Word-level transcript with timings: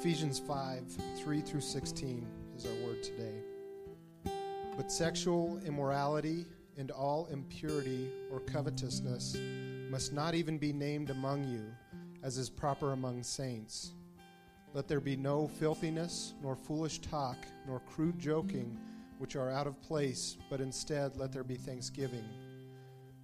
Ephesians 0.00 0.38
5 0.38 0.82
3 1.18 1.40
through 1.42 1.60
16 1.60 2.26
is 2.56 2.64
our 2.64 2.86
word 2.86 3.02
today. 3.02 3.34
But 4.74 4.90
sexual 4.90 5.60
immorality 5.66 6.46
and 6.78 6.90
all 6.90 7.28
impurity 7.30 8.08
or 8.32 8.40
covetousness 8.40 9.36
must 9.90 10.14
not 10.14 10.34
even 10.34 10.56
be 10.56 10.72
named 10.72 11.10
among 11.10 11.44
you, 11.44 11.66
as 12.22 12.38
is 12.38 12.48
proper 12.48 12.92
among 12.92 13.22
saints. 13.22 13.92
Let 14.72 14.88
there 14.88 15.00
be 15.00 15.16
no 15.16 15.46
filthiness, 15.46 16.32
nor 16.42 16.56
foolish 16.56 17.00
talk, 17.00 17.36
nor 17.66 17.80
crude 17.80 18.18
joking, 18.18 18.78
which 19.18 19.36
are 19.36 19.50
out 19.50 19.66
of 19.66 19.82
place, 19.82 20.38
but 20.48 20.62
instead 20.62 21.18
let 21.18 21.30
there 21.30 21.44
be 21.44 21.56
thanksgiving. 21.56 22.24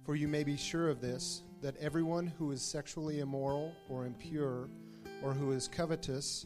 For 0.05 0.15
you 0.15 0.27
may 0.27 0.43
be 0.43 0.55
sure 0.55 0.89
of 0.89 1.01
this, 1.01 1.41
that 1.59 1.75
everyone 1.77 2.27
who 2.37 2.51
is 2.51 2.61
sexually 2.61 3.21
immoral 3.21 3.73
or 3.89 4.05
impure, 4.05 4.69
or 5.23 5.33
who 5.33 5.53
is 5.53 5.67
covetous, 5.67 6.45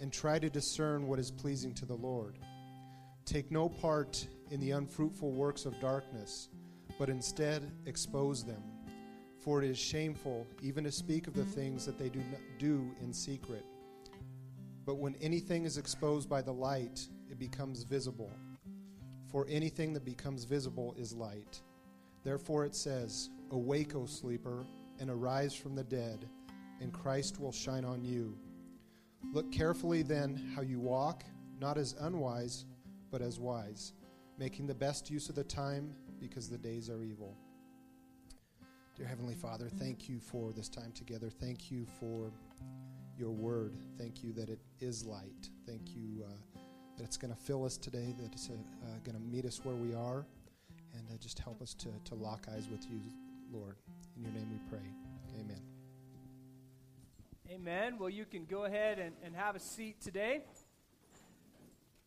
and 0.00 0.12
try 0.12 0.38
to 0.38 0.50
discern 0.50 1.06
what 1.06 1.18
is 1.18 1.30
pleasing 1.30 1.74
to 1.74 1.86
the 1.86 1.94
Lord. 1.94 2.38
Take 3.24 3.50
no 3.50 3.68
part 3.68 4.26
in 4.50 4.60
the 4.60 4.72
unfruitful 4.72 5.32
works 5.32 5.66
of 5.66 5.78
darkness, 5.80 6.48
but 6.98 7.08
instead 7.08 7.70
expose 7.86 8.44
them. 8.44 8.62
For 9.38 9.62
it 9.62 9.70
is 9.70 9.78
shameful 9.78 10.46
even 10.62 10.84
to 10.84 10.92
speak 10.92 11.26
of 11.26 11.34
the 11.34 11.44
things 11.44 11.86
that 11.86 11.98
they 11.98 12.08
do, 12.08 12.22
do 12.58 12.90
in 13.00 13.12
secret. 13.12 13.64
But 14.84 14.96
when 14.96 15.14
anything 15.20 15.64
is 15.64 15.78
exposed 15.78 16.28
by 16.28 16.42
the 16.42 16.52
light, 16.52 17.06
it 17.30 17.38
becomes 17.38 17.84
visible. 17.84 18.32
For 19.30 19.46
anything 19.48 19.92
that 19.94 20.04
becomes 20.04 20.44
visible 20.44 20.94
is 20.98 21.14
light. 21.14 21.62
Therefore 22.24 22.64
it 22.64 22.74
says, 22.74 23.30
Awake, 23.50 23.94
O 23.94 24.06
sleeper, 24.06 24.64
and 24.98 25.08
arise 25.08 25.54
from 25.54 25.74
the 25.74 25.84
dead, 25.84 26.28
and 26.80 26.92
Christ 26.92 27.40
will 27.40 27.52
shine 27.52 27.84
on 27.84 28.04
you. 28.04 28.36
Look 29.32 29.52
carefully 29.52 30.02
then 30.02 30.52
how 30.54 30.62
you 30.62 30.80
walk, 30.80 31.24
not 31.60 31.78
as 31.78 31.94
unwise, 32.00 32.64
but 33.10 33.22
as 33.22 33.38
wise, 33.38 33.92
making 34.38 34.66
the 34.66 34.74
best 34.74 35.10
use 35.10 35.28
of 35.28 35.34
the 35.34 35.44
time 35.44 35.94
because 36.18 36.48
the 36.48 36.58
days 36.58 36.90
are 36.90 37.02
evil. 37.02 37.36
Dear 38.96 39.06
Heavenly 39.06 39.34
Father, 39.34 39.68
thank 39.68 40.08
you 40.08 40.20
for 40.20 40.52
this 40.52 40.68
time 40.68 40.92
together. 40.92 41.30
Thank 41.30 41.70
you 41.70 41.86
for 41.98 42.30
your 43.18 43.30
word. 43.30 43.76
Thank 43.96 44.22
you 44.22 44.32
that 44.32 44.48
it 44.48 44.58
is 44.80 45.06
light. 45.06 45.48
Thank 45.66 45.94
you 45.94 46.24
uh, 46.24 46.60
that 46.96 47.04
it's 47.04 47.16
going 47.16 47.32
to 47.32 47.40
fill 47.40 47.64
us 47.64 47.76
today, 47.76 48.14
that 48.18 48.32
it's 48.32 48.50
uh, 48.50 48.54
uh 48.54 48.98
going 49.04 49.16
to 49.16 49.22
meet 49.22 49.44
us 49.44 49.60
where 49.64 49.76
we 49.76 49.94
are, 49.94 50.26
and 50.92 51.08
uh, 51.10 51.16
just 51.18 51.38
help 51.38 51.62
us 51.62 51.72
to, 51.74 51.88
to 52.04 52.14
lock 52.14 52.46
eyes 52.54 52.68
with 52.70 52.84
you, 52.90 53.00
Lord. 53.50 53.76
In 54.16 54.22
your 54.22 54.32
name 54.32 54.50
we 54.50 54.58
pray. 54.68 54.99
Amen. 57.52 57.96
Well, 57.98 58.10
you 58.10 58.26
can 58.26 58.44
go 58.44 58.64
ahead 58.64 59.00
and, 59.00 59.12
and 59.24 59.34
have 59.34 59.56
a 59.56 59.58
seat 59.58 60.00
today. 60.00 60.42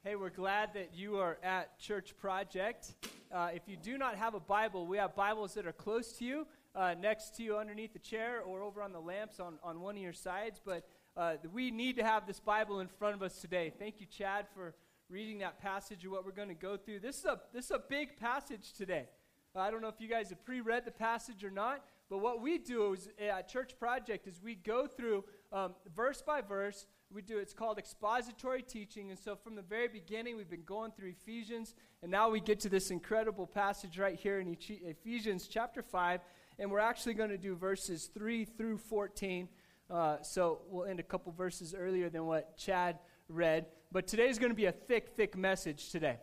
Hey, 0.02 0.16
we're 0.16 0.30
glad 0.30 0.70
that 0.76 0.92
you 0.96 1.18
are 1.18 1.38
at 1.44 1.78
Church 1.78 2.16
Project. 2.16 2.94
Uh, 3.30 3.50
if 3.54 3.64
you 3.68 3.76
do 3.76 3.98
not 3.98 4.16
have 4.16 4.36
a 4.36 4.40
Bible, 4.40 4.88
we 4.88 4.96
have 4.96 5.18
Bibles 5.18 5.54
that 5.56 5.68
are 5.68 5.74
close 5.74 6.14
to 6.20 6.24
you, 6.24 6.48
uh, 6.76 6.96
next 6.98 7.36
to 7.36 7.44
you 7.44 7.58
underneath 7.58 7.92
the 7.92 8.00
chair, 8.00 8.40
or 8.40 8.62
over 8.62 8.82
on 8.82 8.94
the 8.94 9.02
lamps 9.02 9.42
on, 9.42 9.56
on 9.62 9.82
one 9.82 9.98
of 9.98 10.02
your 10.02 10.14
sides. 10.14 10.62
But 10.64 10.88
uh, 11.18 11.34
we 11.52 11.72
need 11.72 11.98
to 11.98 12.06
have 12.06 12.26
this 12.26 12.40
Bible 12.40 12.80
in 12.80 12.88
front 12.88 13.14
of 13.14 13.22
us 13.22 13.42
today. 13.42 13.74
Thank 13.78 14.00
you, 14.00 14.06
Chad, 14.06 14.46
for 14.56 14.76
reading 15.10 15.40
that 15.40 15.62
passage 15.62 16.06
of 16.06 16.14
what 16.14 16.26
we're 16.26 16.32
going 16.32 16.48
to 16.48 16.54
go 16.54 16.78
through. 16.78 17.02
This 17.02 17.18
is 17.18 17.26
a, 17.26 17.42
this 17.54 17.66
is 17.66 17.72
a 17.72 17.82
big 17.90 18.16
passage 18.16 18.72
today. 18.78 19.10
I 19.56 19.70
don't 19.70 19.82
know 19.82 19.90
if 19.90 20.00
you 20.00 20.08
guys 20.08 20.30
have 20.30 20.44
pre 20.44 20.62
read 20.62 20.84
the 20.86 20.92
passage 20.92 21.44
or 21.44 21.52
not, 21.52 21.84
but 22.10 22.20
what 22.20 22.42
we 22.42 22.58
do 22.58 22.94
is, 22.94 23.10
at 23.20 23.48
Church 23.48 23.78
Project 23.80 24.28
is 24.28 24.42
we 24.44 24.56
go 24.56 24.88
through 24.88 25.24
um, 25.54 25.76
verse 25.96 26.22
by 26.22 26.42
verse. 26.42 26.88
We 27.14 27.22
do 27.22 27.38
it's 27.38 27.54
called 27.54 27.78
expository 27.78 28.64
teaching, 28.64 29.12
and 29.12 29.20
so 29.20 29.36
from 29.36 29.56
the 29.56 29.62
very 29.62 29.88
beginning 29.88 30.36
we've 30.36 30.50
been 30.50 30.64
going 30.66 30.92
through 30.92 31.10
Ephesians, 31.10 31.76
and 32.02 32.12
now 32.12 32.30
we 32.30 32.40
get 32.40 32.60
to 32.62 32.70
this 32.70 32.90
incredible 32.90 33.46
passage 33.46 34.00
right 34.00 34.20
here 34.20 34.40
in 34.40 34.58
Ephesians 34.58 35.48
chapter 35.48 35.84
five, 35.84 36.22
and 36.58 36.72
we're 36.72 36.80
actually 36.80 37.14
going 37.14 37.30
to 37.30 37.38
do 37.38 37.56
verses 37.56 38.10
three 38.14 38.46
through 38.46 38.80
fourteen. 38.80 39.48
Uh, 39.92 40.18
so 40.24 40.62
we'll 40.70 40.86
end 40.86 41.00
a 41.00 41.04
couple 41.04 41.32
verses 41.32 41.76
earlier 41.78 42.10
than 42.10 42.26
what 42.26 42.58
Chad 42.58 42.98
read, 43.30 43.68
but 43.92 44.08
today's 44.08 44.40
going 44.40 44.52
to 44.52 44.56
be 44.56 44.66
a 44.66 44.72
thick, 44.72 45.10
thick 45.16 45.38
message 45.38 45.92
today. 45.92 46.18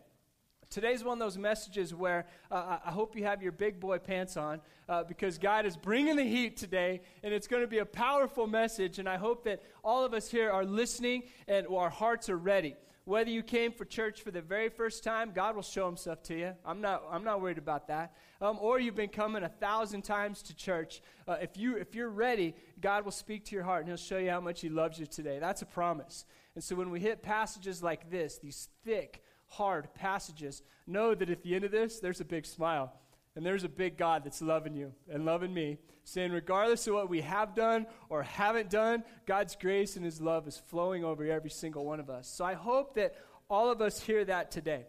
Today's 0.71 1.03
one 1.03 1.15
of 1.15 1.19
those 1.19 1.37
messages 1.37 1.93
where 1.93 2.25
uh, 2.49 2.77
I 2.85 2.91
hope 2.91 3.17
you 3.17 3.25
have 3.25 3.43
your 3.43 3.51
big 3.51 3.81
boy 3.81 3.97
pants 3.97 4.37
on 4.37 4.61
uh, 4.87 5.03
because 5.03 5.37
God 5.37 5.65
is 5.65 5.75
bringing 5.75 6.15
the 6.15 6.23
heat 6.23 6.55
today, 6.55 7.01
and 7.23 7.33
it's 7.33 7.45
going 7.45 7.61
to 7.61 7.67
be 7.67 7.79
a 7.79 7.85
powerful 7.85 8.47
message. 8.47 8.97
And 8.97 9.09
I 9.09 9.17
hope 9.17 9.43
that 9.43 9.61
all 9.83 10.05
of 10.05 10.13
us 10.13 10.31
here 10.31 10.49
are 10.49 10.63
listening 10.63 11.23
and 11.49 11.67
our 11.67 11.89
hearts 11.89 12.29
are 12.29 12.37
ready. 12.37 12.77
Whether 13.03 13.31
you 13.31 13.43
came 13.43 13.73
for 13.73 13.83
church 13.83 14.21
for 14.21 14.31
the 14.31 14.41
very 14.41 14.69
first 14.69 15.03
time, 15.03 15.33
God 15.33 15.55
will 15.55 15.61
show 15.61 15.85
Himself 15.87 16.23
to 16.23 16.39
you. 16.39 16.53
I'm 16.65 16.79
not, 16.79 17.03
I'm 17.11 17.25
not 17.25 17.41
worried 17.41 17.57
about 17.57 17.89
that. 17.89 18.15
Um, 18.39 18.57
or 18.61 18.79
you've 18.79 18.95
been 18.95 19.09
coming 19.09 19.43
a 19.43 19.49
thousand 19.49 20.03
times 20.03 20.41
to 20.43 20.55
church. 20.55 21.01
Uh, 21.27 21.35
if, 21.41 21.57
you, 21.57 21.75
if 21.75 21.95
you're 21.95 22.09
ready, 22.09 22.55
God 22.79 23.03
will 23.03 23.11
speak 23.11 23.43
to 23.45 23.55
your 23.55 23.65
heart 23.65 23.81
and 23.81 23.89
He'll 23.89 23.97
show 23.97 24.19
you 24.19 24.29
how 24.29 24.39
much 24.39 24.61
He 24.61 24.69
loves 24.69 24.97
you 24.97 25.05
today. 25.05 25.37
That's 25.37 25.63
a 25.63 25.65
promise. 25.65 26.23
And 26.55 26.63
so 26.63 26.75
when 26.75 26.91
we 26.91 27.01
hit 27.01 27.23
passages 27.23 27.83
like 27.83 28.09
this, 28.09 28.37
these 28.37 28.69
thick, 28.85 29.21
hard 29.51 29.93
passages, 29.93 30.63
know 30.87 31.13
that 31.13 31.29
at 31.29 31.43
the 31.43 31.55
end 31.55 31.65
of 31.65 31.71
this, 31.71 31.99
there's 31.99 32.21
a 32.21 32.25
big 32.25 32.45
smile. 32.45 32.93
And 33.35 33.45
there's 33.45 33.63
a 33.63 33.69
big 33.69 33.97
God 33.97 34.23
that's 34.25 34.41
loving 34.41 34.75
you 34.75 34.93
and 35.09 35.25
loving 35.25 35.53
me, 35.53 35.77
saying, 36.03 36.31
regardless 36.31 36.85
of 36.87 36.95
what 36.95 37.09
we 37.09 37.21
have 37.21 37.55
done 37.55 37.85
or 38.09 38.23
haven't 38.23 38.69
done, 38.69 39.03
God's 39.25 39.55
grace 39.55 39.95
and 39.95 40.03
His 40.03 40.19
love 40.19 40.47
is 40.47 40.61
flowing 40.67 41.05
over 41.05 41.25
every 41.25 41.49
single 41.49 41.85
one 41.85 41.99
of 41.99 42.09
us. 42.09 42.27
So 42.27 42.43
I 42.43 42.55
hope 42.55 42.95
that 42.95 43.15
all 43.49 43.71
of 43.71 43.81
us 43.81 44.01
hear 44.01 44.25
that 44.25 44.51
today. 44.51 44.85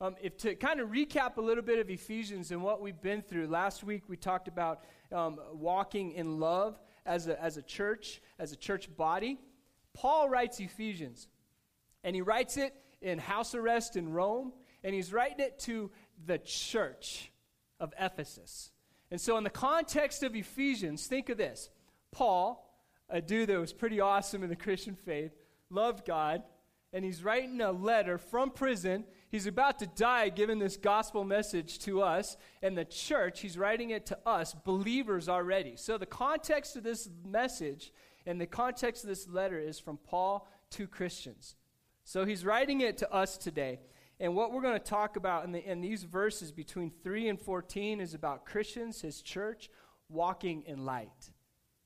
Um, 0.00 0.16
if 0.22 0.36
to 0.38 0.54
kind 0.54 0.80
of 0.80 0.88
recap 0.88 1.36
a 1.36 1.40
little 1.40 1.62
bit 1.62 1.78
of 1.78 1.88
Ephesians 1.88 2.50
and 2.50 2.62
what 2.62 2.80
we've 2.80 3.00
been 3.00 3.22
through, 3.22 3.46
last 3.46 3.84
week 3.84 4.04
we 4.08 4.16
talked 4.16 4.48
about 4.48 4.82
um, 5.12 5.38
walking 5.52 6.12
in 6.12 6.40
love 6.40 6.78
as 7.06 7.28
a, 7.28 7.40
as 7.42 7.56
a 7.56 7.62
church, 7.62 8.20
as 8.38 8.52
a 8.52 8.56
church 8.56 8.94
body. 8.96 9.38
Paul 9.94 10.28
writes 10.28 10.60
Ephesians, 10.60 11.28
and 12.04 12.16
he 12.16 12.22
writes 12.22 12.56
it 12.56 12.74
in 13.02 13.18
house 13.18 13.54
arrest 13.54 13.96
in 13.96 14.12
Rome, 14.12 14.52
and 14.84 14.94
he's 14.94 15.12
writing 15.12 15.40
it 15.40 15.58
to 15.60 15.90
the 16.24 16.38
church 16.38 17.30
of 17.78 17.92
Ephesus. 17.98 18.70
And 19.10 19.20
so, 19.20 19.36
in 19.36 19.44
the 19.44 19.50
context 19.50 20.22
of 20.22 20.34
Ephesians, 20.34 21.06
think 21.06 21.28
of 21.28 21.36
this 21.36 21.70
Paul, 22.12 22.68
a 23.08 23.20
dude 23.20 23.48
that 23.48 23.58
was 23.58 23.72
pretty 23.72 24.00
awesome 24.00 24.42
in 24.42 24.48
the 24.48 24.56
Christian 24.56 24.94
faith, 24.94 25.32
loved 25.70 26.06
God, 26.06 26.42
and 26.92 27.04
he's 27.04 27.24
writing 27.24 27.60
a 27.60 27.72
letter 27.72 28.18
from 28.18 28.50
prison. 28.50 29.04
He's 29.30 29.46
about 29.46 29.78
to 29.78 29.86
die 29.86 30.28
giving 30.28 30.58
this 30.58 30.76
gospel 30.76 31.24
message 31.24 31.78
to 31.80 32.02
us. 32.02 32.36
And 32.62 32.76
the 32.76 32.84
church, 32.84 33.40
he's 33.40 33.56
writing 33.56 33.90
it 33.90 34.06
to 34.06 34.18
us, 34.26 34.54
believers 34.64 35.28
already. 35.28 35.76
So 35.76 35.96
the 35.96 36.04
context 36.04 36.76
of 36.76 36.82
this 36.82 37.08
message 37.24 37.92
and 38.26 38.40
the 38.40 38.46
context 38.46 39.04
of 39.04 39.08
this 39.08 39.26
letter 39.26 39.58
is 39.58 39.78
from 39.78 39.96
Paul 39.96 40.46
to 40.72 40.86
Christians. 40.86 41.56
So 42.04 42.24
he's 42.24 42.44
writing 42.44 42.80
it 42.80 42.98
to 42.98 43.12
us 43.12 43.36
today. 43.38 43.80
And 44.20 44.36
what 44.36 44.52
we're 44.52 44.62
going 44.62 44.78
to 44.78 44.84
talk 44.84 45.16
about 45.16 45.44
in, 45.44 45.52
the, 45.52 45.68
in 45.68 45.80
these 45.80 46.04
verses 46.04 46.52
between 46.52 46.92
3 47.02 47.28
and 47.28 47.40
14 47.40 48.00
is 48.00 48.14
about 48.14 48.44
Christians, 48.44 49.00
his 49.00 49.20
church, 49.20 49.68
walking 50.08 50.62
in 50.66 50.84
light. 50.84 51.30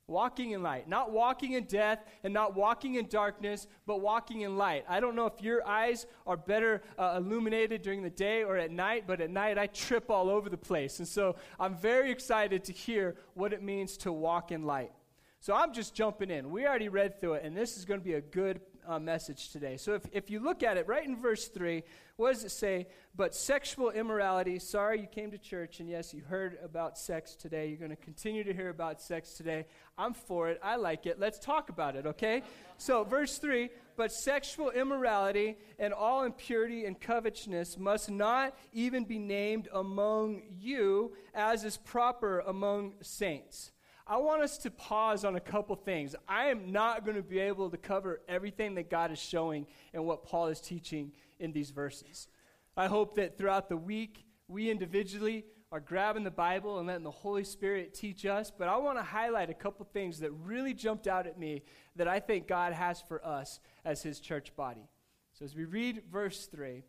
Walking 0.05 0.51
in 0.51 0.61
light. 0.61 0.87
Not 0.87 1.11
walking 1.11 1.53
in 1.53 1.65
death 1.65 1.99
and 2.23 2.33
not 2.33 2.55
walking 2.55 2.95
in 2.95 3.07
darkness, 3.07 3.67
but 3.85 4.01
walking 4.01 4.41
in 4.41 4.57
light. 4.57 4.85
I 4.87 4.99
don't 4.99 5.15
know 5.15 5.25
if 5.25 5.41
your 5.41 5.67
eyes 5.67 6.05
are 6.25 6.37
better 6.37 6.81
uh, 6.97 7.15
illuminated 7.17 7.81
during 7.81 8.03
the 8.03 8.09
day 8.09 8.43
or 8.43 8.55
at 8.57 8.71
night, 8.71 9.05
but 9.07 9.19
at 9.19 9.29
night 9.29 9.57
I 9.57 9.67
trip 9.67 10.09
all 10.09 10.29
over 10.29 10.49
the 10.49 10.57
place. 10.57 10.99
And 10.99 11.07
so 11.07 11.35
I'm 11.59 11.75
very 11.75 12.11
excited 12.11 12.63
to 12.65 12.71
hear 12.71 13.15
what 13.33 13.51
it 13.51 13.63
means 13.63 13.97
to 13.97 14.11
walk 14.11 14.51
in 14.51 14.63
light. 14.63 14.91
So 15.39 15.53
I'm 15.53 15.73
just 15.73 15.93
jumping 15.93 16.31
in. 16.31 16.49
We 16.49 16.65
already 16.65 16.89
read 16.89 17.19
through 17.19 17.33
it, 17.33 17.43
and 17.43 17.55
this 17.55 17.77
is 17.77 17.85
going 17.85 17.99
to 17.99 18.03
be 18.03 18.13
a 18.13 18.21
good 18.21 18.59
uh, 18.87 18.99
message 18.99 19.49
today. 19.51 19.77
So 19.77 19.93
if, 19.93 20.03
if 20.11 20.29
you 20.29 20.39
look 20.39 20.63
at 20.63 20.77
it 20.77 20.87
right 20.87 21.05
in 21.05 21.15
verse 21.15 21.47
3, 21.49 21.83
what 22.15 22.33
does 22.33 22.43
it 22.43 22.51
say? 22.51 22.87
But 23.15 23.35
sexual 23.35 23.91
immorality, 23.91 24.57
sorry 24.59 25.01
you 25.01 25.07
came 25.07 25.29
to 25.31 25.37
church, 25.37 25.79
and 25.79 25.89
yes, 25.89 26.13
you 26.13 26.21
heard 26.21 26.57
about 26.63 26.97
sex 26.97 27.35
today. 27.35 27.67
You're 27.67 27.77
going 27.77 27.91
to 27.91 27.95
continue 27.97 28.43
to 28.43 28.53
hear 28.53 28.69
about 28.69 29.01
sex 29.01 29.33
today. 29.33 29.65
I'm 29.97 30.13
for 30.13 30.49
it. 30.49 30.59
I 30.63 30.77
like 30.77 31.05
it. 31.05 31.19
Let's 31.19 31.37
talk 31.37 31.69
about 31.69 31.95
it, 31.95 32.05
okay? 32.07 32.41
So, 32.77 33.03
verse 33.03 33.37
3 33.37 33.69
But 33.97 34.11
sexual 34.11 34.71
immorality 34.71 35.57
and 35.77 35.93
all 35.93 36.23
impurity 36.23 36.85
and 36.85 36.99
covetousness 36.99 37.77
must 37.77 38.09
not 38.09 38.57
even 38.73 39.03
be 39.03 39.19
named 39.19 39.67
among 39.73 40.43
you 40.59 41.13
as 41.35 41.63
is 41.63 41.77
proper 41.77 42.39
among 42.39 42.93
saints. 43.01 43.71
I 44.09 44.17
want 44.17 44.41
us 44.41 44.57
to 44.59 44.71
pause 44.71 45.25
on 45.25 45.35
a 45.35 45.39
couple 45.39 45.75
things. 45.75 46.15
I 46.29 46.45
am 46.45 46.71
not 46.71 47.03
going 47.03 47.17
to 47.17 47.23
be 47.23 47.39
able 47.39 47.69
to 47.69 47.77
cover 47.77 48.21
everything 48.29 48.75
that 48.75 48.89
God 48.89 49.11
is 49.11 49.19
showing 49.19 49.67
and 49.93 50.05
what 50.05 50.23
Paul 50.23 50.47
is 50.47 50.61
teaching 50.61 51.11
in 51.39 51.51
these 51.51 51.71
verses. 51.71 52.29
I 52.77 52.87
hope 52.87 53.15
that 53.15 53.37
throughout 53.37 53.67
the 53.67 53.75
week, 53.75 54.23
we 54.47 54.71
individually 54.71 55.43
are 55.73 55.81
grabbing 55.81 56.23
the 56.23 56.31
Bible 56.31 56.79
and 56.79 56.87
letting 56.87 57.03
the 57.03 57.11
Holy 57.11 57.43
Spirit 57.43 57.93
teach 57.93 58.25
us. 58.25 58.49
But 58.49 58.69
I 58.69 58.77
want 58.77 58.97
to 58.97 59.03
highlight 59.03 59.49
a 59.49 59.53
couple 59.53 59.85
things 59.91 60.19
that 60.19 60.31
really 60.31 60.73
jumped 60.73 61.07
out 61.07 61.27
at 61.27 61.37
me 61.37 61.63
that 61.97 62.07
I 62.07 62.21
think 62.21 62.47
God 62.47 62.71
has 62.71 63.01
for 63.01 63.25
us 63.25 63.59
as 63.83 64.01
His 64.01 64.21
church 64.21 64.55
body. 64.55 64.87
So 65.33 65.43
as 65.43 65.53
we 65.53 65.65
read 65.65 66.03
verse 66.09 66.45
3, 66.45 66.83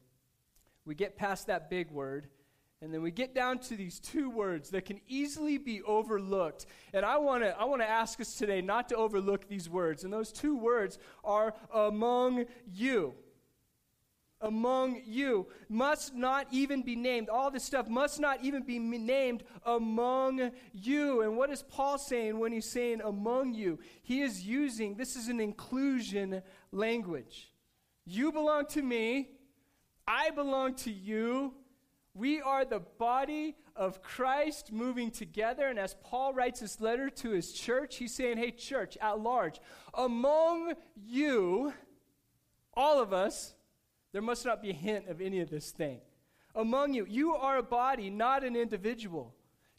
we 0.85 0.95
get 0.95 1.17
past 1.17 1.49
that 1.49 1.69
big 1.69 1.91
word 1.91 2.29
and 2.81 2.95
then 2.95 3.03
we 3.03 3.11
get 3.11 3.35
down 3.35 3.59
to 3.59 3.77
these 3.77 3.99
two 3.99 4.31
words 4.31 4.71
that 4.71 4.85
can 4.85 5.01
easily 5.09 5.59
be 5.59 5.83
overlooked. 5.83 6.67
And 6.93 7.05
I 7.05 7.19
want 7.19 7.43
to 7.43 7.59
I 7.59 7.65
want 7.65 7.83
to 7.83 7.89
ask 7.89 8.21
us 8.21 8.35
today 8.35 8.61
not 8.61 8.89
to 8.91 8.97
overlook 8.97 9.49
these 9.49 9.69
words. 9.69 10.05
And 10.05 10.13
those 10.13 10.31
two 10.31 10.57
words 10.57 10.99
are 11.25 11.55
among 11.75 12.47
you. 12.73 13.15
Among 14.41 15.03
you 15.05 15.49
must 15.69 16.15
not 16.15 16.47
even 16.53 16.83
be 16.83 16.95
named. 16.95 17.29
All 17.29 17.51
this 17.51 17.65
stuff 17.65 17.89
must 17.89 18.21
not 18.21 18.45
even 18.45 18.63
be 18.63 18.79
named 18.79 19.43
among 19.67 20.53
you. 20.73 21.23
And 21.23 21.37
what 21.37 21.51
is 21.51 21.65
Paul 21.65 21.99
saying 21.99 22.39
when 22.39 22.53
he's 22.53 22.71
saying 22.71 23.01
among 23.05 23.55
you? 23.55 23.81
He 24.03 24.23
is 24.23 24.47
using 24.47 24.95
this 24.95 25.17
is 25.17 25.27
an 25.27 25.41
inclusion 25.41 26.43
language. 26.71 27.53
You 28.07 28.31
belong 28.31 28.67
to 28.67 28.83
me. 28.83 29.31
I 30.07 30.31
belong 30.31 30.77
to 30.77 30.93
you. 30.93 31.55
We 32.19 32.41
are 32.41 32.65
the 32.65 32.81
body 32.81 33.55
of 33.77 34.03
Christ 34.03 34.73
moving 34.73 35.13
together. 35.13 35.69
And 35.69 35.79
as 35.79 35.95
Paul 36.03 36.35
writes 36.35 36.59
this 36.59 36.81
letter 36.81 37.09
to 37.11 37.31
his 37.31 37.53
church, 37.53 37.97
he's 37.97 38.13
saying, 38.13 38.39
Hey, 38.39 38.51
church 38.51 38.99
at 39.01 39.21
large, 39.21 39.61
among 39.95 40.75
you, 40.97 41.73
all 42.75 43.01
of 43.01 43.13
us, 43.13 43.55
there 44.13 44.21
must 44.21 44.45
not 44.45 44.61
be 44.61 44.71
a 44.71 44.75
hint 44.75 45.07
of 45.07 45.21
any 45.21 45.39
of 45.39 45.49
this 45.49 45.71
thing. 45.71 46.01
Among 46.57 46.93
you, 46.93 47.07
you 47.09 47.37
are 47.37 47.59
a 47.59 47.63
body, 47.63 48.11
not 48.11 48.43
an 48.43 48.57
individual. 48.57 49.33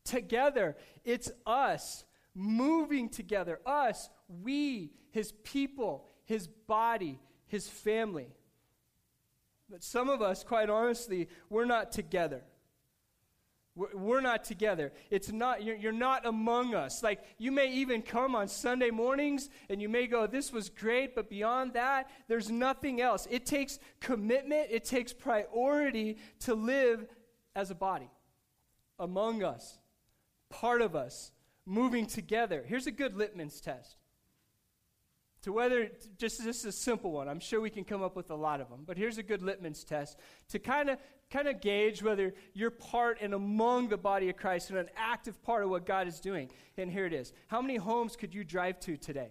Together, 0.06 0.78
it's 1.04 1.30
us 1.46 2.06
moving 2.34 3.10
together. 3.10 3.60
Us, 3.66 4.10
we, 4.30 4.94
his 5.12 5.34
people, 5.44 6.08
his 6.24 6.48
body, 6.48 7.20
his 7.48 7.68
family. 7.68 8.34
But 9.70 9.84
some 9.84 10.10
of 10.10 10.22
us, 10.22 10.44
quite 10.44 10.70
honestly, 10.70 11.28
we're 11.50 11.66
not 11.66 11.92
together. 11.92 12.42
We're 13.76 14.20
not 14.20 14.44
together. 14.44 14.92
It's 15.10 15.32
not, 15.32 15.64
you're, 15.64 15.92
not 15.94 16.26
among 16.26 16.76
us. 16.76 17.02
Like, 17.02 17.24
you 17.38 17.52
may 17.52 17.72
even 17.72 18.02
come 18.02 18.36
on 18.36 18.48
Sunday 18.48 18.90
mornings 18.90 19.50
and 19.70 19.82
you 19.82 19.88
may 19.88 20.08
go, 20.08 20.28
This 20.28 20.52
was 20.52 20.70
great, 20.70 21.16
but 21.16 21.30
beyond 21.30 21.74
that, 21.74 22.10
there's 22.28 22.50
nothing 22.50 23.00
else. 23.00 23.28
It 23.30 23.46
takes 23.46 23.80
commitment, 24.02 24.68
it 24.70 24.84
takes 24.84 25.14
priority 25.14 26.18
to 26.42 26.56
live 26.56 27.08
as 27.56 27.72
a 27.72 27.76
body, 27.76 28.10
among 28.98 29.44
us, 29.44 29.78
part 30.50 30.82
of 30.82 30.96
us, 30.96 31.32
moving 31.66 32.06
together. 32.06 32.66
Here's 32.68 32.88
a 32.88 32.92
good 32.92 33.16
litmus 33.16 33.62
test 33.62 33.96
to 35.44 35.54
whether 35.54 35.90
just 36.18 36.44
this 36.44 36.60
is 36.60 36.66
a 36.66 36.72
simple 36.72 37.12
one. 37.12 37.28
I'm 37.28 37.40
sure 37.40 37.62
we 37.62 37.70
can 37.70 37.84
come 37.84 38.04
up 38.04 38.16
with 38.16 38.30
a 38.30 38.36
lot 38.36 38.62
of 38.62 38.70
them. 38.70 38.84
But 38.86 38.98
here's 38.98 39.18
a 39.18 39.24
good 39.24 39.42
litmus 39.42 39.84
test 39.84 40.18
to 40.50 40.60
kind 40.60 40.90
of 40.90 40.98
kind 41.32 41.48
of 41.48 41.62
gauge 41.62 42.02
whether 42.02 42.34
you're 42.54 42.72
part 42.72 43.20
and 43.22 43.34
among 43.34 43.90
the 43.90 43.98
body 43.98 44.30
of 44.30 44.36
christ 44.36 44.72
and 44.72 44.80
an 44.80 44.90
active 44.98 45.40
part 45.44 45.64
of 45.64 45.70
what 45.70 45.86
god 45.86 46.08
is 46.08 46.20
doing. 46.20 46.50
And 46.78 46.92
here 46.92 47.06
it 47.06 47.14
is. 47.14 47.34
How 47.48 47.62
many 47.62 47.78
homes 47.78 48.16
could 48.16 48.34
you 48.34 48.44
drive 48.44 48.80
to 48.82 48.98
today 48.98 49.30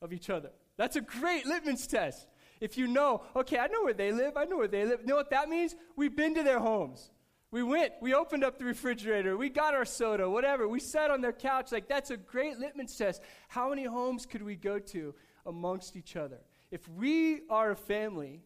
of 0.00 0.12
each 0.12 0.30
other? 0.30 0.50
That's 0.76 0.96
a 0.96 1.00
great 1.00 1.46
litmus 1.46 1.86
test. 1.86 2.26
If 2.60 2.78
you 2.78 2.86
know 2.86 3.22
okay 3.36 3.58
i 3.58 3.66
know 3.68 3.82
where 3.82 3.94
they 3.94 4.12
live. 4.12 4.36
I 4.36 4.44
know 4.44 4.56
where 4.56 4.68
they 4.68 4.84
live. 4.84 5.00
You 5.00 5.06
know 5.06 5.16
what 5.16 5.30
that 5.30 5.48
means? 5.48 5.74
We've 5.96 6.16
been 6.16 6.34
to 6.34 6.42
their 6.42 6.60
homes 6.60 7.10
we 7.54 7.62
went, 7.62 7.92
we 8.00 8.14
opened 8.14 8.42
up 8.42 8.58
the 8.58 8.64
refrigerator, 8.64 9.36
we 9.36 9.48
got 9.48 9.74
our 9.74 9.84
soda, 9.84 10.28
whatever. 10.28 10.66
We 10.66 10.80
sat 10.80 11.12
on 11.12 11.20
their 11.20 11.32
couch. 11.32 11.70
Like, 11.70 11.86
that's 11.86 12.10
a 12.10 12.16
great 12.16 12.58
litmus 12.58 12.96
test. 12.96 13.22
How 13.46 13.70
many 13.70 13.84
homes 13.84 14.26
could 14.26 14.42
we 14.42 14.56
go 14.56 14.80
to 14.80 15.14
amongst 15.46 15.94
each 15.94 16.16
other? 16.16 16.40
If 16.72 16.88
we 16.88 17.42
are 17.48 17.70
a 17.70 17.76
family, 17.76 18.42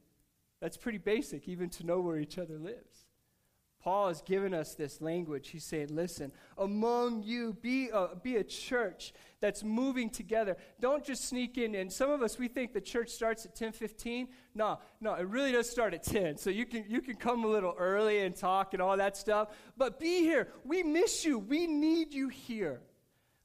that's 0.61 0.77
pretty 0.77 0.99
basic, 0.99 1.49
even 1.49 1.71
to 1.71 1.87
know 1.87 2.01
where 2.01 2.19
each 2.19 2.37
other 2.37 2.59
lives. 2.59 2.98
Paul 3.83 4.09
has 4.09 4.23
given 4.23 4.55
us 4.55 4.75
this 4.75 5.01
language. 5.01 5.51
He's 5.51 5.65
saying, 5.65 5.89
listen, 5.91 6.33
among 6.57 7.23
you, 7.23 7.57
be 7.61 7.91
a, 7.91 8.17
be 8.21 8.37
a 8.37 8.45
church 8.45 9.13
that's 9.41 9.63
moving 9.63 10.11
together. 10.11 10.57
Don't 10.81 11.05
just 11.05 11.25
sneak 11.27 11.59
in. 11.59 11.75
And 11.77 11.93
some 11.93 12.11
of 12.11 12.21
us, 12.21 12.39
we 12.39 12.49
think 12.49 12.73
the 12.73 12.81
church 12.81 13.11
starts 13.11 13.47
at 13.47 13.55
10 13.55 13.73
15. 13.73 14.29
No, 14.55 14.81
no, 15.01 15.15
it 15.15 15.29
really 15.29 15.53
does 15.53 15.71
start 15.71 15.95
at 15.95 16.03
10. 16.03 16.39
So 16.39 16.51
you 16.51 16.67
can, 16.67 16.85
you 16.89 17.01
can 17.01 17.15
come 17.15 17.45
a 17.45 17.49
little 17.49 17.75
early 17.79 18.21
and 18.21 18.35
talk 18.35 18.75
and 18.75 18.83
all 18.83 18.97
that 18.97 19.17
stuff. 19.17 19.49
But 19.77 20.01
be 20.01 20.21
here. 20.21 20.49
We 20.65 20.83
miss 20.83 21.25
you. 21.25 21.39
We 21.39 21.67
need 21.67 22.13
you 22.13 22.29
here. 22.29 22.81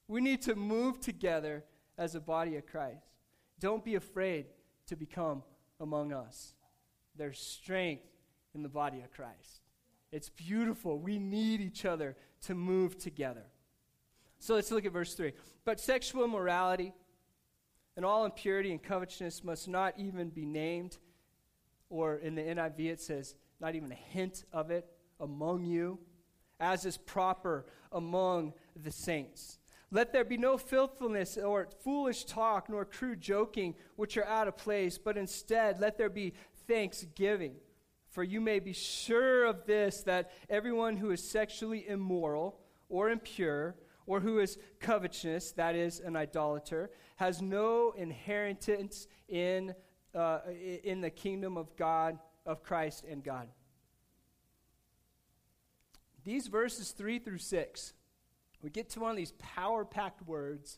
We 0.07 0.19
need 0.19 0.41
to 0.43 0.55
move 0.55 0.99
together 0.99 1.63
as 1.97 2.15
a 2.15 2.19
body 2.19 2.55
of 2.57 2.65
Christ. 2.65 3.05
Don't 3.59 3.85
be 3.85 3.95
afraid 3.95 4.47
to 4.87 4.95
become 4.95 5.43
among 5.79 6.11
us. 6.11 6.55
There's 7.15 7.39
strength 7.39 8.03
in 8.55 8.63
the 8.63 8.69
body 8.69 9.01
of 9.01 9.11
Christ. 9.11 9.62
It's 10.13 10.29
beautiful. 10.29 10.99
We 10.99 11.17
need 11.17 11.59
each 11.59 11.85
other 11.85 12.15
to 12.43 12.53
move 12.53 12.99
together. 12.99 13.45
So 14.37 14.53
let's 14.53 14.69
look 14.69 14.85
at 14.85 14.91
verse 14.91 15.15
3. 15.15 15.33
But 15.65 15.79
sexual 15.79 16.23
immorality 16.23 16.93
and 17.97 18.05
all 18.05 18.23
impurity 18.23 18.71
and 18.71 18.81
covetousness 18.81 19.43
must 19.43 19.67
not 19.67 19.95
even 19.97 20.29
be 20.29 20.45
named, 20.45 20.97
or 21.89 22.17
in 22.17 22.35
the 22.35 22.43
NIV 22.43 22.79
it 22.91 23.01
says, 23.01 23.35
not 23.59 23.73
even 23.73 23.91
a 23.91 23.95
hint 23.95 24.45
of 24.53 24.69
it 24.69 24.85
among 25.19 25.65
you, 25.65 25.97
as 26.59 26.85
is 26.85 26.97
proper 26.97 27.65
among 27.91 28.53
the 28.75 28.91
saints. 28.91 29.57
Let 29.89 30.13
there 30.13 30.25
be 30.25 30.37
no 30.37 30.59
filthiness 30.59 31.37
or 31.37 31.69
foolish 31.83 32.25
talk, 32.25 32.69
nor 32.69 32.85
crude 32.85 33.19
joking, 33.19 33.73
which 33.95 34.15
are 34.17 34.25
out 34.25 34.47
of 34.47 34.57
place, 34.57 34.99
but 34.99 35.17
instead 35.17 35.81
let 35.81 35.97
there 35.97 36.09
be 36.09 36.33
thanksgiving. 36.67 37.55
For 38.13 38.23
you 38.23 38.39
may 38.39 38.59
be 38.59 38.73
sure 38.73 39.43
of 39.43 39.65
this 39.65 40.03
that 40.03 40.31
everyone 40.47 40.97
who 40.97 41.09
is 41.09 41.27
sexually 41.27 41.87
immoral 41.87 42.59
or 42.87 43.09
impure 43.09 43.75
or 44.05 44.19
who 44.19 44.37
is 44.37 44.59
covetous, 44.79 45.51
that 45.53 45.73
is, 45.75 45.99
an 45.99 46.15
idolater, 46.15 46.91
has 47.15 47.41
no 47.41 47.91
inheritance 47.97 49.07
in, 49.27 49.73
uh, 50.13 50.41
in 50.83 51.01
the 51.01 51.09
kingdom 51.09 51.57
of 51.57 51.75
God, 51.75 52.19
of 52.45 52.61
Christ 52.61 53.03
and 53.09 53.23
God. 53.23 53.47
These 56.23 56.45
verses 56.45 56.91
3 56.91 57.17
through 57.17 57.39
6, 57.39 57.93
we 58.61 58.69
get 58.69 58.91
to 58.91 58.99
one 58.99 59.09
of 59.09 59.17
these 59.17 59.33
power 59.39 59.83
packed 59.83 60.21
words 60.27 60.77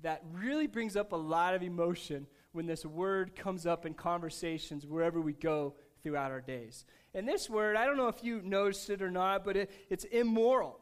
that 0.00 0.24
really 0.32 0.68
brings 0.68 0.96
up 0.96 1.12
a 1.12 1.16
lot 1.16 1.52
of 1.52 1.62
emotion 1.62 2.26
when 2.52 2.64
this 2.64 2.86
word 2.86 3.36
comes 3.36 3.66
up 3.66 3.84
in 3.84 3.92
conversations 3.92 4.86
wherever 4.86 5.20
we 5.20 5.34
go 5.34 5.74
throughout 6.02 6.30
our 6.30 6.40
days. 6.40 6.84
And 7.14 7.28
this 7.28 7.48
word, 7.48 7.76
I 7.76 7.86
don't 7.86 7.96
know 7.96 8.08
if 8.08 8.22
you 8.24 8.40
noticed 8.42 8.90
it 8.90 9.02
or 9.02 9.10
not, 9.10 9.44
but 9.44 9.56
it, 9.56 9.70
it's 9.90 10.04
immoral. 10.04 10.78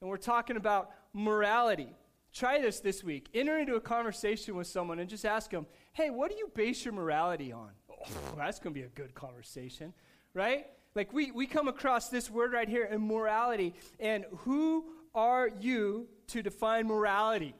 And 0.00 0.10
we're 0.10 0.16
talking 0.16 0.56
about 0.56 0.90
morality. 1.12 1.94
Try 2.32 2.60
this 2.60 2.80
this 2.80 3.02
week. 3.02 3.28
Enter 3.34 3.58
into 3.58 3.76
a 3.76 3.80
conversation 3.80 4.56
with 4.56 4.66
someone 4.66 4.98
and 4.98 5.08
just 5.08 5.24
ask 5.24 5.50
them, 5.50 5.66
hey, 5.92 6.10
what 6.10 6.30
do 6.30 6.36
you 6.36 6.50
base 6.54 6.84
your 6.84 6.94
morality 6.94 7.52
on? 7.52 7.70
Oh, 7.90 8.34
that's 8.36 8.58
going 8.58 8.74
to 8.74 8.80
be 8.80 8.86
a 8.86 8.90
good 8.90 9.14
conversation, 9.14 9.94
right? 10.34 10.66
Like 10.94 11.12
we, 11.12 11.30
we 11.30 11.46
come 11.46 11.68
across 11.68 12.08
this 12.08 12.30
word 12.30 12.52
right 12.52 12.68
here, 12.68 12.88
immorality. 12.92 13.74
And 13.98 14.24
who 14.38 14.84
are 15.14 15.48
you 15.60 16.08
to 16.28 16.42
define 16.42 16.86
morality? 16.86 17.54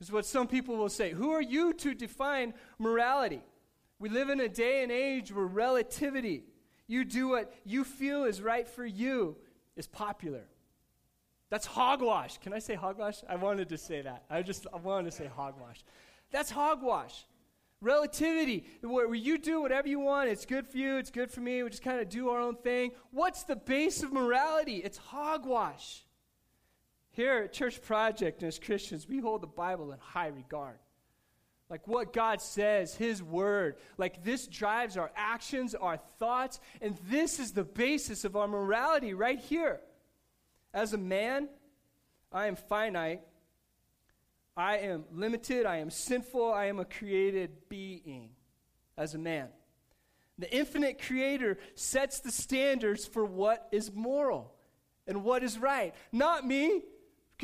Is 0.00 0.10
what 0.10 0.26
some 0.26 0.48
people 0.48 0.76
will 0.76 0.88
say. 0.88 1.12
Who 1.12 1.30
are 1.30 1.42
you 1.42 1.72
to 1.74 1.94
define 1.94 2.52
morality? 2.78 3.42
We 3.98 4.08
live 4.08 4.28
in 4.28 4.40
a 4.40 4.48
day 4.48 4.82
and 4.82 4.92
age 4.92 5.32
where 5.32 5.46
relativity, 5.46 6.44
you 6.86 7.04
do 7.04 7.28
what 7.28 7.52
you 7.64 7.84
feel 7.84 8.24
is 8.24 8.42
right 8.42 8.68
for 8.68 8.84
you, 8.84 9.36
is 9.76 9.86
popular. 9.86 10.44
That's 11.50 11.66
hogwash. 11.66 12.38
Can 12.38 12.52
I 12.52 12.58
say 12.58 12.74
hogwash? 12.74 13.22
I 13.28 13.36
wanted 13.36 13.68
to 13.68 13.78
say 13.78 14.02
that. 14.02 14.24
I 14.28 14.42
just 14.42 14.66
I 14.72 14.78
wanted 14.78 15.10
to 15.10 15.16
say 15.16 15.26
hogwash. 15.26 15.84
That's 16.30 16.50
hogwash. 16.50 17.26
Relativity, 17.80 18.64
where, 18.82 19.14
you 19.14 19.36
do 19.36 19.60
whatever 19.60 19.88
you 19.88 20.00
want, 20.00 20.30
it's 20.30 20.46
good 20.46 20.66
for 20.66 20.78
you, 20.78 20.96
it's 20.96 21.10
good 21.10 21.30
for 21.30 21.40
me, 21.40 21.62
we 21.62 21.68
just 21.68 21.82
kind 21.82 22.00
of 22.00 22.08
do 22.08 22.30
our 22.30 22.40
own 22.40 22.56
thing. 22.56 22.92
What's 23.10 23.42
the 23.42 23.56
base 23.56 24.02
of 24.02 24.10
morality? 24.10 24.76
It's 24.76 24.96
hogwash. 24.96 26.02
Here 27.10 27.42
at 27.44 27.52
Church 27.52 27.82
Project 27.82 28.40
and 28.40 28.48
as 28.48 28.58
Christians, 28.58 29.06
we 29.06 29.20
hold 29.20 29.42
the 29.42 29.48
Bible 29.48 29.92
in 29.92 29.98
high 29.98 30.28
regard. 30.28 30.78
Like 31.74 31.88
what 31.88 32.12
God 32.12 32.40
says, 32.40 32.94
His 32.94 33.20
Word. 33.20 33.74
Like 33.98 34.22
this 34.22 34.46
drives 34.46 34.96
our 34.96 35.10
actions, 35.16 35.74
our 35.74 35.96
thoughts, 36.20 36.60
and 36.80 36.96
this 37.10 37.40
is 37.40 37.50
the 37.50 37.64
basis 37.64 38.24
of 38.24 38.36
our 38.36 38.46
morality 38.46 39.12
right 39.12 39.40
here. 39.40 39.80
As 40.72 40.92
a 40.92 40.98
man, 40.98 41.48
I 42.30 42.46
am 42.46 42.54
finite 42.54 43.22
I 44.56 44.78
am 44.78 45.04
limited, 45.10 45.66
I 45.66 45.78
am 45.78 45.90
sinful, 45.90 46.52
I 46.52 46.66
am 46.66 46.78
a 46.78 46.84
created 46.84 47.68
being 47.68 48.30
as 48.96 49.14
a 49.16 49.18
man. 49.18 49.48
The 50.38 50.54
infinite 50.54 51.02
creator 51.02 51.58
sets 51.74 52.20
the 52.20 52.30
standards 52.30 53.04
for 53.04 53.24
what 53.24 53.66
is 53.72 53.92
moral 53.92 54.54
and 55.08 55.24
what 55.24 55.42
is 55.42 55.58
right. 55.58 55.92
Not 56.12 56.46
me, 56.46 56.82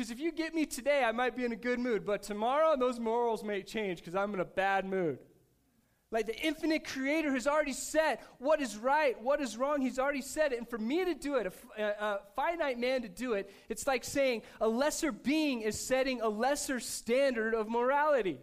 because 0.01 0.09
if 0.09 0.19
you 0.19 0.31
get 0.31 0.55
me 0.55 0.65
today, 0.65 1.03
I 1.03 1.11
might 1.11 1.35
be 1.35 1.45
in 1.45 1.51
a 1.51 1.55
good 1.55 1.77
mood, 1.77 2.07
but 2.07 2.23
tomorrow 2.23 2.75
those 2.75 2.99
morals 2.99 3.43
may 3.43 3.61
change 3.61 3.99
because 3.99 4.15
I'm 4.15 4.33
in 4.33 4.39
a 4.39 4.45
bad 4.45 4.83
mood. 4.83 5.19
Like 6.09 6.25
the 6.25 6.35
infinite 6.39 6.87
creator 6.87 7.31
has 7.33 7.45
already 7.45 7.73
said 7.73 8.17
what 8.39 8.59
is 8.61 8.77
right, 8.77 9.21
what 9.21 9.39
is 9.41 9.57
wrong. 9.57 9.79
He's 9.79 9.99
already 9.99 10.23
said 10.23 10.53
it. 10.53 10.57
And 10.57 10.67
for 10.67 10.79
me 10.79 11.05
to 11.05 11.13
do 11.13 11.35
it, 11.35 11.53
a, 11.77 11.83
a, 11.83 12.19
finite 12.35 12.79
man 12.79 13.03
to 13.03 13.09
do 13.09 13.33
it, 13.33 13.53
it's 13.69 13.85
like 13.85 14.03
saying 14.03 14.41
a 14.59 14.67
lesser 14.67 15.11
being 15.11 15.61
is 15.61 15.79
setting 15.79 16.19
a 16.21 16.29
lesser 16.29 16.79
standard 16.79 17.53
of 17.53 17.69
morality. 17.69 18.39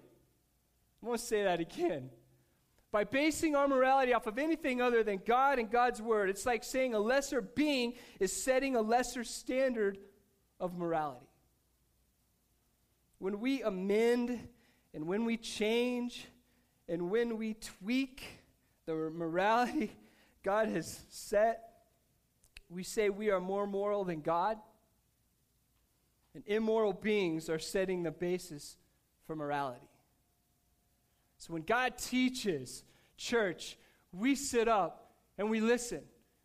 I 1.02 1.06
want 1.06 1.18
to 1.18 1.26
say 1.26 1.42
that 1.42 1.58
again. 1.58 2.10
By 2.92 3.02
basing 3.02 3.56
our 3.56 3.66
morality 3.66 4.14
off 4.14 4.28
of 4.28 4.38
anything 4.38 4.80
other 4.80 5.02
than 5.02 5.22
God 5.26 5.58
and 5.58 5.68
God's 5.68 6.00
word, 6.00 6.30
it's 6.30 6.46
like 6.46 6.62
saying 6.62 6.94
a 6.94 7.00
lesser 7.00 7.40
being 7.40 7.94
is 8.20 8.44
setting 8.44 8.76
a 8.76 8.80
lesser 8.80 9.24
standard 9.24 9.98
of 10.60 10.78
morality. 10.78 11.27
When 13.18 13.40
we 13.40 13.62
amend 13.62 14.48
and 14.94 15.06
when 15.06 15.24
we 15.24 15.36
change, 15.36 16.26
and 16.88 17.10
when 17.10 17.36
we 17.36 17.54
tweak 17.54 18.22
the 18.86 18.94
morality 18.94 19.92
God 20.42 20.68
has 20.68 21.00
set, 21.10 21.64
we 22.70 22.82
say 22.82 23.10
we 23.10 23.30
are 23.30 23.40
more 23.40 23.66
moral 23.66 24.04
than 24.04 24.20
God. 24.20 24.56
And 26.34 26.42
immoral 26.46 26.92
beings 26.92 27.50
are 27.50 27.58
setting 27.58 28.02
the 28.02 28.10
basis 28.10 28.76
for 29.26 29.34
morality. 29.34 29.86
So 31.38 31.52
when 31.52 31.62
God 31.62 31.98
teaches 31.98 32.84
church, 33.16 33.76
we 34.12 34.34
sit 34.34 34.68
up 34.68 35.10
and 35.36 35.50
we 35.50 35.60
listen. 35.60 36.00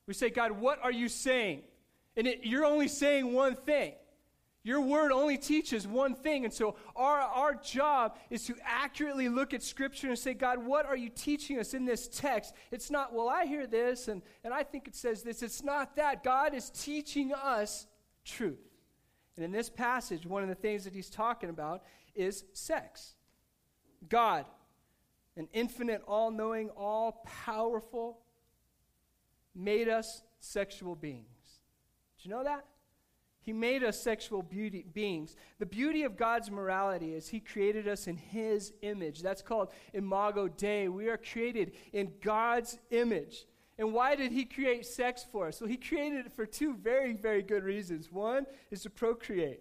We 0.07 0.13
say, 0.13 0.29
God, 0.29 0.51
what 0.51 0.79
are 0.83 0.91
you 0.91 1.07
saying? 1.07 1.61
And 2.17 2.27
it, 2.27 2.41
you're 2.43 2.65
only 2.65 2.87
saying 2.87 3.31
one 3.31 3.55
thing. 3.55 3.93
Your 4.65 4.79
word 4.79 5.11
only 5.11 5.37
teaches 5.37 5.85
one 5.85 6.15
thing. 6.15 6.45
And 6.45 6.53
so 6.53 6.75
our, 6.95 7.19
our 7.19 7.53
job 7.53 8.17
is 8.29 8.45
to 8.45 8.55
accurately 8.63 9.27
look 9.27 9.53
at 9.53 9.61
Scripture 9.61 10.07
and 10.07 10.17
say, 10.17 10.33
God, 10.33 10.65
what 10.65 10.85
are 10.85 10.95
you 10.95 11.09
teaching 11.09 11.59
us 11.59 11.73
in 11.73 11.83
this 11.83 12.07
text? 12.07 12.53
It's 12.71 12.89
not, 12.89 13.13
well, 13.13 13.27
I 13.27 13.45
hear 13.45 13.67
this 13.67 14.07
and, 14.07 14.21
and 14.43 14.53
I 14.53 14.63
think 14.63 14.87
it 14.87 14.95
says 14.95 15.21
this. 15.21 15.43
It's 15.43 15.63
not 15.63 15.97
that. 15.97 16.23
God 16.23 16.53
is 16.53 16.69
teaching 16.69 17.33
us 17.33 17.87
truth. 18.23 18.59
And 19.35 19.43
in 19.43 19.51
this 19.51 19.69
passage, 19.69 20.25
one 20.25 20.43
of 20.43 20.49
the 20.49 20.55
things 20.55 20.85
that 20.85 20.93
he's 20.93 21.09
talking 21.09 21.49
about 21.49 21.83
is 22.15 22.45
sex. 22.53 23.15
God, 24.07 24.45
an 25.35 25.49
infinite, 25.51 26.03
all 26.07 26.31
knowing, 26.31 26.69
all 26.69 27.23
powerful, 27.25 28.19
made 29.53 29.89
us 29.89 30.21
sexual 30.39 30.95
beings. 30.95 31.25
Did 32.17 32.25
you 32.25 32.31
know 32.31 32.43
that? 32.45 32.65
He 33.43 33.51
made 33.51 33.83
us 33.83 34.01
sexual 34.01 34.41
beauty, 34.41 34.85
beings. 34.93 35.35
The 35.59 35.65
beauty 35.65 36.03
of 36.03 36.15
God's 36.15 36.49
morality 36.49 37.13
is 37.13 37.27
He 37.27 37.41
created 37.41 37.89
us 37.89 38.07
in 38.07 38.15
His 38.15 38.73
image. 38.81 39.21
That's 39.21 39.41
called 39.41 39.69
Imago 39.93 40.47
Dei. 40.47 40.87
We 40.87 41.09
are 41.09 41.17
created 41.17 41.73
in 41.91 42.13
God's 42.21 42.79
image. 42.89 43.45
And 43.77 43.91
why 43.91 44.15
did 44.15 44.31
He 44.31 44.45
create 44.45 44.85
sex 44.85 45.25
for 45.29 45.47
us? 45.47 45.59
Well, 45.59 45.69
He 45.69 45.75
created 45.75 46.25
it 46.25 46.33
for 46.33 46.45
two 46.45 46.73
very, 46.73 47.13
very 47.13 47.41
good 47.41 47.63
reasons. 47.63 48.09
One 48.09 48.45
is 48.71 48.83
to 48.83 48.89
procreate. 48.89 49.59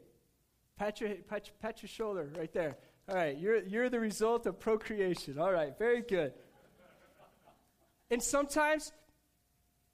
Pat 0.79 1.01
your, 1.01 1.11
pat, 1.29 1.51
pat 1.61 1.83
your 1.83 1.89
shoulder 1.89 2.31
right 2.39 2.53
there. 2.53 2.79
All 3.09 3.17
right, 3.17 3.37
you're, 3.37 3.65
you're 3.65 3.91
the 3.91 3.99
result 3.99 4.47
of 4.47 4.61
procreation. 4.61 5.41
All 5.41 5.53
right, 5.53 5.77
very 5.77 6.03
good. 6.03 6.35
And 8.13 8.23
sometimes 8.23 8.93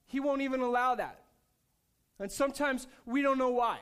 He 0.07 0.21
won't 0.21 0.43
even 0.43 0.61
allow 0.61 0.95
that. 0.97 1.23
And 2.19 2.31
sometimes 2.31 2.87
we 3.07 3.23
don't 3.23 3.39
know 3.39 3.51
why. 3.51 3.79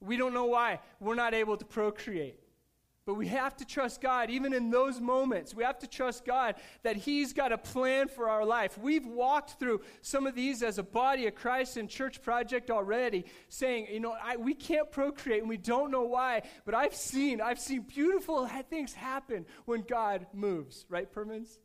We 0.00 0.16
don't 0.16 0.34
know 0.34 0.46
why 0.46 0.80
we're 0.98 1.14
not 1.14 1.34
able 1.34 1.56
to 1.56 1.64
procreate. 1.64 2.40
But 3.06 3.14
we 3.14 3.26
have 3.28 3.56
to 3.56 3.64
trust 3.64 4.00
God, 4.00 4.30
even 4.30 4.52
in 4.52 4.70
those 4.70 5.00
moments. 5.00 5.54
We 5.54 5.64
have 5.64 5.78
to 5.80 5.86
trust 5.86 6.24
God 6.24 6.54
that 6.82 6.96
He's 6.96 7.32
got 7.32 7.50
a 7.50 7.58
plan 7.58 8.08
for 8.08 8.28
our 8.28 8.44
life. 8.44 8.78
We've 8.78 9.06
walked 9.06 9.58
through 9.58 9.80
some 10.00 10.26
of 10.26 10.34
these 10.34 10.62
as 10.62 10.78
a 10.78 10.82
body 10.82 11.26
of 11.26 11.34
Christ 11.34 11.76
and 11.76 11.88
church 11.88 12.22
project 12.22 12.70
already, 12.70 13.24
saying, 13.48 13.88
you 13.90 14.00
know, 14.00 14.14
I, 14.22 14.36
we 14.36 14.54
can't 14.54 14.92
procreate 14.92 15.40
and 15.40 15.48
we 15.48 15.56
don't 15.56 15.90
know 15.90 16.04
why. 16.04 16.42
But 16.64 16.74
I've 16.74 16.94
seen, 16.94 17.40
I've 17.40 17.58
seen 17.58 17.82
beautiful 17.82 18.46
things 18.68 18.92
happen 18.92 19.46
when 19.64 19.80
God 19.80 20.26
moves, 20.32 20.84
right, 20.88 21.12
Permins? 21.12 21.58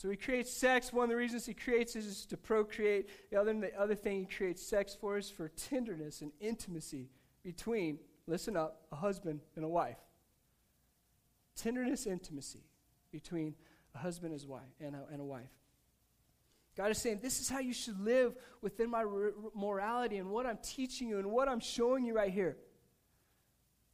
So 0.00 0.08
he 0.08 0.16
creates 0.16 0.50
sex. 0.50 0.94
One 0.94 1.04
of 1.04 1.10
the 1.10 1.16
reasons 1.16 1.44
he 1.44 1.52
creates 1.52 1.94
is 1.94 2.24
to 2.24 2.38
procreate. 2.38 3.10
The 3.30 3.38
other, 3.38 3.52
the 3.52 3.78
other 3.78 3.94
thing 3.94 4.20
he 4.20 4.24
creates 4.24 4.66
sex 4.66 4.96
for 4.98 5.18
is 5.18 5.28
for 5.28 5.50
tenderness 5.50 6.22
and 6.22 6.32
intimacy 6.40 7.10
between, 7.44 7.98
listen 8.26 8.56
up, 8.56 8.80
a 8.92 8.96
husband 8.96 9.40
and 9.56 9.64
a 9.64 9.68
wife. 9.68 9.98
Tenderness, 11.54 12.06
intimacy 12.06 12.62
between 13.12 13.54
a 13.94 13.98
husband 13.98 14.32
and, 14.32 14.40
his 14.40 14.48
wife, 14.48 14.72
and, 14.80 14.94
a, 14.94 15.00
and 15.12 15.20
a 15.20 15.24
wife. 15.24 15.50
God 16.78 16.90
is 16.90 16.96
saying, 16.96 17.18
This 17.20 17.38
is 17.38 17.50
how 17.50 17.58
you 17.58 17.74
should 17.74 18.00
live 18.00 18.34
within 18.62 18.88
my 18.88 19.04
r- 19.04 19.34
morality 19.54 20.16
and 20.16 20.30
what 20.30 20.46
I'm 20.46 20.60
teaching 20.62 21.08
you 21.08 21.18
and 21.18 21.30
what 21.30 21.46
I'm 21.46 21.60
showing 21.60 22.06
you 22.06 22.16
right 22.16 22.32
here. 22.32 22.56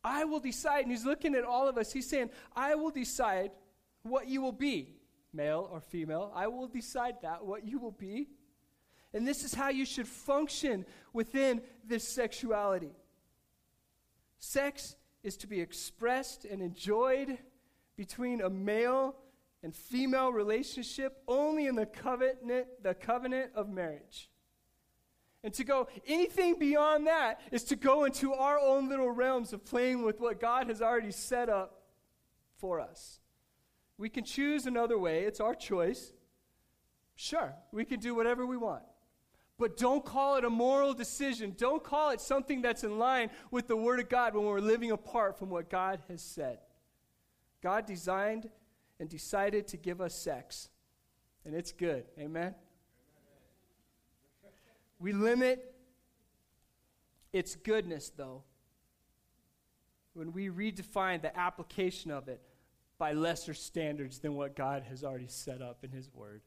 I 0.05 0.23
will 0.23 0.39
decide, 0.39 0.83
and 0.83 0.93
He's 0.93 1.05
looking 1.05 1.35
at 1.35 1.43
all 1.43 1.67
of 1.67 1.77
us. 1.77 1.93
He's 1.93 2.09
saying, 2.09 2.31
I 2.55 2.77
will 2.77 2.93
decide 2.93 3.51
what 4.05 4.29
you 4.29 4.41
will 4.41 4.53
be 4.53 4.96
male 5.37 5.69
or 5.71 5.81
female. 5.81 6.33
I 6.35 6.47
will 6.49 6.67
decide 6.67 7.17
that, 7.23 7.45
what 7.45 7.67
you 7.67 7.79
will 7.79 7.93
be. 7.93 8.29
And 9.13 9.27
this 9.27 9.45
is 9.45 9.55
how 9.55 9.69
you 9.69 9.85
should 9.85 10.09
function 10.09 10.85
within 11.13 11.63
this 11.87 12.07
sexuality. 12.07 12.93
Sex 14.39 14.97
is 15.23 15.37
to 15.39 15.47
be 15.47 15.61
expressed 15.61 16.45
and 16.45 16.61
enjoyed 16.61 17.39
between 17.97 18.41
a 18.41 18.51
male 18.51 19.17
and 19.63 19.75
female 19.75 20.33
relationship 20.33 21.23
only 21.27 21.67
in 21.67 21.75
the 21.75 21.87
covenant, 21.87 22.67
the 22.83 22.95
covenant 22.95 23.53
of 23.55 23.69
marriage. 23.69 24.31
And 25.43 25.55
to 25.55 25.65
go 25.65 25.89
anything 26.07 26.59
beyond 26.59 27.07
that 27.07 27.41
is 27.53 27.65
to 27.65 27.77
go 27.77 28.05
into 28.05 28.33
our 28.33 28.59
own 28.59 28.89
little 28.89 29.11
realms 29.11 29.53
of 29.53 29.65
playing 29.65 30.03
with 30.03 30.21
what 30.21 30.41
God 30.41 30.67
has 30.69 30.83
already 30.83 31.13
set 31.13 31.49
up 31.49 31.83
for 32.59 32.81
us. 32.81 33.21
We 33.99 34.09
can 34.09 34.25
choose 34.25 34.67
another 34.67 34.99
way, 34.99 35.25
it's 35.25 35.41
our 35.41 35.55
choice. 35.55 36.13
Sure, 37.15 37.55
we 37.73 37.85
can 37.85 37.99
do 37.99 38.15
whatever 38.15 38.45
we 38.45 38.57
want. 38.57 38.83
But 39.59 39.79
don't 39.79 40.05
call 40.05 40.37
it 40.37 40.45
a 40.45 40.51
moral 40.51 40.93
decision. 40.93 41.55
Don't 41.57 41.83
call 41.83 42.11
it 42.11 42.21
something 42.21 42.61
that's 42.61 42.85
in 42.85 42.99
line 42.99 43.31
with 43.51 43.69
the 43.69 43.77
Word 43.77 44.01
of 44.01 44.11
God 44.11 44.35
when 44.35 44.45
we're 44.45 44.61
living 44.61 44.91
apart 44.91 45.39
from 45.39 45.49
what 45.49 45.71
God 45.71 46.01
has 46.09 46.21
said. 46.21 46.59
God 47.63 47.87
designed 47.87 48.51
and 49.01 49.09
decided 49.09 49.67
to 49.69 49.79
give 49.79 50.03
us 50.03 50.15
sex, 50.15 50.69
and 51.47 51.55
it's 51.55 51.73
good. 51.73 52.05
Amen? 52.19 52.55
We 54.99 55.13
limit 55.13 55.75
its 57.33 57.57
goodness, 57.57 58.13
though, 58.15 58.43
when 60.13 60.33
we 60.33 60.49
redefine 60.49 61.23
the 61.23 61.37
application 61.39 62.11
of 62.11 62.29
it 62.29 62.43
by 62.99 63.13
lesser 63.13 63.55
standards 63.55 64.19
than 64.19 64.35
what 64.35 64.57
God 64.57 64.85
has 64.89 65.05
already 65.05 65.29
set 65.29 65.61
up 65.63 65.85
in 65.85 65.91
His 65.91 66.11
Word. 66.13 66.43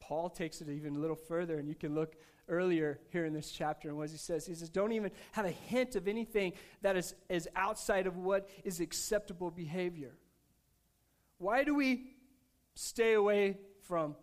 Paul 0.00 0.28
takes 0.28 0.60
it 0.60 0.68
even 0.68 0.96
a 0.96 0.98
little 0.98 1.16
further, 1.16 1.58
and 1.58 1.68
you 1.68 1.74
can 1.74 1.94
look 1.94 2.16
earlier 2.48 2.98
here 3.10 3.24
in 3.24 3.32
this 3.32 3.50
chapter 3.50 3.88
and 3.88 3.96
what 3.96 4.10
he 4.10 4.16
says. 4.16 4.44
He 4.44 4.54
says, 4.54 4.68
Don't 4.68 4.92
even 4.92 5.12
have 5.32 5.44
a 5.44 5.50
hint 5.50 5.94
of 5.94 6.08
anything 6.08 6.52
that 6.82 6.96
is, 6.96 7.14
is 7.28 7.48
outside 7.54 8.06
of 8.06 8.16
what 8.16 8.48
is 8.64 8.80
acceptable 8.80 9.50
behavior. 9.50 10.16
Why 11.38 11.64
do 11.64 11.74
we 11.74 12.06
stay 12.74 13.14
away 13.14 13.58
from 13.86 14.16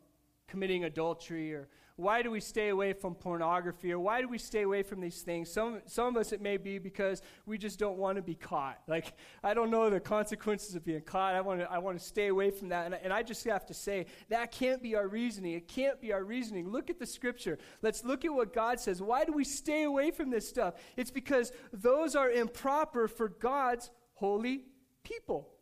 committing 0.48 0.84
adultery 0.84 1.54
or 1.54 1.70
why 1.98 2.22
do 2.22 2.30
we 2.30 2.40
stay 2.40 2.70
away 2.70 2.94
from 2.94 3.16
pornography 3.16 3.92
or 3.92 4.00
why 4.00 4.22
do 4.22 4.28
we 4.28 4.38
stay 4.38 4.62
away 4.62 4.84
from 4.84 5.02
these 5.02 5.24
things? 5.24 5.52
Some, 5.52 5.82
some 5.88 6.16
of 6.16 6.22
us, 6.22 6.32
it 6.32 6.42
may 6.42 6.58
be 6.58 6.78
because 6.78 7.24
we 7.48 7.58
just 7.58 7.80
don't 7.80 7.98
want 7.98 8.18
to 8.18 8.22
be 8.22 8.36
caught. 8.36 8.80
Like, 8.88 9.14
I 9.44 9.54
don't 9.54 9.70
know 9.70 9.90
the 9.90 10.00
consequences 10.00 10.74
of 10.74 10.84
being 10.84 11.02
caught. 11.02 11.36
I 11.36 11.42
want 11.42 11.60
to, 11.60 11.72
I 11.72 11.78
want 11.78 12.00
to 12.00 12.04
stay 12.04 12.28
away 12.28 12.50
from 12.50 12.70
that. 12.70 12.86
And, 12.86 12.96
and 12.96 13.14
I 13.14 13.22
just 13.22 13.44
have 13.46 13.66
to 13.68 13.74
say, 13.74 14.06
that 14.30 14.52
can't 14.52 14.82
be 14.82 14.96
our 14.96 15.08
reasoning. 15.08 15.54
It 15.54 15.68
can't 15.68 16.00
be 16.02 16.14
our 16.14 16.24
reasoning. 16.24 16.70
Look 16.70 16.90
at 16.90 16.98
the 16.98 17.06
scripture. 17.06 17.60
Let's 17.82 18.04
look 18.04 18.26
at 18.26 18.34
what 18.34 18.54
God 18.54 18.80
says. 18.80 19.02
Why 19.02 19.26
do 19.26 19.34
we 19.34 19.44
stay 19.44 19.84
away 19.84 20.10
from 20.12 20.32
this 20.32 20.48
stuff? 20.48 20.76
It's 20.96 21.12
because 21.12 21.52
those 21.72 22.16
are 22.16 22.32
improper 22.32 23.08
for 23.08 23.30
God's 23.30 23.92
holy 24.14 24.64
people. 25.04 25.57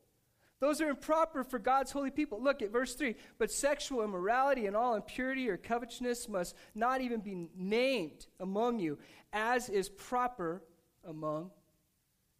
Those 0.60 0.80
are 0.80 0.90
improper 0.90 1.44
for 1.44 1.60
God's 1.60 1.92
holy 1.92 2.12
people. 2.12 2.42
Look 2.42 2.62
at 2.62 2.72
verse 2.72 2.96
3. 2.96 3.16
But 3.38 3.52
sexual 3.52 4.04
immorality 4.04 4.68
and 4.68 4.76
all 4.76 4.96
impurity 4.96 5.50
or 5.50 5.58
covetousness 5.58 6.30
must 6.30 6.56
not 6.74 7.02
even 7.02 7.20
be 7.20 7.50
named 7.58 8.28
among 8.40 8.80
you, 8.80 8.98
as 9.34 9.70
is 9.70 9.90
proper 9.90 10.64
among 11.04 11.52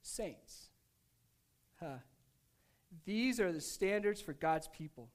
saints. 0.02 0.70
Huh. 1.80 1.98
These 3.04 3.40
are 3.42 3.52
the 3.52 3.62
standards 3.62 4.22
for 4.22 4.34
God's 4.34 4.70
people. 4.70 5.10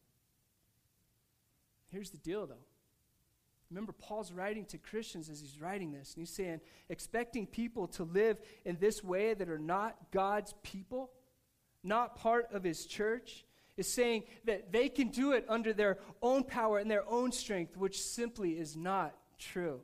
Here's 1.88 2.10
the 2.10 2.18
deal, 2.18 2.46
though. 2.46 2.66
Remember, 3.70 3.92
Paul's 3.92 4.32
writing 4.32 4.64
to 4.66 4.78
Christians 4.78 5.30
as 5.30 5.40
he's 5.40 5.60
writing 5.60 5.92
this, 5.92 6.14
and 6.14 6.22
he's 6.22 6.34
saying, 6.34 6.60
expecting 6.88 7.46
people 7.46 7.86
to 7.88 8.02
live 8.02 8.38
in 8.64 8.76
this 8.80 9.02
way 9.02 9.32
that 9.32 9.48
are 9.48 9.58
not 9.60 9.96
God's 10.10 10.54
people 10.62 11.10
not 11.82 12.16
part 12.16 12.52
of 12.52 12.62
his 12.62 12.86
church, 12.86 13.44
is 13.76 13.90
saying 13.90 14.24
that 14.44 14.72
they 14.72 14.88
can 14.88 15.08
do 15.08 15.32
it 15.32 15.44
under 15.48 15.72
their 15.72 15.98
own 16.20 16.44
power 16.44 16.78
and 16.78 16.90
their 16.90 17.08
own 17.08 17.32
strength, 17.32 17.76
which 17.76 18.00
simply 18.00 18.52
is 18.52 18.76
not 18.76 19.14
true. 19.38 19.80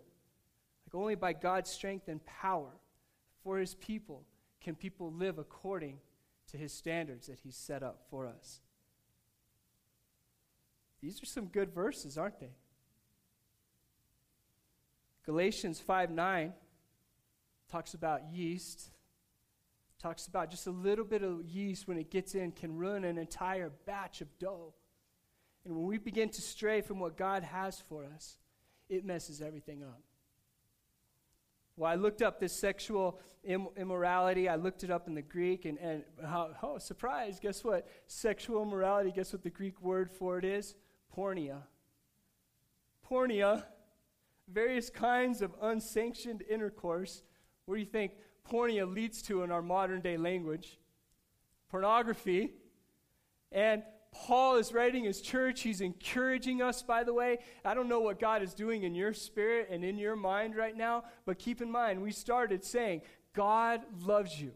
Like 0.86 0.94
only 0.94 1.14
by 1.14 1.32
God's 1.32 1.70
strength 1.70 2.08
and 2.08 2.24
power 2.26 2.72
for 3.42 3.58
his 3.58 3.74
people 3.74 4.24
can 4.60 4.74
people 4.74 5.12
live 5.12 5.38
according 5.38 5.98
to 6.50 6.56
his 6.56 6.72
standards 6.72 7.26
that 7.28 7.38
he's 7.38 7.56
set 7.56 7.82
up 7.82 8.02
for 8.10 8.26
us. 8.26 8.60
These 11.00 11.22
are 11.22 11.26
some 11.26 11.46
good 11.46 11.72
verses, 11.72 12.18
aren't 12.18 12.40
they? 12.40 12.54
Galatians 15.24 15.80
5 15.80 16.10
9 16.10 16.52
talks 17.68 17.94
about 17.94 18.32
yeast 18.32 18.90
talks 19.98 20.26
about 20.26 20.50
just 20.50 20.66
a 20.66 20.70
little 20.70 21.04
bit 21.04 21.22
of 21.22 21.44
yeast 21.44 21.88
when 21.88 21.98
it 21.98 22.10
gets 22.10 22.34
in 22.34 22.52
can 22.52 22.76
ruin 22.76 23.04
an 23.04 23.18
entire 23.18 23.70
batch 23.86 24.20
of 24.20 24.38
dough. 24.38 24.74
And 25.64 25.74
when 25.74 25.86
we 25.86 25.98
begin 25.98 26.28
to 26.30 26.42
stray 26.42 26.80
from 26.80 27.00
what 27.00 27.16
God 27.16 27.42
has 27.42 27.82
for 27.88 28.04
us, 28.04 28.38
it 28.88 29.04
messes 29.04 29.42
everything 29.42 29.82
up. 29.82 30.00
Well, 31.76 31.90
I 31.90 31.96
looked 31.96 32.22
up 32.22 32.40
this 32.40 32.52
sexual 32.52 33.20
Im- 33.44 33.68
immorality. 33.76 34.48
I 34.48 34.56
looked 34.56 34.82
it 34.82 34.90
up 34.90 35.08
in 35.08 35.14
the 35.14 35.22
Greek, 35.22 35.66
and, 35.66 35.78
and 35.78 36.04
how, 36.24 36.50
oh, 36.62 36.78
surprise, 36.78 37.38
guess 37.38 37.62
what? 37.62 37.86
Sexual 38.06 38.62
immorality, 38.62 39.12
guess 39.14 39.32
what 39.32 39.42
the 39.42 39.50
Greek 39.50 39.80
word 39.82 40.10
for 40.10 40.38
it 40.38 40.44
is? 40.44 40.74
Porneia. 41.14 41.62
Porneia, 43.08 43.64
various 44.48 44.88
kinds 44.88 45.42
of 45.42 45.52
unsanctioned 45.60 46.42
intercourse. 46.48 47.22
What 47.66 47.74
do 47.74 47.80
you 47.80 47.86
think 47.86 48.12
porneia 48.50 48.92
leads 48.92 49.22
to 49.22 49.42
in 49.42 49.50
our 49.50 49.62
modern 49.62 50.00
day 50.00 50.16
language 50.16 50.78
pornography. 51.68 52.52
And 53.52 53.82
Paul 54.12 54.56
is 54.56 54.72
writing 54.72 55.04
his 55.04 55.20
church. 55.20 55.60
He's 55.60 55.80
encouraging 55.80 56.62
us, 56.62 56.82
by 56.82 57.04
the 57.04 57.12
way. 57.12 57.38
I 57.64 57.74
don't 57.74 57.88
know 57.88 58.00
what 58.00 58.18
God 58.18 58.42
is 58.42 58.54
doing 58.54 58.84
in 58.84 58.94
your 58.94 59.12
spirit 59.12 59.68
and 59.70 59.84
in 59.84 59.98
your 59.98 60.16
mind 60.16 60.56
right 60.56 60.76
now, 60.76 61.04
but 61.26 61.38
keep 61.38 61.60
in 61.60 61.70
mind, 61.70 62.02
we 62.02 62.12
started 62.12 62.64
saying, 62.64 63.02
God 63.34 63.82
loves 64.04 64.40
you. 64.40 64.52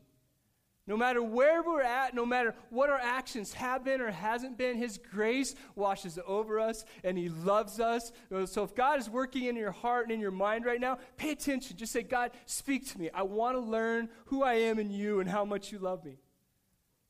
No 0.90 0.96
matter 0.96 1.22
where 1.22 1.62
we're 1.62 1.82
at, 1.82 2.14
no 2.14 2.26
matter 2.26 2.52
what 2.68 2.90
our 2.90 2.98
actions 2.98 3.52
have 3.52 3.84
been 3.84 4.00
or 4.00 4.10
hasn't 4.10 4.58
been, 4.58 4.76
His 4.76 4.98
grace 4.98 5.54
washes 5.76 6.18
over 6.26 6.58
us 6.58 6.84
and 7.04 7.16
He 7.16 7.28
loves 7.28 7.78
us. 7.78 8.10
So 8.46 8.64
if 8.64 8.74
God 8.74 8.98
is 8.98 9.08
working 9.08 9.44
in 9.44 9.54
your 9.54 9.70
heart 9.70 10.06
and 10.06 10.12
in 10.12 10.18
your 10.18 10.32
mind 10.32 10.64
right 10.64 10.80
now, 10.80 10.98
pay 11.16 11.30
attention. 11.30 11.76
Just 11.76 11.92
say, 11.92 12.02
God, 12.02 12.32
speak 12.44 12.88
to 12.88 12.98
me. 12.98 13.08
I 13.14 13.22
want 13.22 13.54
to 13.54 13.60
learn 13.60 14.08
who 14.24 14.42
I 14.42 14.54
am 14.54 14.80
in 14.80 14.90
you 14.90 15.20
and 15.20 15.30
how 15.30 15.44
much 15.44 15.70
you 15.70 15.78
love 15.78 16.04
me. 16.04 16.18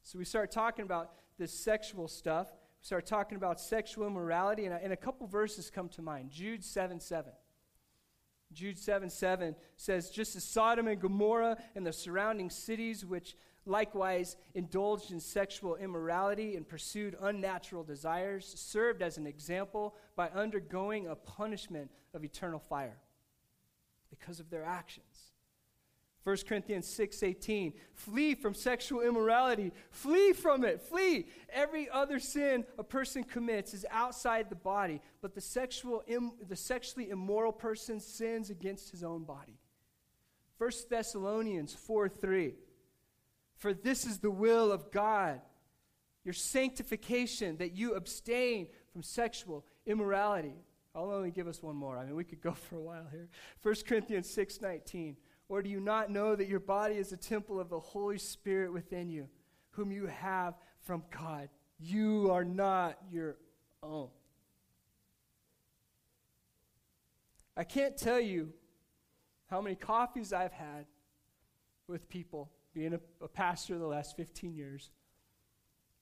So 0.03 0.19
we 0.19 0.27
start 0.27 0.51
talking 0.51 0.85
about 0.85 1.12
this 1.38 1.51
sexual 1.51 2.07
stuff. 2.07 2.49
We 2.83 2.85
start 2.85 3.07
talking 3.07 3.37
about 3.37 3.59
sexual 3.59 4.07
immorality, 4.07 4.66
and, 4.66 4.75
and 4.75 4.93
a 4.93 4.97
couple 4.97 5.27
verses 5.27 5.71
come 5.71 5.88
to 5.90 6.03
mind. 6.03 6.29
Jude 6.29 6.62
7 6.62 7.01
7. 7.01 7.33
Jude 8.53 8.79
7 8.79 9.09
7 9.09 9.55
says, 9.77 10.11
Just 10.11 10.37
as 10.37 10.45
Sodom 10.45 10.88
and 10.88 11.01
Gomorrah 11.01 11.57
and 11.75 11.87
the 11.87 11.93
surrounding 11.93 12.51
cities, 12.51 13.07
which 13.07 13.37
likewise 13.66 14.37
indulged 14.55 15.12
in 15.12 15.20
sexual 15.20 15.77
immorality 15.77 16.57
and 16.57 16.68
pursued 16.68 17.16
unnatural 17.20 17.85
desires, 17.85 18.46
served 18.46 19.03
as 19.03 19.18
an 19.18 19.27
example 19.27 19.94
by 20.16 20.29
undergoing 20.31 21.07
a 21.07 21.14
punishment 21.14 21.90
of 22.14 22.25
eternal 22.25 22.59
fire 22.59 22.99
because 24.11 24.40
of 24.40 24.51
their 24.51 24.64
actions. 24.64 25.31
1 26.23 26.37
Corinthians 26.46 26.87
6:18 26.87 27.73
Flee 27.94 28.35
from 28.35 28.53
sexual 28.53 29.01
immorality. 29.01 29.73
Flee 29.90 30.33
from 30.33 30.64
it. 30.64 30.83
Flee. 30.83 31.27
Every 31.49 31.88
other 31.88 32.18
sin 32.18 32.66
a 32.79 32.85
person 32.85 33.25
commits 33.25 33.73
is 33.73 33.87
outside 33.90 34.51
the 34.51 34.55
body, 34.55 35.01
but 35.23 35.35
the 35.35 35.40
sexual 35.40 36.03
Im, 36.07 36.33
the 36.46 36.57
sexually 36.57 37.09
immoral 37.09 37.53
person 37.53 38.01
sins 38.01 38.51
against 38.51 38.90
his 38.90 39.03
own 39.03 39.25
body. 39.25 39.59
1 40.59 40.70
Thessalonians 40.90 41.75
4:3 41.75 42.55
for 43.61 43.75
this 43.75 44.07
is 44.07 44.18
the 44.18 44.31
will 44.31 44.73
of 44.73 44.90
God, 44.90 45.40
your 46.25 46.33
sanctification, 46.33 47.59
that 47.59 47.77
you 47.77 47.94
abstain 47.94 48.68
from 48.90 49.03
sexual 49.03 49.66
immorality. 49.87 50.55
I'll 50.94 51.12
only 51.12 51.31
give 51.31 51.46
us 51.46 51.62
one 51.62 51.77
more. 51.77 51.99
I 51.99 52.07
mean, 52.07 52.16
we 52.16 52.25
could 52.25 52.40
go 52.40 52.53
for 52.68 52.77
a 52.77 52.81
while 52.81 53.07
here. 53.12 53.29
1 53.62 53.75
Corinthians 53.87 54.29
6 54.31 54.62
19. 54.62 55.16
Or 55.51 55.62
do 55.62 55.68
you 55.68 55.79
not 55.79 56.11
know 56.11 56.35
that 56.35 56.49
your 56.49 56.61
body 56.61 56.94
is 56.94 57.12
a 57.12 57.16
temple 57.16 57.61
of 57.61 57.68
the 57.68 57.79
Holy 57.79 58.18
Spirit 58.18 58.73
within 58.73 59.11
you, 59.11 59.29
whom 59.73 59.92
you 59.92 60.07
have 60.07 60.55
from 60.81 61.03
God? 61.11 61.51
You 61.79 62.31
are 62.31 62.44
not 62.44 62.96
your 63.11 63.37
own. 63.83 64.09
I 67.57 67.64
can't 67.64 67.96
tell 67.96 68.20
you 68.20 68.55
how 69.51 69.61
many 69.61 69.75
coffees 69.75 70.33
I've 70.33 70.53
had 70.53 70.87
with 71.88 72.09
people 72.09 72.51
being 72.75 72.95
a, 72.95 73.01
a 73.23 73.29
pastor 73.29 73.79
the 73.79 73.87
last 73.87 74.17
15 74.17 74.55
years, 74.55 74.91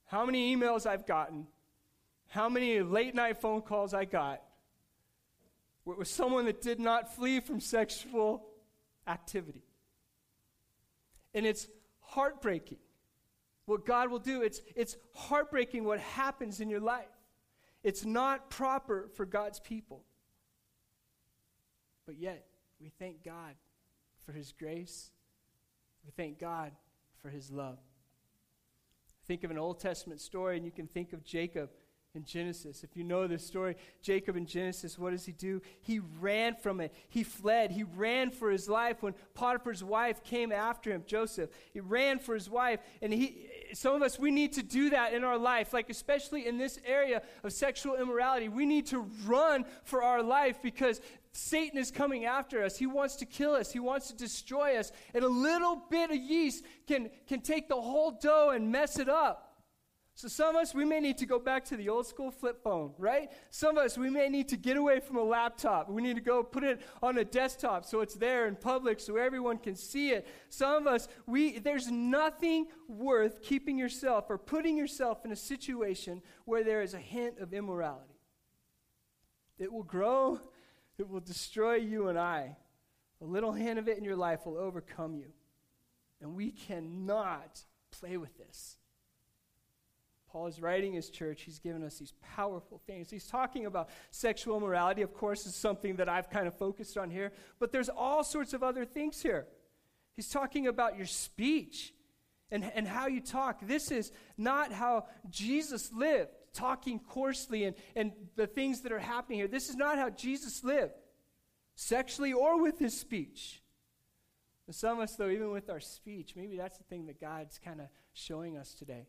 how 0.06 0.24
many 0.24 0.54
emails 0.54 0.86
I've 0.86 1.06
gotten, 1.06 1.46
how 2.28 2.48
many 2.48 2.80
late 2.80 3.14
night 3.14 3.40
phone 3.40 3.62
calls 3.62 3.94
I 3.94 4.04
got 4.04 4.42
with 5.96 6.08
someone 6.08 6.44
that 6.44 6.60
did 6.60 6.78
not 6.78 7.14
flee 7.14 7.40
from 7.40 7.60
sexual 7.60 8.44
activity. 9.06 9.64
And 11.34 11.46
it's 11.46 11.66
heartbreaking 12.00 12.78
what 13.64 13.86
God 13.86 14.10
will 14.10 14.18
do. 14.18 14.42
It's, 14.42 14.60
it's 14.76 14.96
heartbreaking 15.14 15.84
what 15.84 16.00
happens 16.00 16.60
in 16.60 16.68
your 16.68 16.80
life. 16.80 17.06
It's 17.82 18.04
not 18.04 18.50
proper 18.50 19.08
for 19.14 19.24
God's 19.24 19.60
people. 19.60 20.04
But 22.06 22.18
yet, 22.18 22.46
we 22.80 22.90
thank 22.98 23.24
God 23.24 23.54
for 24.24 24.32
His 24.32 24.52
grace 24.52 25.10
we 26.08 26.12
thank 26.16 26.38
God 26.38 26.72
for 27.20 27.28
his 27.28 27.50
love. 27.50 27.76
Think 29.26 29.44
of 29.44 29.50
an 29.50 29.58
Old 29.58 29.78
Testament 29.78 30.22
story, 30.22 30.56
and 30.56 30.64
you 30.64 30.72
can 30.72 30.86
think 30.86 31.12
of 31.12 31.22
Jacob 31.22 31.68
in 32.14 32.24
Genesis. 32.24 32.82
If 32.82 32.96
you 32.96 33.04
know 33.04 33.26
this 33.26 33.46
story, 33.46 33.76
Jacob 34.00 34.34
in 34.34 34.46
Genesis, 34.46 34.98
what 34.98 35.10
does 35.10 35.26
he 35.26 35.32
do? 35.32 35.60
He 35.82 35.98
ran 35.98 36.54
from 36.54 36.80
it. 36.80 36.94
He 37.10 37.22
fled. 37.22 37.70
He 37.72 37.82
ran 37.82 38.30
for 38.30 38.50
his 38.50 38.70
life 38.70 39.02
when 39.02 39.14
Potiphar's 39.34 39.84
wife 39.84 40.24
came 40.24 40.50
after 40.50 40.90
him, 40.90 41.04
Joseph. 41.06 41.50
He 41.74 41.80
ran 41.80 42.18
for 42.18 42.32
his 42.32 42.48
wife. 42.48 42.80
And 43.02 43.12
he, 43.12 43.46
some 43.74 43.94
of 43.94 44.00
us, 44.00 44.18
we 44.18 44.30
need 44.30 44.54
to 44.54 44.62
do 44.62 44.88
that 44.90 45.12
in 45.12 45.24
our 45.24 45.36
life, 45.36 45.74
like 45.74 45.90
especially 45.90 46.46
in 46.46 46.56
this 46.56 46.78
area 46.86 47.20
of 47.44 47.52
sexual 47.52 47.96
immorality. 47.96 48.48
We 48.48 48.64
need 48.64 48.86
to 48.86 49.06
run 49.26 49.66
for 49.84 50.02
our 50.02 50.22
life 50.22 50.62
because 50.62 51.02
Satan 51.38 51.78
is 51.78 51.92
coming 51.92 52.24
after 52.24 52.64
us. 52.64 52.76
He 52.76 52.86
wants 52.86 53.14
to 53.16 53.24
kill 53.24 53.52
us. 53.52 53.70
He 53.70 53.78
wants 53.78 54.08
to 54.08 54.16
destroy 54.16 54.76
us. 54.76 54.90
And 55.14 55.22
a 55.22 55.28
little 55.28 55.76
bit 55.88 56.10
of 56.10 56.16
yeast 56.16 56.64
can, 56.88 57.10
can 57.28 57.40
take 57.40 57.68
the 57.68 57.80
whole 57.80 58.10
dough 58.10 58.50
and 58.50 58.72
mess 58.72 58.98
it 58.98 59.08
up. 59.08 59.44
So 60.16 60.26
some 60.26 60.56
of 60.56 60.62
us, 60.62 60.74
we 60.74 60.84
may 60.84 60.98
need 60.98 61.16
to 61.18 61.26
go 61.26 61.38
back 61.38 61.64
to 61.66 61.76
the 61.76 61.88
old 61.90 62.08
school 62.08 62.32
flip 62.32 62.60
phone, 62.60 62.92
right? 62.98 63.30
Some 63.52 63.78
of 63.78 63.84
us, 63.84 63.96
we 63.96 64.10
may 64.10 64.28
need 64.28 64.48
to 64.48 64.56
get 64.56 64.76
away 64.76 64.98
from 64.98 65.16
a 65.16 65.22
laptop. 65.22 65.88
We 65.88 66.02
need 66.02 66.16
to 66.16 66.20
go 66.20 66.42
put 66.42 66.64
it 66.64 66.80
on 67.00 67.16
a 67.18 67.24
desktop 67.24 67.84
so 67.84 68.00
it's 68.00 68.16
there 68.16 68.48
in 68.48 68.56
public 68.56 68.98
so 68.98 69.16
everyone 69.16 69.58
can 69.58 69.76
see 69.76 70.10
it. 70.10 70.26
Some 70.48 70.74
of 70.74 70.92
us, 70.92 71.06
we, 71.28 71.60
there's 71.60 71.88
nothing 71.88 72.66
worth 72.88 73.42
keeping 73.42 73.78
yourself 73.78 74.24
or 74.28 74.38
putting 74.38 74.76
yourself 74.76 75.24
in 75.24 75.30
a 75.30 75.36
situation 75.36 76.20
where 76.46 76.64
there 76.64 76.82
is 76.82 76.94
a 76.94 76.98
hint 76.98 77.38
of 77.38 77.54
immorality. 77.54 78.18
It 79.56 79.72
will 79.72 79.84
grow 79.84 80.40
it 80.98 81.08
will 81.08 81.20
destroy 81.20 81.74
you 81.74 82.08
and 82.08 82.18
I. 82.18 82.56
A 83.20 83.24
little 83.24 83.52
hand 83.52 83.78
of 83.78 83.88
it 83.88 83.98
in 83.98 84.04
your 84.04 84.16
life 84.16 84.46
will 84.46 84.58
overcome 84.58 85.14
you. 85.14 85.32
And 86.20 86.34
we 86.34 86.50
cannot 86.50 87.60
play 87.90 88.16
with 88.16 88.36
this. 88.38 88.76
Paul 90.30 90.46
is 90.46 90.60
writing 90.60 90.92
his 90.92 91.08
church. 91.08 91.42
He's 91.42 91.58
given 91.58 91.82
us 91.82 91.98
these 91.98 92.12
powerful 92.36 92.80
things. 92.86 93.10
He's 93.10 93.26
talking 93.26 93.66
about 93.66 93.88
sexual 94.10 94.60
morality, 94.60 95.02
of 95.02 95.14
course, 95.14 95.46
is 95.46 95.54
something 95.54 95.96
that 95.96 96.08
I've 96.08 96.28
kind 96.28 96.46
of 96.46 96.54
focused 96.54 96.98
on 96.98 97.10
here, 97.10 97.32
but 97.58 97.72
there's 97.72 97.88
all 97.88 98.22
sorts 98.22 98.52
of 98.52 98.62
other 98.62 98.84
things 98.84 99.22
here. 99.22 99.46
He's 100.16 100.28
talking 100.28 100.66
about 100.66 100.96
your 100.96 101.06
speech 101.06 101.94
and, 102.50 102.64
and 102.74 102.86
how 102.86 103.06
you 103.06 103.20
talk. 103.20 103.66
This 103.66 103.90
is 103.90 104.12
not 104.36 104.72
how 104.72 105.06
Jesus 105.30 105.90
lived, 105.92 106.32
talking 106.58 106.98
coarsely 106.98 107.64
and, 107.64 107.76
and 107.94 108.12
the 108.34 108.46
things 108.46 108.80
that 108.80 108.92
are 108.92 108.98
happening 108.98 109.38
here. 109.38 109.48
This 109.48 109.68
is 109.68 109.76
not 109.76 109.96
how 109.96 110.10
Jesus 110.10 110.64
lived, 110.64 110.94
sexually 111.76 112.32
or 112.32 112.60
with 112.60 112.78
his 112.78 112.98
speech. 112.98 113.62
And 114.66 114.74
some 114.74 114.98
of 114.98 115.04
us, 115.04 115.14
though, 115.14 115.30
even 115.30 115.52
with 115.52 115.70
our 115.70 115.80
speech, 115.80 116.34
maybe 116.36 116.56
that's 116.56 116.76
the 116.76 116.84
thing 116.84 117.06
that 117.06 117.20
God's 117.20 117.58
kind 117.58 117.80
of 117.80 117.86
showing 118.12 118.56
us 118.56 118.74
today. 118.74 119.06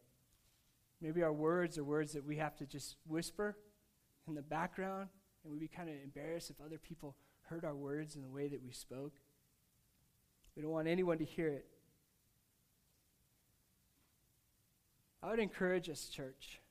Maybe 1.01 1.23
our 1.23 1.33
words 1.33 1.77
are 1.77 1.83
words 1.83 2.13
that 2.13 2.25
we 2.25 2.37
have 2.37 2.55
to 2.57 2.65
just 2.65 2.97
whisper 3.07 3.57
in 4.27 4.35
the 4.35 4.41
background, 4.41 5.09
and 5.43 5.51
we'd 5.51 5.59
be 5.59 5.67
kind 5.67 5.89
of 5.89 5.95
embarrassed 6.03 6.49
if 6.49 6.61
other 6.63 6.77
people 6.77 7.15
heard 7.41 7.65
our 7.65 7.75
words 7.75 8.15
in 8.15 8.21
the 8.21 8.29
way 8.29 8.47
that 8.47 8.63
we 8.63 8.71
spoke. 8.71 9.13
We 10.55 10.61
don't 10.61 10.71
want 10.71 10.87
anyone 10.87 11.17
to 11.17 11.25
hear 11.25 11.47
it. 11.47 11.65
I 15.23 15.31
would 15.31 15.39
encourage 15.39 15.89
us, 15.89 16.07
church, 16.07 16.61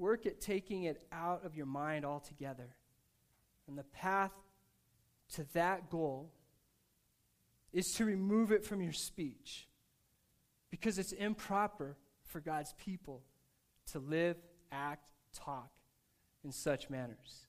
work 0.00 0.26
at 0.26 0.40
taking 0.40 0.84
it 0.84 1.02
out 1.12 1.44
of 1.44 1.54
your 1.54 1.66
mind 1.66 2.04
altogether. 2.04 2.74
And 3.68 3.78
the 3.78 3.84
path 3.84 4.32
to 5.34 5.46
that 5.52 5.90
goal 5.90 6.32
is 7.72 7.86
to 7.96 8.04
remove 8.04 8.50
it 8.50 8.64
from 8.64 8.80
your 8.80 8.92
speech 8.92 9.68
because 10.70 10.98
it's 10.98 11.12
improper 11.12 11.96
for 12.24 12.40
God's 12.40 12.72
people 12.78 13.22
to 13.92 13.98
live, 13.98 14.36
act, 14.72 15.10
talk 15.32 15.70
in 16.44 16.50
such 16.50 16.90
manners. 16.90 17.46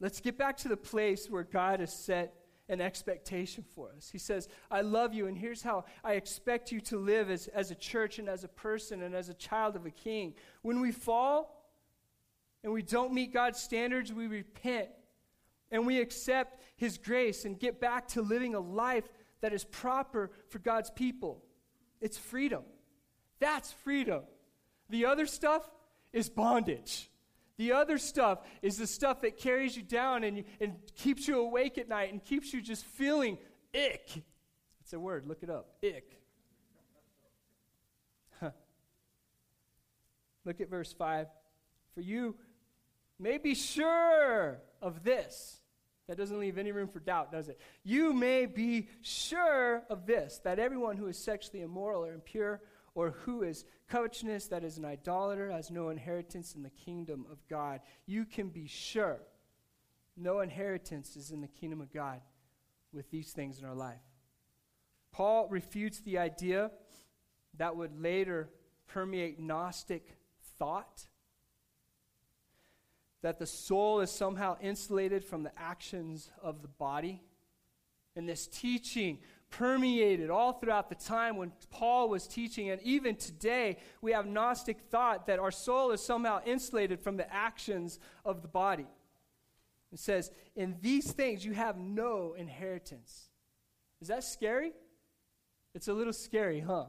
Let's 0.00 0.20
get 0.20 0.36
back 0.36 0.58
to 0.58 0.68
the 0.68 0.76
place 0.76 1.28
where 1.30 1.44
God 1.44 1.80
has 1.80 2.04
set 2.04 2.34
an 2.68 2.80
expectation 2.80 3.64
for 3.74 3.90
us. 3.96 4.08
He 4.10 4.18
says, 4.18 4.48
I 4.70 4.80
love 4.80 5.14
you, 5.14 5.26
and 5.26 5.38
here's 5.38 5.62
how 5.62 5.84
I 6.02 6.14
expect 6.14 6.72
you 6.72 6.80
to 6.82 6.98
live 6.98 7.30
as, 7.30 7.46
as 7.48 7.70
a 7.70 7.74
church 7.74 8.18
and 8.18 8.28
as 8.28 8.44
a 8.44 8.48
person 8.48 9.02
and 9.02 9.14
as 9.14 9.28
a 9.28 9.34
child 9.34 9.76
of 9.76 9.86
a 9.86 9.90
king. 9.90 10.34
When 10.62 10.80
we 10.80 10.90
fall 10.90 11.70
and 12.64 12.72
we 12.72 12.82
don't 12.82 13.12
meet 13.12 13.32
God's 13.32 13.60
standards, 13.60 14.12
we 14.12 14.26
repent 14.26 14.88
and 15.70 15.86
we 15.86 16.00
accept 16.00 16.60
His 16.76 16.98
grace 16.98 17.44
and 17.44 17.58
get 17.58 17.80
back 17.80 18.08
to 18.08 18.22
living 18.22 18.54
a 18.54 18.60
life 18.60 19.08
that 19.40 19.52
is 19.52 19.64
proper 19.64 20.30
for 20.48 20.58
God's 20.58 20.90
people. 20.90 21.44
It's 22.00 22.18
freedom. 22.18 22.62
That's 23.38 23.72
freedom. 23.72 24.22
The 24.90 25.06
other 25.06 25.26
stuff 25.26 25.68
is 26.12 26.28
bondage. 26.28 27.10
The 27.58 27.72
other 27.72 27.96
stuff 27.96 28.40
is 28.60 28.76
the 28.76 28.86
stuff 28.86 29.22
that 29.22 29.38
carries 29.38 29.76
you 29.76 29.82
down 29.82 30.24
and, 30.24 30.44
and 30.60 30.74
keeps 30.94 31.26
you 31.26 31.40
awake 31.40 31.78
at 31.78 31.88
night 31.88 32.12
and 32.12 32.22
keeps 32.22 32.52
you 32.52 32.60
just 32.60 32.84
feeling 32.84 33.38
ick. 33.74 34.22
It's 34.82 34.92
a 34.92 35.00
word, 35.00 35.26
look 35.26 35.42
it 35.42 35.50
up. 35.50 35.70
Ick. 35.82 36.20
Huh. 38.40 38.50
Look 40.44 40.60
at 40.60 40.68
verse 40.68 40.92
5. 40.92 41.28
For 41.94 42.02
you 42.02 42.36
may 43.18 43.38
be 43.38 43.54
sure 43.54 44.58
of 44.82 45.02
this. 45.02 45.62
That 46.08 46.16
doesn't 46.16 46.38
leave 46.38 46.56
any 46.56 46.70
room 46.70 46.88
for 46.88 47.00
doubt, 47.00 47.32
does 47.32 47.48
it? 47.48 47.58
You 47.82 48.12
may 48.12 48.46
be 48.46 48.88
sure 49.00 49.82
of 49.90 50.06
this 50.06 50.40
that 50.44 50.58
everyone 50.58 50.96
who 50.96 51.08
is 51.08 51.18
sexually 51.18 51.62
immoral 51.62 52.04
or 52.04 52.12
impure 52.12 52.60
or 52.96 53.10
who 53.10 53.42
is 53.42 53.66
covetousness, 53.88 54.48
that 54.48 54.64
is 54.64 54.78
an 54.78 54.84
idolater, 54.86 55.50
has 55.50 55.70
no 55.70 55.90
inheritance 55.90 56.54
in 56.54 56.62
the 56.62 56.70
kingdom 56.70 57.26
of 57.30 57.46
God. 57.46 57.80
You 58.06 58.24
can 58.24 58.48
be 58.48 58.66
sure 58.66 59.18
no 60.16 60.40
inheritance 60.40 61.14
is 61.14 61.30
in 61.30 61.42
the 61.42 61.46
kingdom 61.46 61.82
of 61.82 61.92
God 61.92 62.22
with 62.94 63.10
these 63.10 63.32
things 63.32 63.58
in 63.58 63.66
our 63.66 63.74
life. 63.74 64.00
Paul 65.12 65.46
refutes 65.50 66.00
the 66.00 66.16
idea 66.16 66.70
that 67.58 67.76
would 67.76 68.00
later 68.00 68.48
permeate 68.86 69.38
Gnostic 69.38 70.16
thought 70.58 71.02
that 73.20 73.38
the 73.38 73.46
soul 73.46 74.00
is 74.00 74.10
somehow 74.10 74.56
insulated 74.62 75.22
from 75.22 75.42
the 75.42 75.52
actions 75.58 76.30
of 76.42 76.62
the 76.62 76.68
body. 76.68 77.20
And 78.14 78.26
this 78.26 78.46
teaching 78.46 79.18
permeated 79.50 80.30
all 80.30 80.52
throughout 80.52 80.88
the 80.88 80.94
time 80.94 81.36
when 81.36 81.52
Paul 81.70 82.08
was 82.08 82.26
teaching. 82.26 82.70
And 82.70 82.80
even 82.82 83.16
today, 83.16 83.78
we 84.00 84.12
have 84.12 84.26
Gnostic 84.26 84.78
thought 84.90 85.26
that 85.26 85.38
our 85.38 85.50
soul 85.50 85.92
is 85.92 86.02
somehow 86.02 86.40
insulated 86.44 87.00
from 87.00 87.16
the 87.16 87.32
actions 87.32 87.98
of 88.24 88.42
the 88.42 88.48
body. 88.48 88.86
It 89.92 89.98
says, 89.98 90.30
In 90.54 90.76
these 90.80 91.12
things 91.12 91.44
you 91.44 91.52
have 91.52 91.78
no 91.78 92.34
inheritance. 92.36 93.30
Is 94.00 94.08
that 94.08 94.24
scary? 94.24 94.72
It's 95.74 95.88
a 95.88 95.92
little 95.92 96.12
scary, 96.12 96.60
huh? 96.60 96.86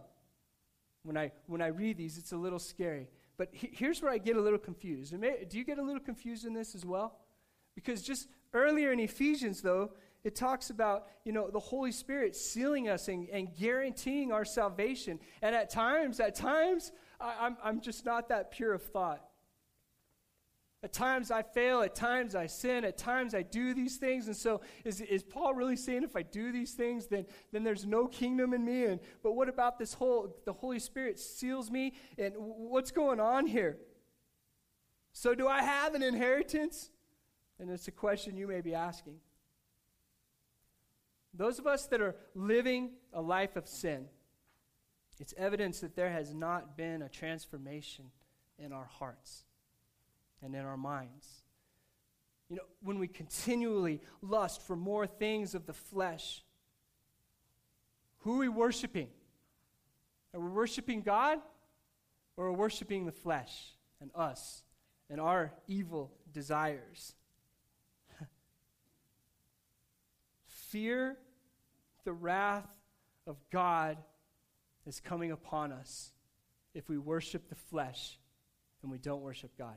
When 1.04 1.18
I, 1.18 1.32
when 1.46 1.62
I 1.62 1.68
read 1.68 1.98
these, 1.98 2.18
it's 2.18 2.32
a 2.32 2.38
little 2.38 2.60
scary. 2.60 3.08
But 3.38 3.50
he, 3.52 3.70
here's 3.72 4.02
where 4.02 4.12
I 4.12 4.18
get 4.18 4.36
a 4.36 4.42
little 4.42 4.60
confused. 4.60 5.14
Do 5.14 5.58
you 5.58 5.64
get 5.64 5.78
a 5.78 5.84
little 5.84 6.02
confused 6.02 6.46
in 6.46 6.54
this 6.54 6.76
as 6.76 6.86
well? 6.86 7.20
Because 7.76 8.02
just 8.02 8.28
earlier 8.54 8.92
in 8.92 9.00
Ephesians, 9.00 9.62
though, 9.62 9.92
it 10.28 10.36
talks 10.36 10.72
about, 10.72 11.08
you 11.24 11.32
know, 11.32 11.50
the 11.50 11.58
Holy 11.60 11.94
Spirit 11.94 12.36
sealing 12.36 12.90
us 12.90 13.08
and, 13.08 13.30
and 13.30 13.56
guaranteeing 13.56 14.34
our 14.34 14.44
salvation. 14.44 15.22
And 15.42 15.56
at 15.56 15.70
times, 15.70 16.20
at 16.20 16.36
times, 16.36 16.92
I, 17.18 17.34
I'm, 17.40 17.56
I'm 17.64 17.80
just 17.80 18.06
not 18.06 18.28
that 18.28 18.52
pure 18.52 18.74
of 18.74 18.84
thought. 18.84 19.24
At 20.84 20.92
times 20.92 21.32
I 21.32 21.44
fail, 21.44 21.82
at 21.82 21.96
times 21.96 22.36
I 22.36 22.48
sin, 22.48 22.84
at 22.84 22.98
times 22.98 23.34
I 23.34 23.42
do 23.42 23.74
these 23.74 23.96
things. 23.96 24.28
And 24.28 24.36
so 24.36 24.60
is, 24.84 25.00
is 25.00 25.24
Paul 25.24 25.54
really 25.54 25.78
saying 25.78 26.04
if 26.04 26.18
I 26.18 26.24
do 26.24 26.52
these 26.52 26.74
things, 26.74 27.08
then, 27.08 27.26
then 27.54 27.64
there's 27.64 27.86
no 27.86 28.06
kingdom 28.06 28.54
in 28.54 28.66
me? 28.66 28.84
And, 28.84 29.00
but 29.24 29.32
what 29.32 29.48
about 29.48 29.80
this 29.80 29.94
whole, 29.94 30.36
the 30.44 30.52
Holy 30.52 30.80
Spirit 30.80 31.20
seals 31.20 31.72
me? 31.72 31.94
And 32.18 32.34
what's 32.36 32.92
going 32.92 33.22
on 33.22 33.48
here? 33.48 33.78
So 35.14 35.34
do 35.34 35.48
I 35.48 35.64
have 35.64 35.96
an 35.96 36.04
inheritance? 36.04 36.92
And 37.60 37.70
it's 37.70 37.88
a 37.88 37.92
question 37.92 38.36
you 38.36 38.46
may 38.46 38.60
be 38.60 38.76
asking. 38.76 39.22
Those 41.38 41.60
of 41.60 41.68
us 41.68 41.86
that 41.88 42.02
are 42.02 42.16
living 42.34 42.92
a 43.14 43.22
life 43.22 43.56
of 43.56 43.68
sin, 43.68 44.08
it's 45.20 45.34
evidence 45.38 45.80
that 45.82 45.96
there 45.96 46.10
has 46.10 46.34
not 46.34 46.76
been 46.76 47.04
a 47.04 47.10
transformation 47.10 48.06
in 48.58 48.74
our 48.74 48.86
hearts 48.86 49.44
and 50.42 50.56
in 50.56 50.62
our 50.62 50.78
minds. 50.78 51.44
You 52.50 52.56
know, 52.56 52.64
when 52.82 52.98
we 52.98 53.08
continually 53.08 54.02
lust 54.22 54.64
for 54.64 54.76
more 54.76 55.06
things 55.06 55.54
of 55.54 55.68
the 55.68 55.74
flesh, 55.74 56.44
who 58.20 58.36
are 58.36 58.40
we 58.40 58.50
worshiping? 58.50 59.10
Are 60.34 60.40
we 60.40 60.50
worshiping 60.50 61.02
God 61.02 61.40
or 62.36 62.48
are 62.48 62.52
we 62.52 62.58
worshiping 62.58 63.06
the 63.06 63.12
flesh 63.12 63.74
and 64.02 64.10
us 64.16 64.64
and 65.10 65.22
our 65.22 65.54
evil 65.68 66.12
desires? 66.32 67.14
Fear 70.48 71.18
the 72.08 72.14
wrath 72.14 72.70
of 73.28 73.36
God 73.52 73.98
is 74.86 75.02
coming 75.02 75.32
upon 75.32 75.74
us 75.74 76.14
if 76.74 76.88
we 76.88 76.98
worship 76.98 77.50
the 77.50 77.56
flesh 77.56 78.18
and 78.82 78.90
we 78.90 78.98
don't 78.98 79.22
worship 79.22 79.52
God. 79.58 79.76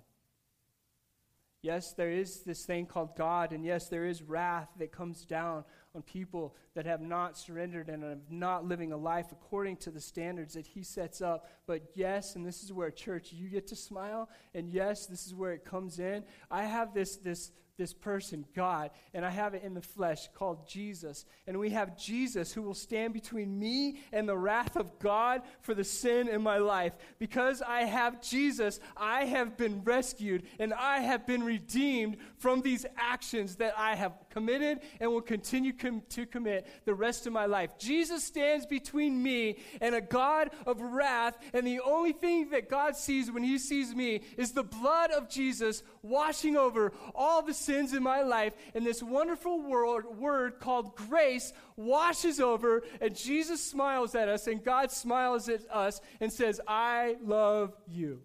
Yes, 1.61 1.93
there 1.93 2.13
is 2.13 2.43
this 2.43 2.65
thing 2.65 2.87
called 2.87 3.17
God, 3.17 3.51
and 3.51 3.65
yes, 3.65 3.89
there 3.89 4.07
is 4.07 4.23
wrath 4.23 4.69
that 4.79 4.93
comes 4.93 5.25
down 5.25 5.65
on 5.93 6.03
people 6.03 6.55
that 6.75 6.87
have 6.87 7.01
not 7.01 7.37
surrendered 7.37 7.89
and 7.89 8.05
are 8.05 8.19
not 8.31 8.65
living 8.65 8.93
a 8.93 8.97
life 8.97 9.33
according 9.33 9.79
to 9.79 9.91
the 9.91 10.01
standards 10.01 10.55
that 10.55 10.69
He 10.69 10.85
sets 10.85 11.21
up. 11.21 11.51
But 11.67 11.83
yes, 11.95 12.37
and 12.37 12.47
this 12.47 12.63
is 12.63 12.73
where 12.73 12.93
church 12.93 13.33
you 13.33 13.49
get 13.49 13.67
to 13.67 13.77
smile, 13.77 14.31
and 14.55 14.71
yes, 14.71 15.07
this 15.07 15.27
is 15.27 15.35
where 15.35 15.53
it 15.53 15.65
comes 15.65 15.99
in. 15.99 16.23
I 16.49 16.63
have 16.63 16.95
this 16.95 17.17
this 17.17 17.51
this 17.81 17.95
person, 17.95 18.45
God, 18.55 18.91
and 19.15 19.25
I 19.25 19.31
have 19.31 19.55
it 19.55 19.63
in 19.65 19.73
the 19.73 19.81
flesh 19.81 20.29
called 20.35 20.69
Jesus. 20.69 21.25
And 21.47 21.59
we 21.59 21.71
have 21.71 21.97
Jesus 21.97 22.53
who 22.53 22.61
will 22.61 22.75
stand 22.75 23.15
between 23.15 23.59
me 23.59 24.03
and 24.13 24.29
the 24.29 24.37
wrath 24.37 24.77
of 24.77 24.99
God 24.99 25.41
for 25.63 25.73
the 25.73 25.83
sin 25.83 26.29
in 26.29 26.43
my 26.43 26.59
life. 26.59 26.93
Because 27.19 27.63
I 27.63 27.85
have 27.85 28.21
Jesus, 28.21 28.81
I 28.99 29.25
have 29.25 29.57
been 29.57 29.83
rescued 29.83 30.43
and 30.59 30.75
I 30.75 31.01
have 31.01 31.27
been 31.27 31.43
redeemed 31.43 32.19
from 32.37 32.61
these 32.61 32.85
actions 32.99 33.57
that 33.57 33.73
I 33.79 33.95
have 33.95 34.13
committed 34.29 34.81
and 35.01 35.11
will 35.11 35.23
continue 35.23 35.73
com- 35.73 36.03
to 36.11 36.27
commit 36.27 36.69
the 36.85 36.95
rest 36.95 37.27
of 37.27 37.33
my 37.33 37.47
life. 37.47 37.79
Jesus 37.79 38.23
stands 38.23 38.67
between 38.67 39.23
me 39.23 39.57
and 39.81 39.95
a 39.95 40.03
God 40.03 40.51
of 40.67 40.83
wrath, 40.83 41.39
and 41.55 41.67
the 41.67 41.81
only 41.81 42.13
thing 42.13 42.51
that 42.51 42.69
God 42.69 42.95
sees 42.95 43.31
when 43.31 43.43
he 43.43 43.57
sees 43.57 43.95
me 43.95 44.21
is 44.37 44.53
the 44.53 44.63
blood 44.63 45.11
of 45.13 45.31
Jesus 45.31 45.83
washing 46.03 46.59
over 46.59 46.93
all 47.15 47.41
the 47.41 47.55
sin 47.55 47.70
sins 47.71 47.95
in 47.95 48.03
my 48.03 48.23
life, 48.23 48.53
and 48.75 48.85
this 48.85 49.01
wonderful 49.01 49.63
word, 49.63 50.05
word 50.19 50.59
called 50.59 50.97
grace 50.97 51.53
washes 51.77 52.41
over, 52.41 52.83
and 53.01 53.15
Jesus 53.15 53.65
smiles 53.65 54.17
at 54.17 54.29
us, 54.29 54.49
and 54.49 54.65
God 54.65 54.91
smiles 54.91 55.49
at 55.49 55.61
us 55.71 56.01
and 56.21 56.33
says, 56.33 56.61
I 56.67 57.17
love 57.23 57.77
you. 57.87 58.23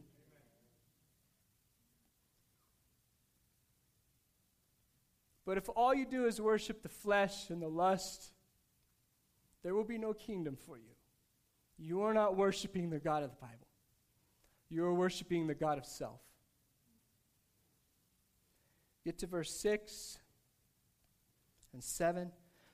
But 5.46 5.60
if 5.60 5.70
all 5.76 5.94
you 5.94 6.08
do 6.08 6.26
is 6.26 6.42
worship 6.42 6.82
the 6.82 6.90
flesh 6.90 7.52
and 7.52 7.62
the 7.62 7.68
lust, 7.68 8.34
there 9.62 9.76
will 9.76 9.84
be 9.84 10.00
no 10.00 10.14
kingdom 10.14 10.58
for 10.66 10.78
you. 10.78 10.96
You 11.78 12.02
are 12.02 12.16
not 12.16 12.36
worshiping 12.36 12.90
the 12.90 13.00
God 13.00 13.22
of 13.22 13.30
the 13.30 13.38
Bible, 13.40 13.68
you 14.70 14.84
are 14.86 14.94
worshiping 14.94 15.46
the 15.46 15.54
God 15.54 15.78
of 15.78 15.86
self. 15.86 16.25
Get 19.06 19.20
to 19.20 19.28
verse 19.28 19.52
6 19.52 20.18
and 21.74 21.84
7. 21.84 22.32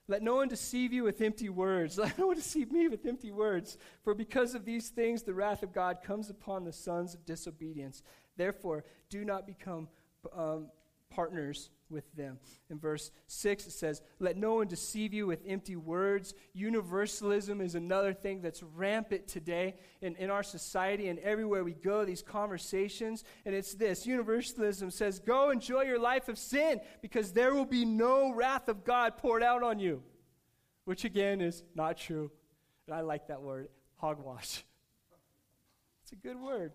Let 0.08 0.24
no 0.24 0.36
one 0.36 0.48
deceive 0.48 0.94
you 0.94 1.04
with 1.04 1.22
empty 1.22 1.50
words. 1.50 1.98
Let 2.00 2.18
no 2.18 2.28
one 2.28 2.38
deceive 2.38 2.72
me 2.72 2.88
with 2.88 3.06
empty 3.06 3.32
words. 3.32 3.78
For 4.04 4.14
because 4.14 4.56
of 4.56 4.66
these 4.66 4.90
things, 4.90 5.24
the 5.24 5.34
wrath 5.34 5.62
of 5.62 5.74
God 5.74 6.00
comes 6.04 6.30
upon 6.30 6.64
the 6.64 6.74
sons 6.74 7.14
of 7.14 7.26
disobedience. 7.26 8.02
Therefore, 8.38 8.86
do 9.10 9.26
not 9.26 9.46
become 9.46 9.90
um, 10.34 10.68
partners 11.10 11.70
with 11.92 12.12
them. 12.16 12.40
In 12.70 12.80
verse 12.80 13.12
6, 13.28 13.68
it 13.68 13.72
says, 13.72 14.02
Let 14.20 14.38
no 14.38 14.56
one 14.56 14.68
deceive 14.68 15.14
you 15.14 15.28
with 15.28 15.42
empty 15.46 15.76
words. 15.76 16.34
Universalism 16.54 17.62
is 17.62 17.76
another 17.76 18.14
thing 18.14 18.42
that's 18.42 18.64
rampant 18.64 19.28
today 19.28 19.76
in, 20.02 20.16
in 20.16 20.30
our 20.30 20.44
society 20.44 21.10
and 21.10 21.20
everywhere 21.20 21.64
we 21.64 21.74
go, 21.74 22.06
these 22.06 22.22
conversations. 22.22 23.24
And 23.46 23.54
it's 23.54 23.74
this 23.74 24.06
Universalism 24.06 24.92
says, 24.92 25.20
Go 25.20 25.50
enjoy 25.52 25.84
your 25.84 26.00
life 26.00 26.30
of 26.30 26.38
sin 26.38 26.82
because 27.02 27.34
there 27.34 27.54
will 27.54 27.66
be 27.66 27.86
no 27.86 28.34
wrath 28.34 28.70
of 28.70 28.84
God 28.84 29.18
poured 29.18 29.44
out 29.44 29.64
on 29.64 29.80
you. 29.80 30.02
Which 30.86 31.06
again 31.06 31.42
is 31.42 31.64
not 31.76 31.98
true. 31.98 32.32
And 32.88 32.96
I 32.96 33.02
like 33.02 33.28
that 33.28 33.42
word, 33.42 33.70
hogwash. 33.98 34.64
It's 36.04 36.12
a 36.14 36.28
good 36.28 36.42
word. 36.42 36.74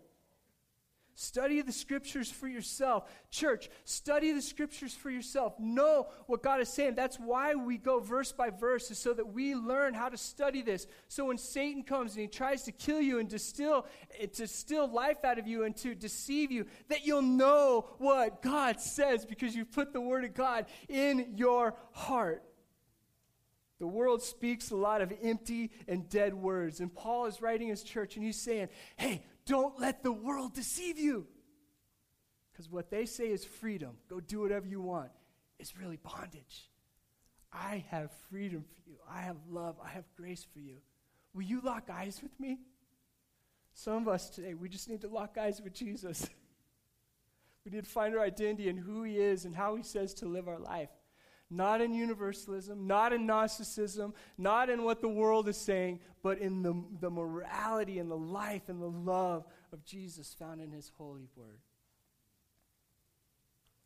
Study 1.19 1.63
the 1.63 1.73
scriptures 1.73 2.31
for 2.31 2.47
yourself. 2.47 3.11
Church, 3.31 3.71
study 3.85 4.33
the 4.33 4.43
scriptures 4.43 4.93
for 4.93 5.09
yourself. 5.09 5.59
Know 5.59 6.09
what 6.27 6.43
God 6.43 6.61
is 6.61 6.69
saying. 6.69 6.95
That's 6.95 7.17
why 7.17 7.55
we 7.55 7.79
go 7.79 8.01
verse 8.01 8.33
by 8.33 8.51
verse, 8.51 8.91
is 8.91 8.99
so 8.99 9.15
that 9.15 9.33
we 9.33 9.55
learn 9.55 9.95
how 9.95 10.11
to 10.11 10.19
study 10.19 10.61
this. 10.61 10.87
So 11.09 11.25
when 11.25 11.39
Satan 11.39 11.85
comes 11.85 12.13
and 12.13 12.21
he 12.21 12.29
tries 12.29 12.65
to 12.65 12.73
kill 12.73 13.01
you 13.01 13.19
and 13.19 13.31
distill, 13.31 13.87
to 14.35 14.47
steal 14.47 14.87
life 14.93 15.25
out 15.25 15.39
of 15.39 15.47
you 15.47 15.65
and 15.65 15.75
to 15.79 15.95
deceive 15.95 16.53
you, 16.53 16.67
that 16.89 17.07
you'll 17.07 17.23
know 17.23 17.87
what 17.97 18.43
God 18.43 18.79
says 18.79 19.25
because 19.25 19.57
you've 19.57 19.73
put 19.73 19.95
the 19.95 20.03
word 20.03 20.25
of 20.25 20.35
God 20.35 20.67
in 20.87 21.33
your 21.35 21.77
heart. 21.93 22.45
The 23.79 23.87
world 23.87 24.23
speaks 24.23 24.71
a 24.71 24.77
lot 24.77 25.01
of 25.01 25.15
empty 25.23 25.71
and 25.89 26.11
dead 26.11 26.35
words. 26.35 26.81
And 26.81 26.95
Paul 26.95 27.25
is 27.25 27.41
writing 27.41 27.69
his 27.69 27.83
church 27.83 28.17
and 28.17 28.25
he's 28.25 28.41
saying, 28.41 28.69
hey, 28.97 29.23
don't 29.47 29.81
let 29.81 30.03
the 30.03 30.13
world 30.13 30.55
deceive 30.55 30.99
you. 30.99 31.27
Because 32.53 32.71
what 32.71 32.91
they 32.91 33.07
say 33.07 33.27
is 33.29 33.45
freedom, 33.45 33.97
go 34.09 34.21
do 34.21 34.41
whatever 34.41 34.67
you 34.67 34.81
want, 34.81 35.11
is 35.59 35.77
really 35.77 35.99
bondage. 35.99 36.71
I 37.53 37.85
have 37.91 38.11
freedom 38.31 38.65
for 38.65 38.91
you. 38.91 38.97
I 39.11 39.21
have 39.23 39.37
love. 39.49 39.77
I 39.83 39.89
have 39.91 40.05
grace 40.17 40.47
for 40.53 40.59
you. 40.59 40.77
Will 41.35 41.43
you 41.43 41.61
lock 41.61 41.91
eyes 41.93 42.21
with 42.23 42.39
me? 42.41 42.59
Some 43.75 44.03
of 44.03 44.09
us 44.09 44.31
today, 44.31 44.55
we 44.55 44.69
just 44.69 44.89
need 44.89 45.03
to 45.03 45.09
lock 45.09 45.37
eyes 45.39 45.61
with 45.63 45.75
Jesus. 45.75 46.29
we 47.65 47.73
need 47.73 47.85
to 47.85 47.91
find 47.91 48.15
our 48.15 48.23
identity 48.23 48.69
in 48.69 48.77
who 48.77 49.03
he 49.03 49.19
is 49.19 49.45
and 49.45 49.55
how 49.55 49.77
he 49.77 49.83
says 49.83 50.15
to 50.15 50.27
live 50.27 50.49
our 50.49 50.59
life 50.59 50.89
not 51.51 51.81
in 51.81 51.95
universalism, 51.95 52.87
not 52.87 53.13
in 53.13 53.27
Gnosticism, 53.27 54.15
not 54.37 54.69
in 54.69 54.83
what 54.83 55.01
the 55.01 55.09
world 55.09 55.49
is 55.49 55.57
saying, 55.57 56.01
but 56.23 56.39
in 56.39 56.63
the, 56.63 56.75
the 57.01 57.11
morality 57.11 57.99
and 57.99 58.11
the 58.11 58.17
life 58.17 58.69
and 58.69 58.83
the 58.83 58.91
love 58.91 59.45
of 59.73 59.85
Jesus 59.85 60.35
found 60.35 60.61
in 60.61 60.73
his 60.73 60.91
holy 60.99 61.29
word. 61.37 61.61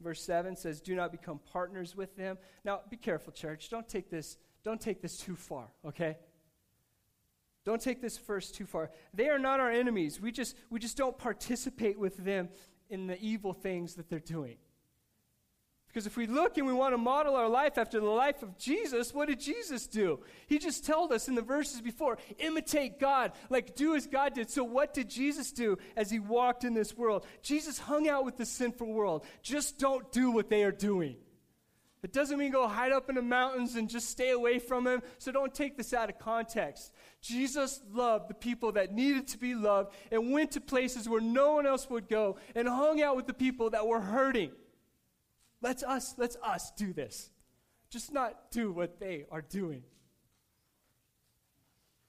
Verse 0.01 0.23
7 0.23 0.57
says, 0.57 0.81
Do 0.81 0.95
not 0.95 1.13
become 1.13 1.41
partners 1.53 1.95
with 1.95 2.17
them. 2.17 2.39
Now, 2.65 2.81
be 2.89 2.97
careful, 2.97 3.33
church. 3.33 3.69
Don't 3.69 3.87
take 3.87 4.11
this, 4.11 4.39
don't 4.65 4.81
take 4.81 5.03
this 5.03 5.19
too 5.19 5.37
far, 5.37 5.67
okay? 5.85 6.17
Don't 7.65 7.81
take 7.81 8.01
this 8.01 8.17
verse 8.17 8.51
too 8.51 8.65
far. 8.65 8.91
They 9.13 9.29
are 9.29 9.39
not 9.39 9.61
our 9.61 9.71
enemies. 9.71 10.19
We 10.19 10.33
just, 10.33 10.57
we 10.71 10.79
just 10.79 10.97
don't 10.97 11.19
participate 11.19 11.99
with 11.99 12.17
them 12.17 12.49
in 12.89 13.07
the 13.07 13.21
evil 13.21 13.53
things 13.53 13.97
that 13.97 14.09
they're 14.09 14.19
doing. 14.19 14.57
Because 15.93 16.07
if 16.07 16.17
we 16.17 16.29
look 16.29 16.57
and 16.57 16.69
we 16.69 16.73
want 16.73 16.95
to 16.95 16.99
model 16.99 17.35
our 17.35 17.49
life 17.49 17.77
after 17.77 17.99
the 17.99 18.07
life 18.07 18.45
of 18.45 18.57
Jesus, 18.57 19.13
what 19.13 19.27
did 19.27 19.41
Jesus 19.41 19.89
do? 19.89 20.21
He 20.47 20.59
just 20.59 20.87
told 20.87 21.11
us 21.11 21.27
in 21.27 21.35
the 21.35 21.43
verses 21.43 21.81
before 21.81 22.17
imitate 22.39 23.01
God, 23.01 23.33
like 23.49 23.75
do 23.75 23.97
as 23.97 24.07
God 24.07 24.35
did. 24.35 24.49
So, 24.51 24.63
what 24.63 24.95
did 24.95 25.11
Jesus 25.11 25.51
do 25.51 25.79
as 25.97 26.09
he 26.09 26.21
walked 26.21 26.63
in 26.63 26.75
this 26.75 26.97
world? 26.97 27.27
Jesus 27.43 27.77
hung 27.81 28.09
out 28.09 28.25
with 28.25 28.37
the 28.37 28.47
sinful 28.47 28.87
world. 28.87 29.25
Just 29.43 29.79
don't 29.79 30.13
do 30.13 30.31
what 30.31 30.49
they 30.49 30.63
are 30.63 30.71
doing. 30.71 31.17
It 32.05 32.13
doesn't 32.13 32.39
mean 32.39 32.53
go 32.53 32.69
hide 32.69 32.93
up 32.93 33.09
in 33.09 33.17
the 33.17 33.23
mountains 33.23 33.75
and 33.75 33.89
just 33.89 34.09
stay 34.09 34.31
away 34.31 34.61
from 34.61 34.87
him. 34.87 35.03
So, 35.19 35.33
don't 35.33 35.53
take 35.53 35.77
this 35.77 35.93
out 35.93 36.09
of 36.09 36.21
context. 36.21 36.95
Jesus 37.21 37.81
loved 37.93 38.31
the 38.31 38.35
people 38.35 38.71
that 38.73 38.93
needed 38.93 39.27
to 39.29 39.39
be 39.39 39.57
loved 39.57 39.93
and 40.13 40.31
went 40.31 40.53
to 40.53 40.61
places 40.61 41.09
where 41.09 41.21
no 41.21 41.55
one 41.55 41.67
else 41.67 41.91
would 41.91 42.09
go 42.09 42.37
and 42.55 42.69
hung 42.69 43.03
out 43.03 43.17
with 43.17 43.27
the 43.27 43.35
people 43.35 43.71
that 43.71 43.89
were 43.89 44.01
hurting. 44.01 44.53
Let's 45.63 45.83
us, 45.83 46.15
let's 46.17 46.37
us 46.43 46.73
do 46.77 46.93
this. 46.93 47.31
Just 47.91 48.13
not 48.13 48.51
do 48.51 48.73
what 48.73 48.99
they 49.01 49.27
are 49.31 49.43
doing. 49.43 49.83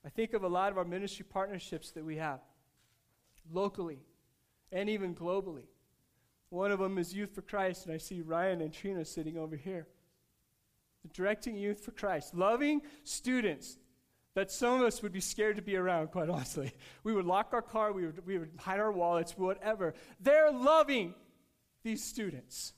I 0.06 0.10
think 0.10 0.34
of 0.34 0.44
a 0.44 0.48
lot 0.48 0.72
of 0.72 0.78
our 0.78 0.86
ministry 0.86 1.26
partnerships 1.28 1.92
that 1.92 2.06
we 2.06 2.18
have 2.18 2.40
locally 3.52 4.00
and 4.72 4.90
even 4.90 5.14
globally. 5.14 5.66
One 6.50 6.72
of 6.72 6.80
them 6.80 6.98
is 6.98 7.14
Youth 7.14 7.34
for 7.34 7.42
Christ, 7.42 7.86
and 7.86 7.94
I 7.94 7.98
see 7.98 8.22
Ryan 8.22 8.62
and 8.62 8.74
Trina 8.74 9.06
sitting 9.06 9.38
over 9.38 9.56
here. 9.56 9.88
Directing 11.14 11.56
Youth 11.56 11.84
for 11.84 11.92
Christ, 11.92 12.36
loving 12.36 12.82
students 13.04 13.78
that 14.34 14.52
some 14.52 14.80
of 14.80 14.82
us 14.82 15.02
would 15.02 15.12
be 15.12 15.20
scared 15.20 15.58
to 15.58 15.62
be 15.62 15.76
around, 15.76 16.12
quite 16.12 16.30
honestly. 16.30 16.74
We 17.04 17.14
would 17.14 17.26
lock 17.26 17.50
our 17.54 17.62
car, 17.62 17.92
we 17.92 18.06
would, 18.06 18.26
we 18.26 18.38
would 18.38 18.52
hide 18.58 18.80
our 18.80 18.92
wallets, 18.92 19.38
whatever. 19.38 19.94
They're 20.20 20.52
loving 20.52 21.16
these 21.84 22.04
students. 22.04 22.74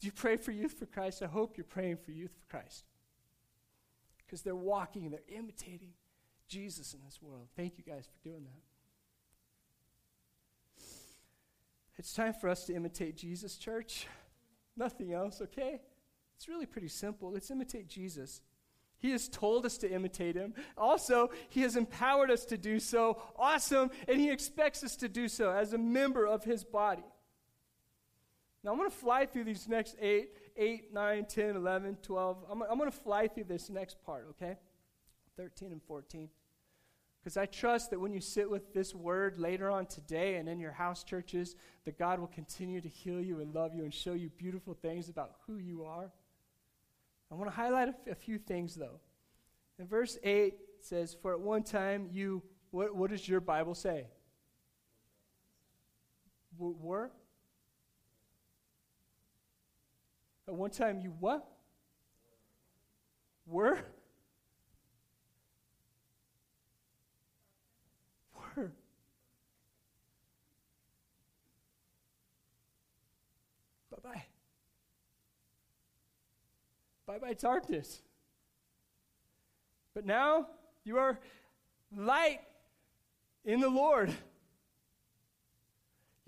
Do 0.00 0.06
you 0.06 0.12
pray 0.12 0.36
for 0.36 0.50
Youth 0.50 0.78
for 0.78 0.86
Christ? 0.86 1.22
I 1.22 1.26
hope 1.26 1.56
you're 1.56 1.64
praying 1.64 1.98
for 1.98 2.10
Youth 2.10 2.32
for 2.32 2.46
Christ. 2.56 2.84
Because 4.18 4.42
they're 4.42 4.54
walking, 4.54 5.04
and 5.04 5.12
they're 5.12 5.20
imitating 5.38 5.90
Jesus 6.48 6.94
in 6.94 7.00
this 7.04 7.20
world. 7.20 7.48
Thank 7.56 7.76
you 7.78 7.84
guys 7.84 8.06
for 8.06 8.28
doing 8.28 8.44
that. 8.44 8.62
It's 11.98 12.14
time 12.14 12.32
for 12.32 12.48
us 12.48 12.64
to 12.64 12.74
imitate 12.74 13.16
Jesus, 13.16 13.58
church. 13.58 14.06
Nothing 14.76 15.12
else, 15.12 15.42
okay? 15.42 15.80
It's 16.36 16.48
really 16.48 16.64
pretty 16.64 16.88
simple. 16.88 17.30
Let's 17.30 17.50
imitate 17.50 17.88
Jesus. 17.88 18.40
He 18.98 19.10
has 19.10 19.28
told 19.28 19.66
us 19.66 19.76
to 19.78 19.90
imitate 19.90 20.34
him. 20.34 20.54
Also, 20.78 21.30
he 21.50 21.60
has 21.60 21.76
empowered 21.76 22.30
us 22.30 22.46
to 22.46 22.56
do 22.56 22.80
so. 22.80 23.20
Awesome. 23.38 23.90
And 24.08 24.18
he 24.18 24.30
expects 24.30 24.82
us 24.82 24.96
to 24.96 25.08
do 25.08 25.28
so 25.28 25.50
as 25.50 25.74
a 25.74 25.78
member 25.78 26.26
of 26.26 26.44
his 26.44 26.64
body. 26.64 27.04
Now 28.62 28.72
I'm 28.72 28.78
going 28.78 28.90
to 28.90 28.96
fly 28.96 29.26
through 29.26 29.44
these 29.44 29.68
next 29.68 29.96
8, 30.00 30.28
8, 30.56 30.92
9, 30.92 31.24
10, 31.24 31.56
11, 31.56 31.98
12. 32.02 32.36
I'm, 32.50 32.62
I'm 32.62 32.78
going 32.78 32.90
to 32.90 32.96
fly 32.96 33.26
through 33.26 33.44
this 33.44 33.70
next 33.70 34.02
part, 34.04 34.26
okay? 34.30 34.56
13 35.36 35.72
and 35.72 35.82
14. 35.82 36.28
Because 37.22 37.36
I 37.36 37.46
trust 37.46 37.90
that 37.90 38.00
when 38.00 38.12
you 38.12 38.20
sit 38.20 38.50
with 38.50 38.72
this 38.72 38.94
word 38.94 39.38
later 39.38 39.70
on 39.70 39.86
today 39.86 40.36
and 40.36 40.48
in 40.48 40.58
your 40.58 40.72
house 40.72 41.04
churches, 41.04 41.54
that 41.84 41.98
God 41.98 42.18
will 42.18 42.28
continue 42.28 42.80
to 42.80 42.88
heal 42.88 43.20
you 43.20 43.40
and 43.40 43.54
love 43.54 43.74
you 43.74 43.84
and 43.84 43.92
show 43.92 44.14
you 44.14 44.30
beautiful 44.30 44.74
things 44.74 45.08
about 45.08 45.32
who 45.46 45.56
you 45.56 45.84
are. 45.84 46.10
I 47.30 47.34
want 47.34 47.50
to 47.50 47.54
highlight 47.54 47.88
a, 47.88 47.92
f- 47.92 48.12
a 48.12 48.14
few 48.14 48.38
things, 48.38 48.74
though. 48.74 49.00
In 49.78 49.86
verse 49.86 50.18
8, 50.22 50.54
it 50.54 50.58
says, 50.80 51.14
For 51.20 51.32
at 51.32 51.40
one 51.40 51.62
time 51.62 52.08
you, 52.10 52.42
what, 52.70 52.94
what 52.94 53.10
does 53.10 53.28
your 53.28 53.40
Bible 53.40 53.74
say? 53.74 54.06
W- 56.58 56.76
were? 56.80 57.10
At 60.50 60.56
one 60.56 60.70
time, 60.70 60.98
you 61.00 61.12
what? 61.20 61.46
Were? 63.46 63.78
Were. 68.34 68.72
Bye 73.92 73.98
bye. 74.02 74.24
Bye 77.06 77.18
bye, 77.18 77.34
darkness. 77.34 78.02
But 79.94 80.04
now 80.04 80.48
you 80.82 80.98
are 80.98 81.20
light 81.96 82.40
in 83.44 83.60
the 83.60 83.70
Lord. 83.70 84.12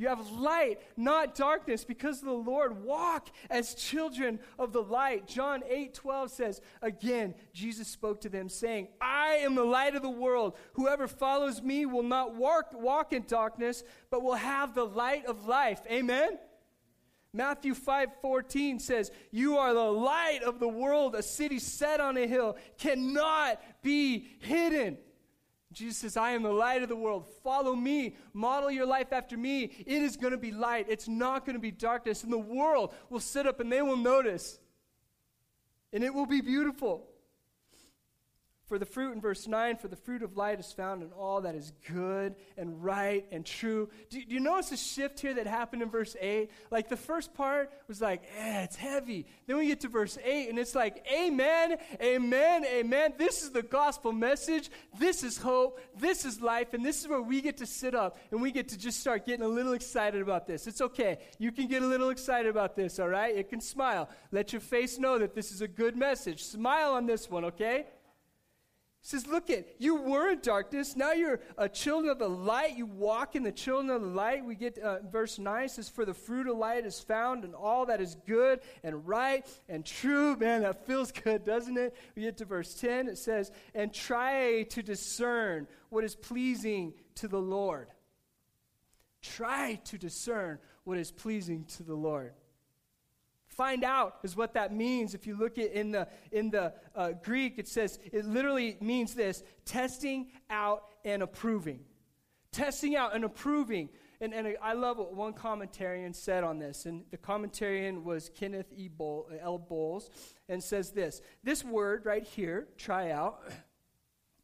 You 0.02 0.08
have 0.08 0.32
light, 0.32 0.80
not 0.96 1.36
darkness, 1.36 1.84
because 1.84 2.20
the 2.20 2.32
Lord. 2.32 2.82
Walk 2.82 3.28
as 3.48 3.74
children 3.74 4.40
of 4.58 4.72
the 4.72 4.82
light. 4.82 5.28
John 5.28 5.62
8 5.68 5.94
12 5.94 6.30
says, 6.32 6.60
Again, 6.82 7.36
Jesus 7.52 7.86
spoke 7.86 8.20
to 8.22 8.28
them, 8.28 8.48
saying, 8.48 8.88
I 9.00 9.34
am 9.36 9.54
the 9.54 9.62
light 9.62 9.94
of 9.94 10.02
the 10.02 10.10
world. 10.10 10.56
Whoever 10.72 11.06
follows 11.06 11.62
me 11.62 11.86
will 11.86 12.02
not 12.02 12.34
walk, 12.34 12.72
walk 12.74 13.12
in 13.12 13.26
darkness, 13.28 13.84
but 14.10 14.24
will 14.24 14.34
have 14.34 14.74
the 14.74 14.84
light 14.84 15.24
of 15.26 15.46
life. 15.46 15.80
Amen? 15.88 16.36
Matthew 17.32 17.72
5:14 17.72 18.80
says, 18.80 19.12
"You 19.30 19.56
are 19.56 19.72
the 19.72 19.92
light 19.92 20.42
of 20.42 20.58
the 20.58 20.68
world. 20.68 21.14
A 21.14 21.22
city 21.22 21.60
set 21.60 22.00
on 22.00 22.16
a 22.16 22.26
hill 22.26 22.56
cannot 22.76 23.62
be 23.82 24.36
hidden." 24.40 24.98
Jesus 25.72 25.98
says, 25.98 26.16
I 26.16 26.32
am 26.32 26.42
the 26.42 26.52
light 26.52 26.82
of 26.82 26.88
the 26.88 26.96
world. 26.96 27.26
Follow 27.42 27.74
me. 27.74 28.16
Model 28.32 28.70
your 28.70 28.86
life 28.86 29.12
after 29.12 29.36
me. 29.36 29.64
It 29.64 30.02
is 30.02 30.16
going 30.16 30.32
to 30.32 30.38
be 30.38 30.50
light. 30.50 30.86
It's 30.88 31.08
not 31.08 31.44
going 31.44 31.54
to 31.54 31.60
be 31.60 31.70
darkness. 31.70 32.24
And 32.24 32.32
the 32.32 32.38
world 32.38 32.94
will 33.10 33.20
sit 33.20 33.46
up 33.46 33.60
and 33.60 33.70
they 33.70 33.82
will 33.82 33.96
notice. 33.96 34.58
And 35.92 36.02
it 36.02 36.14
will 36.14 36.26
be 36.26 36.40
beautiful. 36.40 37.08
For 38.72 38.78
the 38.78 38.86
fruit 38.86 39.12
in 39.12 39.20
verse 39.20 39.46
9, 39.46 39.76
for 39.76 39.88
the 39.88 39.96
fruit 39.96 40.22
of 40.22 40.38
light 40.38 40.58
is 40.58 40.72
found 40.72 41.02
in 41.02 41.12
all 41.12 41.42
that 41.42 41.54
is 41.54 41.74
good 41.92 42.34
and 42.56 42.82
right 42.82 43.26
and 43.30 43.44
true. 43.44 43.90
Do, 44.08 44.24
do, 44.24 44.32
you 44.32 44.40
notice 44.40 44.70
the 44.70 44.78
shift 44.78 45.20
here 45.20 45.34
that 45.34 45.46
happened 45.46 45.82
in 45.82 45.90
verse 45.90 46.16
8? 46.18 46.50
Like 46.70 46.88
the 46.88 46.96
first 46.96 47.34
part 47.34 47.70
was 47.86 48.00
like, 48.00 48.22
eh, 48.38 48.62
it's 48.62 48.76
heavy. 48.76 49.26
Then 49.46 49.58
we 49.58 49.66
get 49.66 49.80
to 49.80 49.88
verse 49.88 50.16
8 50.24 50.48
and 50.48 50.58
it's 50.58 50.74
like, 50.74 51.06
amen, 51.12 51.76
amen, 52.00 52.64
amen. 52.64 53.12
This 53.18 53.42
is 53.42 53.50
the 53.50 53.62
gospel 53.62 54.10
message. 54.10 54.70
This 54.98 55.22
is 55.22 55.36
hope. 55.36 55.78
This 55.94 56.24
is 56.24 56.40
life. 56.40 56.72
And 56.72 56.82
this 56.82 57.02
is 57.02 57.08
where 57.08 57.20
we 57.20 57.42
get 57.42 57.58
to 57.58 57.66
sit 57.66 57.94
up 57.94 58.16
and 58.30 58.40
we 58.40 58.52
get 58.52 58.70
to 58.70 58.78
just 58.78 59.00
start 59.00 59.26
getting 59.26 59.44
a 59.44 59.48
little 59.48 59.74
excited 59.74 60.22
about 60.22 60.46
this. 60.46 60.66
It's 60.66 60.80
okay. 60.80 61.18
You 61.38 61.52
can 61.52 61.66
get 61.66 61.82
a 61.82 61.86
little 61.86 62.08
excited 62.08 62.48
about 62.48 62.74
this, 62.74 62.98
all 62.98 63.10
right? 63.10 63.36
You 63.36 63.44
can 63.44 63.60
smile. 63.60 64.08
Let 64.30 64.54
your 64.54 64.60
face 64.60 64.98
know 64.98 65.18
that 65.18 65.34
this 65.34 65.52
is 65.52 65.60
a 65.60 65.68
good 65.68 65.94
message. 65.94 66.42
Smile 66.42 66.94
on 66.94 67.04
this 67.04 67.28
one, 67.28 67.44
okay? 67.44 67.84
He 69.02 69.08
says, 69.08 69.26
Look 69.26 69.50
at, 69.50 69.66
you 69.78 69.96
were 69.96 70.30
in 70.30 70.38
darkness. 70.40 70.94
Now 70.94 71.10
you're 71.10 71.40
a 71.58 71.68
children 71.68 72.12
of 72.12 72.20
the 72.20 72.28
light. 72.28 72.76
You 72.76 72.86
walk 72.86 73.34
in 73.34 73.42
the 73.42 73.50
children 73.50 73.90
of 73.90 74.00
the 74.00 74.06
light. 74.06 74.44
We 74.44 74.54
get 74.54 74.78
uh, 74.78 75.00
verse 75.10 75.40
9 75.40 75.68
says, 75.68 75.88
For 75.88 76.04
the 76.04 76.14
fruit 76.14 76.46
of 76.46 76.56
light 76.56 76.86
is 76.86 77.00
found 77.00 77.44
in 77.44 77.52
all 77.52 77.86
that 77.86 78.00
is 78.00 78.16
good 78.26 78.60
and 78.84 79.06
right 79.06 79.44
and 79.68 79.84
true. 79.84 80.36
Man, 80.36 80.62
that 80.62 80.86
feels 80.86 81.10
good, 81.24 81.44
doesn't 81.44 81.76
it? 81.76 81.96
We 82.14 82.22
get 82.22 82.36
to 82.38 82.44
verse 82.44 82.74
10. 82.74 83.08
It 83.08 83.18
says, 83.18 83.50
And 83.74 83.92
try 83.92 84.62
to 84.70 84.82
discern 84.84 85.66
what 85.88 86.04
is 86.04 86.14
pleasing 86.14 86.94
to 87.16 87.26
the 87.26 87.40
Lord. 87.40 87.88
Try 89.20 89.80
to 89.84 89.98
discern 89.98 90.60
what 90.84 90.96
is 90.96 91.10
pleasing 91.10 91.64
to 91.76 91.82
the 91.82 91.94
Lord. 91.94 92.34
Find 93.56 93.84
out 93.84 94.18
is 94.22 94.34
what 94.34 94.54
that 94.54 94.72
means. 94.72 95.14
If 95.14 95.26
you 95.26 95.36
look 95.36 95.58
at 95.58 95.72
in 95.72 95.90
the 95.90 96.08
in 96.30 96.50
the 96.50 96.72
uh, 96.96 97.12
Greek, 97.22 97.58
it 97.58 97.68
says 97.68 97.98
it 98.10 98.24
literally 98.24 98.78
means 98.80 99.14
this: 99.14 99.42
testing 99.66 100.28
out 100.48 100.84
and 101.04 101.22
approving, 101.22 101.80
testing 102.50 102.96
out 102.96 103.14
and 103.14 103.24
approving. 103.24 103.90
And, 104.22 104.32
and 104.32 104.56
I 104.62 104.72
love 104.74 104.98
what 104.98 105.14
one 105.14 105.34
commentarian 105.34 106.14
said 106.14 106.44
on 106.44 106.60
this, 106.60 106.86
and 106.86 107.04
the 107.10 107.18
commentarian 107.18 108.04
was 108.04 108.30
Kenneth 108.30 108.72
E. 108.74 108.88
Bowl, 108.88 109.28
L. 109.40 109.58
Boles, 109.58 110.08
and 110.48 110.62
says 110.62 110.92
this: 110.92 111.20
this 111.44 111.62
word 111.62 112.06
right 112.06 112.24
here, 112.24 112.68
try 112.76 113.10
out. 113.10 113.40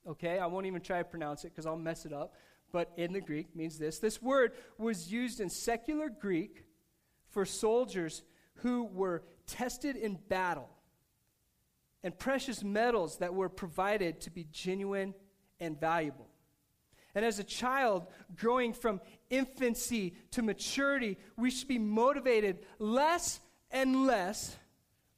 Okay, 0.06 0.38
I 0.38 0.46
won't 0.46 0.64
even 0.64 0.80
try 0.80 0.98
to 0.98 1.04
pronounce 1.04 1.44
it 1.44 1.50
because 1.50 1.66
I'll 1.66 1.76
mess 1.76 2.06
it 2.06 2.14
up. 2.14 2.34
But 2.72 2.90
in 2.96 3.12
the 3.12 3.20
Greek 3.20 3.54
means 3.54 3.78
this: 3.78 3.98
this 3.98 4.22
word 4.22 4.52
was 4.78 5.12
used 5.12 5.38
in 5.38 5.50
secular 5.50 6.08
Greek 6.08 6.64
for 7.28 7.44
soldiers 7.44 8.22
who 8.62 8.84
were 8.84 9.22
tested 9.46 9.96
in 9.96 10.18
battle 10.28 10.68
and 12.02 12.16
precious 12.18 12.62
metals 12.62 13.18
that 13.18 13.34
were 13.34 13.48
provided 13.48 14.20
to 14.22 14.30
be 14.30 14.46
genuine 14.52 15.14
and 15.60 15.78
valuable. 15.80 16.28
And 17.14 17.24
as 17.24 17.38
a 17.38 17.44
child 17.44 18.06
growing 18.36 18.72
from 18.72 19.00
infancy 19.30 20.14
to 20.32 20.42
maturity, 20.42 21.18
we 21.36 21.50
should 21.50 21.68
be 21.68 21.78
motivated 21.78 22.60
less 22.78 23.40
and 23.70 24.06
less 24.06 24.56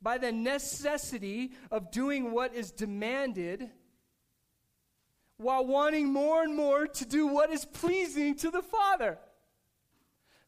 by 0.00 0.16
the 0.16 0.32
necessity 0.32 1.52
of 1.70 1.90
doing 1.90 2.32
what 2.32 2.54
is 2.54 2.70
demanded 2.70 3.70
while 5.36 5.64
wanting 5.64 6.12
more 6.12 6.42
and 6.42 6.54
more 6.54 6.86
to 6.86 7.04
do 7.04 7.26
what 7.26 7.50
is 7.50 7.64
pleasing 7.64 8.34
to 8.36 8.50
the 8.50 8.62
Father. 8.62 9.18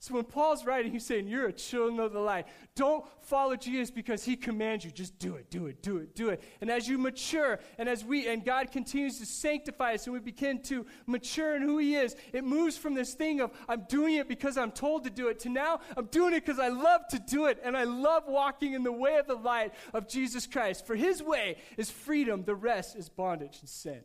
So 0.02 0.14
when 0.14 0.24
Paul's 0.24 0.66
writing, 0.66 0.90
he's 0.90 1.06
saying, 1.06 1.28
You're 1.28 1.46
a 1.46 1.52
children 1.52 2.00
of 2.00 2.12
the 2.12 2.18
light. 2.18 2.48
Don't 2.74 3.04
follow 3.20 3.54
Jesus 3.54 3.88
because 3.92 4.24
he 4.24 4.34
commands 4.34 4.84
you. 4.84 4.90
Just 4.90 5.16
do 5.20 5.36
it, 5.36 5.48
do 5.48 5.66
it, 5.66 5.80
do 5.80 5.98
it, 5.98 6.16
do 6.16 6.30
it. 6.30 6.42
And 6.60 6.68
as 6.72 6.88
you 6.88 6.98
mature, 6.98 7.60
and 7.78 7.88
as 7.88 8.04
we, 8.04 8.26
and 8.26 8.44
God 8.44 8.72
continues 8.72 9.20
to 9.20 9.26
sanctify 9.26 9.94
us, 9.94 10.06
and 10.06 10.12
we 10.12 10.18
begin 10.18 10.60
to 10.62 10.86
mature 11.06 11.54
in 11.54 11.62
who 11.62 11.78
he 11.78 11.94
is, 11.94 12.16
it 12.32 12.42
moves 12.42 12.76
from 12.76 12.94
this 12.94 13.14
thing 13.14 13.40
of, 13.40 13.52
I'm 13.68 13.84
doing 13.88 14.16
it 14.16 14.26
because 14.26 14.58
I'm 14.58 14.72
told 14.72 15.04
to 15.04 15.10
do 15.10 15.28
it, 15.28 15.38
to 15.40 15.48
now, 15.48 15.78
I'm 15.96 16.06
doing 16.06 16.34
it 16.34 16.44
because 16.44 16.58
I 16.58 16.66
love 16.66 17.06
to 17.10 17.20
do 17.20 17.46
it, 17.46 17.60
and 17.62 17.76
I 17.76 17.84
love 17.84 18.24
walking 18.26 18.72
in 18.72 18.82
the 18.82 18.90
way 18.90 19.18
of 19.18 19.28
the 19.28 19.36
light 19.36 19.72
of 19.94 20.08
Jesus 20.08 20.48
Christ. 20.48 20.84
For 20.84 20.96
his 20.96 21.22
way 21.22 21.58
is 21.76 21.92
freedom, 21.92 22.42
the 22.42 22.56
rest 22.56 22.96
is 22.96 23.08
bondage 23.08 23.58
and 23.60 23.68
sin. 23.68 24.00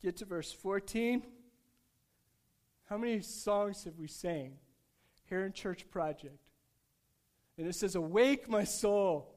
Get 0.00 0.18
to 0.18 0.26
verse 0.26 0.52
14. 0.52 1.24
How 2.86 2.96
many 2.96 3.20
songs 3.20 3.84
have 3.84 3.98
we 3.98 4.06
sang 4.06 4.54
here 5.28 5.44
in 5.44 5.52
Church 5.52 5.88
Project? 5.90 6.38
And 7.58 7.66
it 7.66 7.74
says, 7.74 7.94
Awake, 7.96 8.48
my 8.48 8.64
soul. 8.64 9.32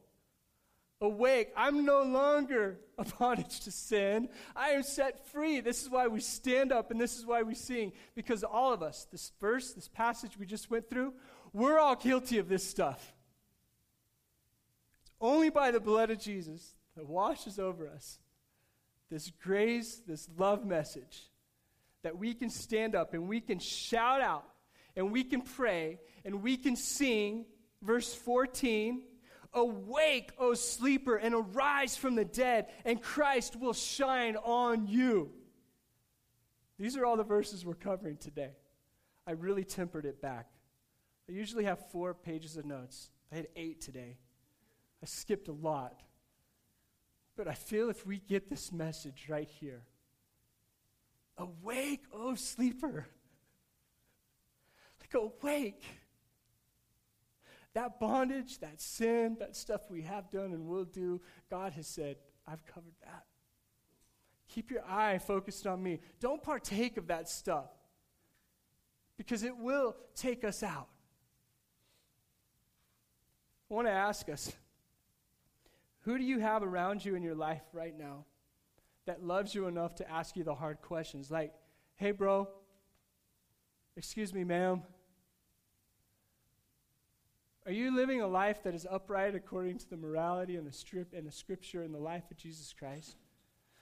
Awake. 1.01 1.51
I'm 1.55 1.85
no 1.85 2.03
longer 2.03 2.79
a 2.97 3.05
bondage 3.05 3.61
to 3.61 3.71
sin. 3.71 4.29
I 4.55 4.69
am 4.69 4.83
set 4.83 5.25
free. 5.27 5.61
This 5.61 5.81
is 5.81 5.89
why 5.89 6.07
we 6.07 6.19
stand 6.19 6.71
up 6.71 6.91
and 6.91 6.99
this 6.99 7.17
is 7.17 7.25
why 7.25 7.41
we 7.41 7.55
sing. 7.55 7.93
Because 8.15 8.43
all 8.43 8.73
of 8.73 8.83
us, 8.83 9.07
this 9.11 9.31
verse, 9.39 9.71
this 9.71 9.87
passage 9.87 10.37
we 10.37 10.45
just 10.45 10.69
went 10.69 10.89
through, 10.89 11.13
we're 11.53 11.79
all 11.79 11.95
guilty 11.95 12.37
of 12.37 12.49
this 12.49 12.69
stuff. 12.69 13.13
It's 15.03 15.11
only 15.21 15.49
by 15.49 15.71
the 15.71 15.79
blood 15.79 16.11
of 16.11 16.19
Jesus 16.19 16.75
that 16.95 17.07
washes 17.07 17.57
over 17.57 17.87
us 17.87 18.19
this 19.09 19.31
grace, 19.41 20.01
this 20.05 20.29
love 20.37 20.65
message 20.65 21.28
that 22.03 22.17
we 22.17 22.33
can 22.33 22.49
stand 22.49 22.95
up 22.95 23.13
and 23.13 23.27
we 23.27 23.41
can 23.41 23.59
shout 23.59 24.21
out 24.21 24.45
and 24.95 25.11
we 25.11 25.23
can 25.23 25.41
pray 25.41 25.99
and 26.25 26.41
we 26.41 26.57
can 26.57 26.75
sing. 26.75 27.45
Verse 27.81 28.13
14 28.13 29.03
Awake, 29.53 30.31
O 30.37 30.53
sleeper, 30.53 31.15
and 31.15 31.33
arise 31.33 31.97
from 31.97 32.13
the 32.15 32.25
dead, 32.25 32.67
and 32.85 33.01
Christ 33.01 33.55
will 33.55 33.73
shine 33.73 34.35
on 34.35 34.85
you. 34.85 35.31
These 36.77 36.95
are 36.95 37.05
all 37.05 37.17
the 37.17 37.23
verses 37.23 37.65
we're 37.65 37.73
covering 37.73 38.17
today. 38.17 38.51
I 39.25 39.31
really 39.31 39.63
tempered 39.63 40.05
it 40.05 40.21
back. 40.21 40.47
I 41.27 41.31
usually 41.31 41.63
have 41.63 41.89
four 41.89 42.13
pages 42.13 42.57
of 42.57 42.65
notes. 42.65 43.09
I 43.31 43.37
had 43.37 43.47
eight 43.55 43.81
today. 43.81 44.17
I 45.01 45.05
skipped 45.05 45.47
a 45.47 45.53
lot. 45.53 46.01
But 47.35 47.47
I 47.47 47.53
feel 47.53 47.89
if 47.89 48.05
we 48.05 48.19
get 48.19 48.49
this 48.49 48.71
message 48.71 49.25
right 49.29 49.49
here, 49.49 49.83
Awake, 51.39 52.03
oh 52.13 52.35
sleeper. 52.35 53.07
Like, 54.99 55.13
awake. 55.13 55.83
That 57.73 57.99
bondage, 57.99 58.59
that 58.59 58.81
sin, 58.81 59.37
that 59.39 59.55
stuff 59.55 59.81
we 59.89 60.01
have 60.01 60.29
done 60.29 60.51
and 60.51 60.67
will 60.67 60.85
do, 60.85 61.21
God 61.49 61.73
has 61.73 61.87
said, 61.87 62.17
I've 62.45 62.65
covered 62.65 62.95
that. 63.03 63.23
Keep 64.49 64.71
your 64.71 64.83
eye 64.85 65.19
focused 65.19 65.65
on 65.65 65.81
me. 65.81 65.99
Don't 66.19 66.41
partake 66.43 66.97
of 66.97 67.07
that 67.07 67.29
stuff 67.29 67.69
because 69.17 69.43
it 69.43 69.55
will 69.55 69.95
take 70.15 70.43
us 70.43 70.63
out. 70.63 70.87
I 73.69 73.73
want 73.73 73.87
to 73.87 73.91
ask 73.91 74.27
us 74.29 74.51
who 76.01 76.17
do 76.17 76.23
you 76.23 76.39
have 76.39 76.63
around 76.63 77.05
you 77.05 77.15
in 77.15 77.21
your 77.21 77.35
life 77.35 77.61
right 77.71 77.95
now 77.95 78.25
that 79.09 79.23
loves 79.23 79.55
you 79.55 79.65
enough 79.65 79.95
to 79.95 80.07
ask 80.07 80.35
you 80.35 80.43
the 80.43 80.53
hard 80.53 80.83
questions 80.83 81.31
like, 81.31 81.51
hey, 81.95 82.11
bro, 82.11 82.47
excuse 83.97 84.31
me, 84.35 84.43
ma'am. 84.43 84.83
Are 87.65 87.71
you 87.71 87.95
living 87.95 88.21
a 88.21 88.27
life 88.27 88.61
that 88.65 88.75
is 88.75 88.85
upright 88.87 89.33
according 89.33 89.79
to 89.79 89.89
the 89.89 89.97
morality 89.97 90.57
and 90.57 90.67
the, 90.67 90.71
strip, 90.71 91.11
and 91.15 91.25
the 91.25 91.31
scripture 91.31 91.81
and 91.81 91.91
the 91.91 91.99
life 91.99 92.21
of 92.29 92.37
Jesus 92.37 92.71
Christ? 92.71 93.17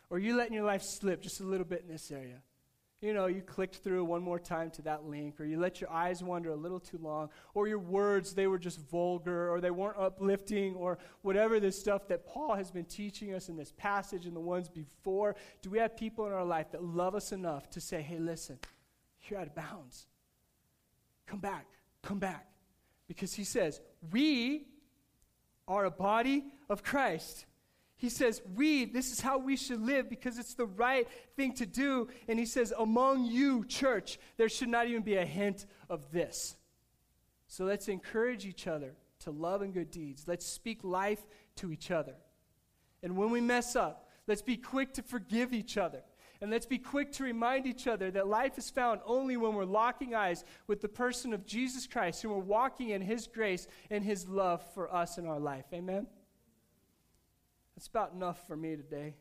Or 0.10 0.16
are 0.16 0.20
you 0.22 0.38
letting 0.38 0.54
your 0.54 0.64
life 0.64 0.82
slip 0.82 1.22
just 1.22 1.42
a 1.42 1.46
little 1.46 1.66
bit 1.66 1.82
in 1.82 1.92
this 1.92 2.10
area? 2.10 2.42
You 3.00 3.14
know, 3.14 3.28
you 3.28 3.42
clicked 3.42 3.76
through 3.76 4.04
one 4.06 4.24
more 4.24 4.40
time 4.40 4.72
to 4.72 4.82
that 4.84 5.06
link, 5.06 5.40
or 5.40 5.46
you 5.46 5.60
let 5.60 5.80
your 5.80 5.92
eyes 5.92 6.24
wander 6.24 6.50
a 6.50 6.56
little 6.56 6.80
too 6.80 6.98
long, 6.98 7.30
or 7.54 7.68
your 7.68 7.80
words, 7.80 8.34
they 8.34 8.48
were 8.48 8.58
just 8.58 8.80
vulgar, 8.90 9.52
or 9.52 9.62
they 9.62 9.70
weren't 9.70 9.98
uplifting, 10.00 10.74
or 10.74 10.98
whatever 11.22 11.60
this 11.60 11.80
stuff 11.80 12.08
that 12.08 12.26
Paul 12.26 12.56
has 12.56 12.72
been 12.72 12.86
teaching 12.86 13.34
us 13.34 13.50
in 13.50 13.56
this 13.56 13.72
passage 13.78 14.26
and 14.26 14.36
the 14.36 14.40
ones 14.40 14.68
before. 14.68 15.36
Do 15.62 15.70
we 15.70 15.78
have 15.78 15.96
people 15.96 16.26
in 16.26 16.34
our 16.34 16.46
life 16.46 16.72
that 16.72 16.84
love 16.84 17.14
us 17.14 17.32
enough 17.32 17.70
to 17.72 17.82
say, 17.82 18.02
hey, 18.02 18.18
listen, 18.18 18.58
you're 19.30 19.40
out 19.40 19.48
of 19.48 19.56
bounds. 19.56 20.08
Come 21.28 21.40
back, 21.40 21.68
come 22.02 22.20
back. 22.20 22.48
Because 23.08 23.34
he 23.34 23.44
says, 23.44 23.80
we 24.12 24.68
are 25.68 25.86
a 25.86 25.92
body 25.92 26.46
of 26.70 26.84
Christ. 26.84 27.46
He 27.98 28.10
says, 28.10 28.42
We, 28.56 28.86
this 28.86 29.12
is 29.12 29.20
how 29.20 29.40
we 29.40 29.58
should 29.58 29.82
live 29.82 30.10
because 30.10 30.38
it's 30.38 30.54
the 30.54 30.68
right 30.68 31.08
thing 31.36 31.54
to 31.56 31.66
do. 31.66 32.08
And 32.28 32.38
he 32.40 32.46
says, 32.46 32.72
Among 32.78 33.26
you, 33.26 33.66
church, 33.66 34.20
there 34.38 34.50
should 34.50 34.70
not 34.70 34.88
even 34.88 35.02
be 35.02 35.18
a 35.18 35.26
hint 35.26 35.66
of 35.90 36.12
this. 36.12 36.56
So 37.48 37.66
let's 37.66 37.88
encourage 37.88 38.46
each 38.46 38.68
other 38.68 38.94
to 39.22 39.32
love 39.32 39.62
and 39.62 39.74
good 39.74 39.90
deeds. 39.90 40.26
Let's 40.28 40.46
speak 40.46 40.84
life 40.84 41.26
to 41.58 41.72
each 41.72 41.90
other. 41.90 42.14
And 43.02 43.18
when 43.18 43.32
we 43.32 43.42
mess 43.42 43.76
up, 43.76 44.10
let's 44.28 44.42
be 44.42 44.58
quick 44.58 44.94
to 44.96 45.02
forgive 45.02 45.54
each 45.54 45.78
other. 45.78 46.04
And 46.40 46.52
let's 46.52 46.68
be 46.68 46.78
quick 46.78 47.12
to 47.14 47.24
remind 47.24 47.66
each 47.66 47.88
other 47.88 48.12
that 48.12 48.28
life 48.28 48.60
is 48.60 48.70
found 48.70 49.02
only 49.06 49.38
when 49.38 49.56
we're 49.56 49.66
locking 49.66 50.14
eyes 50.14 50.44
with 50.68 50.82
the 50.82 50.88
person 50.88 51.34
of 51.34 51.48
Jesus 51.48 51.88
Christ 51.88 52.24
and 52.24 52.32
we're 52.32 52.40
walking 52.40 52.90
in 52.90 53.02
His 53.02 53.26
grace 53.26 53.68
and 53.90 54.04
His 54.04 54.28
love 54.28 54.64
for 54.76 54.94
us 54.94 55.18
in 55.18 55.26
our 55.26 55.40
life. 55.40 55.66
Amen? 55.74 56.06
That's 57.78 57.86
about 57.86 58.14
enough 58.14 58.48
for 58.48 58.58
me 58.58 58.76
today. 58.76 59.14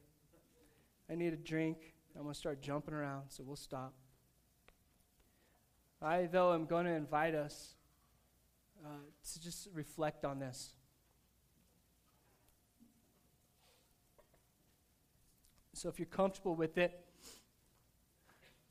I 1.11 1.15
need 1.15 1.35
a 1.35 1.37
drink. 1.37 1.77
I'm 2.17 2.23
going 2.23 2.33
to 2.33 2.39
start 2.41 2.63
jumping 2.63 2.95
around, 2.95 3.25
so 3.29 3.45
we'll 3.47 3.55
stop. 3.55 3.93
I, 6.01 6.25
though, 6.25 6.55
am 6.55 6.65
going 6.65 6.87
to 6.87 6.93
invite 6.93 7.35
us 7.35 7.75
uh, 8.83 8.89
to 9.35 9.41
just 9.43 9.69
reflect 9.75 10.25
on 10.25 10.39
this. 10.39 10.73
So 15.75 15.91
if 15.91 15.99
you're 15.99 16.07
comfortable 16.07 16.55
with 16.55 16.79
it, 16.79 16.99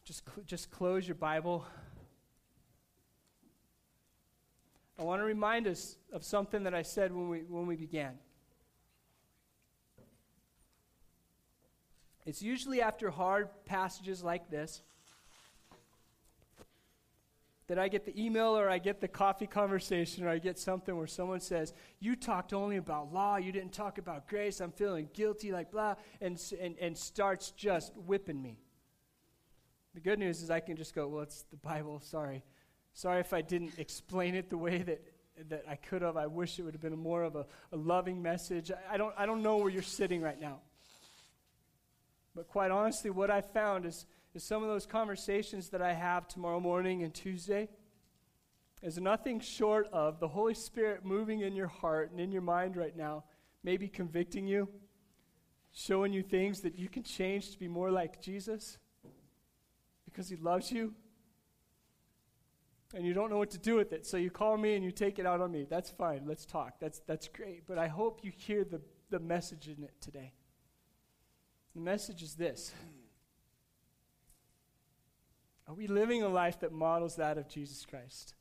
just, 0.03 0.23
cl- 0.27 0.45
just 0.47 0.71
close 0.71 1.07
your 1.07 1.13
Bible. 1.13 1.63
I 4.97 5.03
want 5.03 5.21
to 5.21 5.25
remind 5.25 5.67
us 5.67 5.97
of 6.11 6.23
something 6.23 6.63
that 6.63 6.73
I 6.73 6.81
said 6.81 7.13
when 7.13 7.29
we, 7.29 7.41
when 7.41 7.67
we 7.67 7.75
began. 7.75 8.17
It's 12.25 12.41
usually 12.41 12.81
after 12.81 13.09
hard 13.09 13.49
passages 13.65 14.23
like 14.23 14.49
this 14.49 14.81
that 17.67 17.79
I 17.79 17.87
get 17.87 18.05
the 18.05 18.19
email 18.23 18.57
or 18.57 18.69
I 18.69 18.77
get 18.77 19.01
the 19.01 19.07
coffee 19.07 19.47
conversation 19.47 20.23
or 20.23 20.29
I 20.29 20.37
get 20.37 20.59
something 20.59 20.95
where 20.95 21.07
someone 21.07 21.39
says, 21.39 21.73
You 21.99 22.15
talked 22.15 22.53
only 22.53 22.77
about 22.77 23.11
law, 23.11 23.37
you 23.37 23.51
didn't 23.51 23.73
talk 23.73 23.97
about 23.97 24.27
grace, 24.27 24.59
I'm 24.59 24.71
feeling 24.71 25.09
guilty, 25.13 25.51
like 25.51 25.71
blah, 25.71 25.95
and, 26.21 26.41
and, 26.61 26.75
and 26.79 26.97
starts 26.97 27.51
just 27.51 27.95
whipping 27.95 28.41
me. 28.41 28.59
The 29.95 29.99
good 29.99 30.19
news 30.19 30.41
is 30.43 30.51
I 30.51 30.59
can 30.59 30.75
just 30.75 30.93
go, 30.93 31.07
Well, 31.07 31.23
it's 31.23 31.43
the 31.49 31.57
Bible, 31.57 31.99
sorry. 31.99 32.43
Sorry 32.93 33.19
if 33.19 33.33
I 33.33 33.41
didn't 33.41 33.77
explain 33.77 34.35
it 34.35 34.49
the 34.49 34.57
way 34.57 34.83
that, 34.83 35.01
that 35.49 35.63
I 35.67 35.75
could 35.75 36.01
have. 36.01 36.17
I 36.17 36.27
wish 36.27 36.59
it 36.59 36.63
would 36.63 36.73
have 36.75 36.81
been 36.81 36.97
more 36.97 37.23
of 37.23 37.35
a, 37.35 37.45
a 37.71 37.77
loving 37.77 38.21
message. 38.21 38.71
I, 38.71 38.93
I, 38.93 38.97
don't, 38.97 39.13
I 39.17 39.25
don't 39.25 39.41
know 39.41 39.57
where 39.57 39.69
you're 39.69 39.81
sitting 39.81 40.21
right 40.21 40.39
now. 40.39 40.59
But 42.35 42.47
quite 42.47 42.71
honestly, 42.71 43.09
what 43.09 43.31
I 43.31 43.41
found 43.41 43.85
is 43.85 44.05
is 44.35 44.43
some 44.43 44.61
of 44.61 44.69
those 44.69 44.85
conversations 44.85 45.69
that 45.69 45.81
I 45.81 45.93
have 45.93 46.27
tomorrow 46.27 46.59
morning 46.59 47.03
and 47.03 47.13
Tuesday 47.13 47.69
is 48.83 48.97
nothing 48.97 49.39
short 49.39 49.87
of 49.93 50.19
the 50.19 50.27
Holy 50.27 50.53
Spirit 50.53 51.05
moving 51.05 51.39
in 51.39 51.55
your 51.55 51.67
heart 51.67 52.11
and 52.11 52.19
in 52.19 52.33
your 52.33 52.41
mind 52.41 52.75
right 52.75 52.95
now, 52.95 53.23
maybe 53.63 53.87
convicting 53.87 54.45
you, 54.45 54.67
showing 55.71 56.11
you 56.11 56.21
things 56.21 56.59
that 56.61 56.77
you 56.77 56.89
can 56.89 57.01
change 57.01 57.51
to 57.51 57.57
be 57.57 57.69
more 57.69 57.89
like 57.89 58.21
Jesus 58.21 58.77
because 60.03 60.27
He 60.27 60.35
loves 60.35 60.69
you. 60.69 60.93
And 62.93 63.05
you 63.05 63.13
don't 63.13 63.29
know 63.29 63.37
what 63.37 63.51
to 63.51 63.57
do 63.57 63.75
with 63.75 63.93
it. 63.93 64.05
So 64.05 64.17
you 64.17 64.29
call 64.29 64.57
me 64.57 64.75
and 64.75 64.83
you 64.83 64.91
take 64.91 65.17
it 65.17 65.25
out 65.25 65.41
on 65.41 65.51
me. 65.51 65.65
That's 65.67 65.89
fine. 65.89 66.23
Let's 66.25 66.45
talk. 66.45 66.79
That's, 66.79 66.99
that's 67.07 67.29
great. 67.29 67.63
But 67.67 67.77
I 67.77 67.87
hope 67.87 68.19
you 68.21 68.31
hear 68.35 68.63
the, 68.63 68.81
the 69.09 69.19
message 69.19 69.67
in 69.67 69.83
it 69.83 69.93
today. 70.01 70.33
The 71.75 71.81
message 71.81 72.23
is 72.23 72.35
this 72.35 72.73
are 75.67 75.73
we 75.73 75.87
living 75.87 76.23
a 76.23 76.29
life 76.29 76.61
that 76.61 76.71
models 76.71 77.17
that 77.17 77.37
of 77.37 77.49
Jesus 77.49 77.85
Christ? 77.85 78.33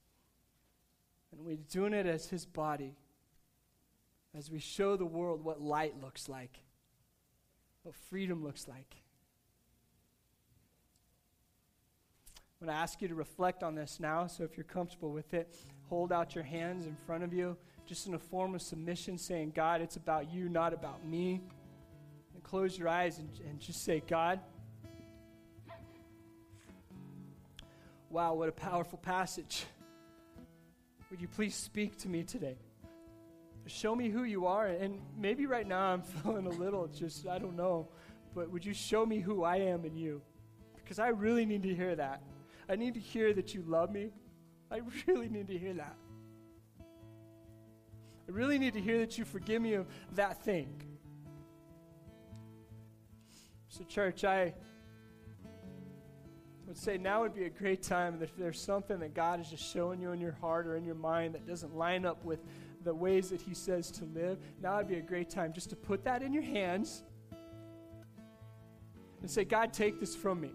And 1.32 1.40
we're 1.40 1.56
we 1.56 1.56
doing 1.56 1.92
it 1.92 2.06
as 2.06 2.28
his 2.28 2.46
body? 2.46 2.94
As 4.36 4.50
we 4.50 4.58
show 4.58 4.96
the 4.96 5.06
world 5.06 5.44
what 5.44 5.60
light 5.60 6.00
looks 6.00 6.28
like, 6.28 6.58
what 7.82 7.94
freedom 7.94 8.44
looks 8.44 8.68
like. 8.68 8.96
I'm 12.60 12.66
going 12.66 12.76
to 12.76 12.80
ask 12.80 13.00
you 13.00 13.08
to 13.08 13.14
reflect 13.14 13.62
on 13.62 13.74
this 13.74 13.98
now. 14.00 14.26
So 14.26 14.42
if 14.44 14.56
you're 14.56 14.64
comfortable 14.64 15.12
with 15.12 15.34
it, 15.34 15.56
hold 15.88 16.12
out 16.12 16.34
your 16.34 16.44
hands 16.44 16.86
in 16.86 16.96
front 17.06 17.22
of 17.22 17.32
you, 17.32 17.56
just 17.86 18.06
in 18.06 18.14
a 18.14 18.18
form 18.18 18.54
of 18.54 18.62
submission, 18.62 19.18
saying, 19.18 19.52
God, 19.54 19.80
it's 19.80 19.96
about 19.96 20.32
you, 20.32 20.48
not 20.48 20.72
about 20.72 21.04
me. 21.04 21.42
Close 22.44 22.78
your 22.78 22.88
eyes 22.88 23.18
and, 23.18 23.28
and 23.48 23.58
just 23.58 23.84
say, 23.84 24.00
God, 24.06 24.38
Wow, 28.14 28.34
what 28.34 28.48
a 28.48 28.52
powerful 28.52 28.96
passage. 28.98 29.66
Would 31.10 31.20
you 31.20 31.26
please 31.26 31.52
speak 31.52 31.96
to 31.98 32.08
me 32.08 32.22
today? 32.22 32.56
Show 33.66 33.96
me 33.96 34.08
who 34.08 34.22
you 34.22 34.46
are. 34.46 34.68
And 34.68 35.00
maybe 35.18 35.46
right 35.46 35.66
now 35.66 35.92
I'm 35.92 36.02
feeling 36.22 36.46
a 36.46 36.50
little 36.50 36.86
just, 36.86 37.26
I 37.26 37.40
don't 37.40 37.56
know, 37.56 37.88
but 38.32 38.52
would 38.52 38.64
you 38.64 38.72
show 38.72 39.04
me 39.04 39.18
who 39.18 39.42
I 39.42 39.56
am 39.56 39.84
in 39.84 39.96
you? 39.96 40.22
Because 40.76 41.00
I 41.00 41.08
really 41.08 41.44
need 41.44 41.64
to 41.64 41.74
hear 41.74 41.96
that. 41.96 42.22
I 42.68 42.76
need 42.76 42.94
to 42.94 43.00
hear 43.00 43.34
that 43.34 43.52
you 43.52 43.64
love 43.66 43.90
me. 43.90 44.12
I 44.70 44.82
really 45.08 45.28
need 45.28 45.48
to 45.48 45.58
hear 45.58 45.74
that. 45.74 45.96
I 46.78 48.30
really 48.30 48.60
need 48.60 48.74
to 48.74 48.80
hear 48.80 49.00
that 49.00 49.18
you 49.18 49.24
forgive 49.24 49.60
me 49.60 49.74
of 49.74 49.88
that 50.14 50.44
thing. 50.44 50.80
So, 53.76 53.82
church, 53.82 54.22
I 54.22 54.54
would 56.68 56.76
say 56.76 56.96
now 56.96 57.22
would 57.22 57.34
be 57.34 57.46
a 57.46 57.50
great 57.50 57.82
time 57.82 58.22
if 58.22 58.36
there's 58.36 58.60
something 58.60 59.00
that 59.00 59.14
God 59.14 59.40
is 59.40 59.50
just 59.50 59.68
showing 59.68 60.00
you 60.00 60.12
in 60.12 60.20
your 60.20 60.36
heart 60.40 60.68
or 60.68 60.76
in 60.76 60.84
your 60.84 60.94
mind 60.94 61.34
that 61.34 61.44
doesn't 61.44 61.74
line 61.74 62.06
up 62.06 62.24
with 62.24 62.38
the 62.84 62.94
ways 62.94 63.30
that 63.30 63.42
He 63.42 63.52
says 63.52 63.90
to 63.90 64.04
live. 64.04 64.38
Now 64.62 64.76
would 64.76 64.86
be 64.86 64.98
a 64.98 65.02
great 65.02 65.28
time 65.28 65.52
just 65.52 65.70
to 65.70 65.76
put 65.76 66.04
that 66.04 66.22
in 66.22 66.32
your 66.32 66.44
hands 66.44 67.02
and 69.22 69.28
say, 69.28 69.44
God, 69.44 69.72
take 69.72 69.98
this 69.98 70.14
from 70.14 70.40
me. 70.40 70.52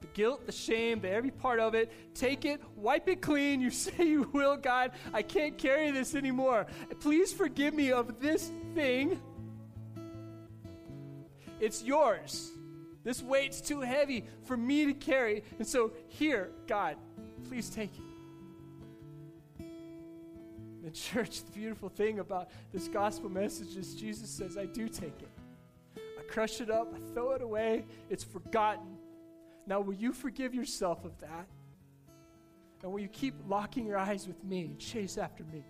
The 0.00 0.08
guilt, 0.08 0.44
the 0.44 0.50
shame, 0.50 1.00
the 1.00 1.10
every 1.10 1.30
part 1.30 1.60
of 1.60 1.76
it, 1.76 1.92
take 2.16 2.44
it, 2.44 2.60
wipe 2.74 3.08
it 3.08 3.22
clean. 3.22 3.60
You 3.60 3.70
say 3.84 4.08
you 4.08 4.28
will, 4.32 4.56
God. 4.56 4.90
I 5.14 5.22
can't 5.22 5.56
carry 5.56 5.92
this 5.92 6.16
anymore. 6.16 6.66
Please 6.98 7.32
forgive 7.32 7.74
me 7.74 7.92
of 7.92 8.18
this 8.18 8.50
thing. 8.74 9.20
It's 11.60 11.82
yours. 11.82 12.52
This 13.04 13.22
weight's 13.22 13.60
too 13.60 13.80
heavy 13.80 14.24
for 14.44 14.56
me 14.56 14.86
to 14.86 14.94
carry. 14.94 15.42
And 15.58 15.66
so, 15.66 15.92
here, 16.08 16.50
God, 16.66 16.96
please 17.48 17.70
take 17.70 17.90
it. 17.96 19.64
The 20.84 20.90
church, 20.90 21.44
the 21.44 21.52
beautiful 21.52 21.88
thing 21.88 22.18
about 22.18 22.50
this 22.72 22.88
gospel 22.88 23.28
message 23.28 23.76
is 23.76 23.94
Jesus 23.94 24.30
says, 24.30 24.56
I 24.56 24.66
do 24.66 24.88
take 24.88 25.20
it. 25.20 25.30
I 25.96 26.22
crush 26.22 26.60
it 26.60 26.70
up, 26.70 26.94
I 26.94 27.12
throw 27.12 27.32
it 27.32 27.42
away, 27.42 27.84
it's 28.08 28.24
forgotten. 28.24 28.96
Now, 29.66 29.80
will 29.80 29.94
you 29.94 30.12
forgive 30.12 30.54
yourself 30.54 31.04
of 31.04 31.18
that? 31.20 31.46
And 32.82 32.92
will 32.92 33.00
you 33.00 33.08
keep 33.08 33.34
locking 33.48 33.86
your 33.86 33.98
eyes 33.98 34.26
with 34.26 34.42
me 34.44 34.62
and 34.62 34.78
chase 34.78 35.18
after 35.18 35.44
me? 35.44 35.64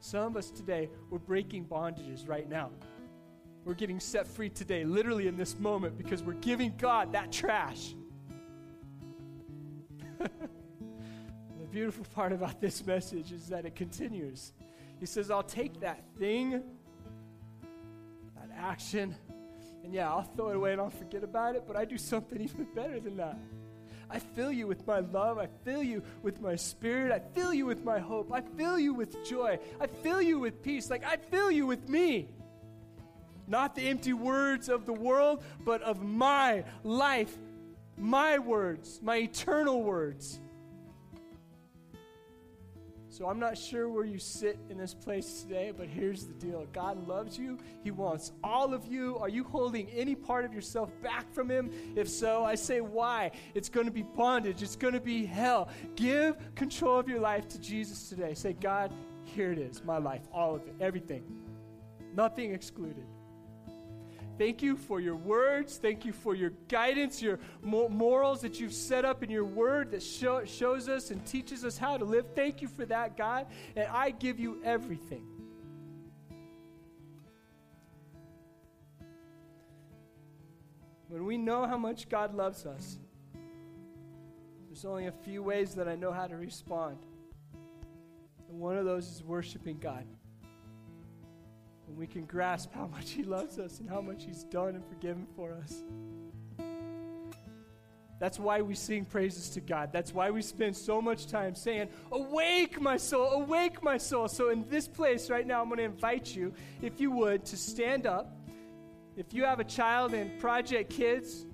Some 0.00 0.24
of 0.24 0.36
us 0.36 0.50
today, 0.50 0.90
we're 1.10 1.18
breaking 1.18 1.64
bondages 1.66 2.28
right 2.28 2.48
now. 2.48 2.70
We're 3.66 3.74
getting 3.74 3.98
set 3.98 4.28
free 4.28 4.48
today, 4.48 4.84
literally 4.84 5.26
in 5.26 5.36
this 5.36 5.58
moment, 5.58 5.98
because 5.98 6.22
we're 6.22 6.34
giving 6.34 6.72
God 6.78 7.14
that 7.14 7.32
trash. 7.32 7.96
the 10.20 10.28
beautiful 11.72 12.06
part 12.14 12.30
about 12.30 12.60
this 12.60 12.86
message 12.86 13.32
is 13.32 13.48
that 13.48 13.66
it 13.66 13.74
continues. 13.74 14.52
He 15.00 15.06
says, 15.06 15.32
I'll 15.32 15.42
take 15.42 15.80
that 15.80 16.04
thing, 16.16 16.62
that 18.36 18.50
action, 18.56 19.16
and 19.82 19.92
yeah, 19.92 20.12
I'll 20.12 20.22
throw 20.22 20.50
it 20.50 20.56
away 20.56 20.70
and 20.70 20.80
I'll 20.80 20.88
forget 20.88 21.24
about 21.24 21.56
it, 21.56 21.64
but 21.66 21.74
I 21.74 21.84
do 21.84 21.98
something 21.98 22.40
even 22.44 22.68
better 22.72 23.00
than 23.00 23.16
that. 23.16 23.36
I 24.08 24.20
fill 24.20 24.52
you 24.52 24.68
with 24.68 24.86
my 24.86 25.00
love. 25.00 25.38
I 25.38 25.48
fill 25.64 25.82
you 25.82 26.04
with 26.22 26.40
my 26.40 26.54
spirit. 26.54 27.10
I 27.10 27.18
fill 27.34 27.52
you 27.52 27.66
with 27.66 27.84
my 27.84 27.98
hope. 27.98 28.32
I 28.32 28.42
fill 28.42 28.78
you 28.78 28.94
with 28.94 29.28
joy. 29.28 29.58
I 29.80 29.88
fill 29.88 30.22
you 30.22 30.38
with 30.38 30.62
peace. 30.62 30.88
Like 30.88 31.04
I 31.04 31.16
fill 31.16 31.50
you 31.50 31.66
with 31.66 31.88
me. 31.88 32.28
Not 33.46 33.74
the 33.74 33.88
empty 33.88 34.12
words 34.12 34.68
of 34.68 34.86
the 34.86 34.92
world, 34.92 35.42
but 35.64 35.82
of 35.82 36.02
my 36.02 36.64
life, 36.82 37.36
my 37.96 38.38
words, 38.38 39.00
my 39.02 39.16
eternal 39.16 39.82
words. 39.82 40.40
So 43.16 43.26
I'm 43.26 43.38
not 43.38 43.56
sure 43.56 43.88
where 43.88 44.04
you 44.04 44.18
sit 44.18 44.58
in 44.68 44.76
this 44.76 44.92
place 44.92 45.40
today, 45.40 45.72
but 45.74 45.86
here's 45.86 46.26
the 46.26 46.34
deal 46.34 46.66
God 46.74 47.08
loves 47.08 47.38
you. 47.38 47.56
He 47.82 47.90
wants 47.90 48.32
all 48.44 48.74
of 48.74 48.84
you. 48.86 49.16
Are 49.16 49.30
you 49.30 49.42
holding 49.42 49.88
any 49.88 50.14
part 50.14 50.44
of 50.44 50.52
yourself 50.52 50.90
back 51.02 51.32
from 51.32 51.50
Him? 51.50 51.70
If 51.96 52.10
so, 52.10 52.44
I 52.44 52.56
say, 52.56 52.82
why? 52.82 53.30
It's 53.54 53.70
going 53.70 53.86
to 53.86 53.92
be 53.92 54.02
bondage, 54.02 54.62
it's 54.62 54.76
going 54.76 54.92
to 54.92 55.00
be 55.00 55.24
hell. 55.24 55.70
Give 55.94 56.36
control 56.56 56.98
of 56.98 57.08
your 57.08 57.20
life 57.20 57.48
to 57.48 57.58
Jesus 57.58 58.10
today. 58.10 58.34
Say, 58.34 58.52
God, 58.52 58.92
here 59.24 59.50
it 59.50 59.58
is, 59.58 59.82
my 59.82 59.96
life, 59.96 60.28
all 60.30 60.54
of 60.54 60.66
it, 60.66 60.74
everything, 60.78 61.24
nothing 62.14 62.52
excluded. 62.52 63.06
Thank 64.38 64.62
you 64.62 64.76
for 64.76 65.00
your 65.00 65.16
words. 65.16 65.78
Thank 65.78 66.04
you 66.04 66.12
for 66.12 66.34
your 66.34 66.50
guidance, 66.68 67.22
your 67.22 67.38
morals 67.62 68.42
that 68.42 68.60
you've 68.60 68.74
set 68.74 69.04
up 69.04 69.22
in 69.22 69.30
your 69.30 69.44
word 69.44 69.90
that 69.92 70.02
show, 70.02 70.44
shows 70.44 70.88
us 70.88 71.10
and 71.10 71.24
teaches 71.24 71.64
us 71.64 71.78
how 71.78 71.96
to 71.96 72.04
live. 72.04 72.26
Thank 72.34 72.60
you 72.60 72.68
for 72.68 72.84
that, 72.86 73.16
God. 73.16 73.46
And 73.74 73.88
I 73.88 74.10
give 74.10 74.38
you 74.38 74.60
everything. 74.62 75.24
When 81.08 81.24
we 81.24 81.38
know 81.38 81.66
how 81.66 81.78
much 81.78 82.08
God 82.08 82.34
loves 82.34 82.66
us, 82.66 82.98
there's 84.66 84.84
only 84.84 85.06
a 85.06 85.12
few 85.12 85.42
ways 85.42 85.74
that 85.76 85.88
I 85.88 85.94
know 85.94 86.12
how 86.12 86.26
to 86.26 86.36
respond. 86.36 86.98
And 88.50 88.58
one 88.58 88.76
of 88.76 88.84
those 88.84 89.08
is 89.08 89.22
worshiping 89.22 89.78
God 89.78 90.04
when 91.86 91.96
we 91.96 92.06
can 92.06 92.24
grasp 92.24 92.72
how 92.74 92.86
much 92.86 93.10
He 93.10 93.22
loves 93.22 93.58
us 93.58 93.80
and 93.80 93.88
how 93.88 94.00
much 94.00 94.24
He's 94.24 94.44
done 94.44 94.74
and 94.74 94.84
forgiven 94.86 95.26
for 95.36 95.52
us. 95.52 95.82
That's 98.18 98.38
why 98.38 98.62
we 98.62 98.74
sing 98.74 99.04
praises 99.04 99.50
to 99.50 99.60
God. 99.60 99.90
That's 99.92 100.14
why 100.14 100.30
we 100.30 100.40
spend 100.40 100.74
so 100.74 101.02
much 101.02 101.26
time 101.26 101.54
saying, 101.54 101.88
Awake, 102.10 102.80
my 102.80 102.96
soul, 102.96 103.42
awake, 103.42 103.82
my 103.82 103.98
soul. 103.98 104.28
So, 104.28 104.50
in 104.50 104.66
this 104.68 104.88
place 104.88 105.28
right 105.28 105.46
now, 105.46 105.60
I'm 105.60 105.68
going 105.68 105.78
to 105.78 105.84
invite 105.84 106.34
you, 106.34 106.54
if 106.80 107.00
you 107.00 107.10
would, 107.10 107.44
to 107.46 107.56
stand 107.56 108.06
up. 108.06 108.32
If 109.16 109.32
you 109.32 109.44
have 109.44 109.60
a 109.60 109.64
child 109.64 110.14
in 110.14 110.30
Project 110.38 110.90
Kids, 110.90 111.45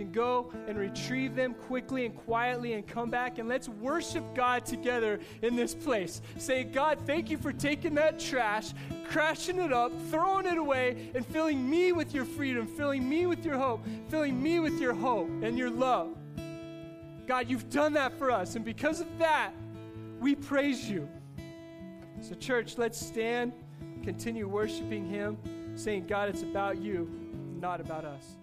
can 0.00 0.10
go 0.12 0.50
and 0.66 0.78
retrieve 0.78 1.36
them 1.36 1.52
quickly 1.52 2.06
and 2.06 2.16
quietly 2.16 2.72
and 2.72 2.86
come 2.86 3.10
back 3.10 3.36
and 3.36 3.46
let's 3.50 3.68
worship 3.68 4.24
God 4.34 4.64
together 4.64 5.20
in 5.42 5.56
this 5.56 5.74
place. 5.74 6.22
Say, 6.38 6.64
God, 6.64 6.98
thank 7.04 7.28
you 7.28 7.36
for 7.36 7.52
taking 7.52 7.94
that 7.96 8.18
trash, 8.18 8.72
crashing 9.10 9.58
it 9.58 9.74
up, 9.74 9.92
throwing 10.10 10.46
it 10.46 10.56
away, 10.56 11.10
and 11.14 11.26
filling 11.26 11.68
me 11.68 11.92
with 11.92 12.14
your 12.14 12.24
freedom, 12.24 12.66
filling 12.66 13.06
me 13.06 13.26
with 13.26 13.44
your 13.44 13.58
hope, 13.58 13.84
filling 14.08 14.42
me 14.42 14.58
with 14.58 14.80
your 14.80 14.94
hope 14.94 15.28
and 15.42 15.58
your 15.58 15.68
love. 15.68 16.16
God, 17.26 17.50
you've 17.50 17.68
done 17.68 17.92
that 17.92 18.16
for 18.18 18.30
us. 18.30 18.56
And 18.56 18.64
because 18.64 19.02
of 19.02 19.18
that, 19.18 19.52
we 20.18 20.34
praise 20.34 20.88
you. 20.88 21.10
So, 22.22 22.34
church, 22.34 22.78
let's 22.78 22.98
stand, 22.98 23.52
continue 24.02 24.48
worshiping 24.48 25.06
Him, 25.06 25.36
saying, 25.74 26.06
God, 26.06 26.30
it's 26.30 26.42
about 26.42 26.80
you, 26.80 27.10
not 27.60 27.82
about 27.82 28.06
us. 28.06 28.39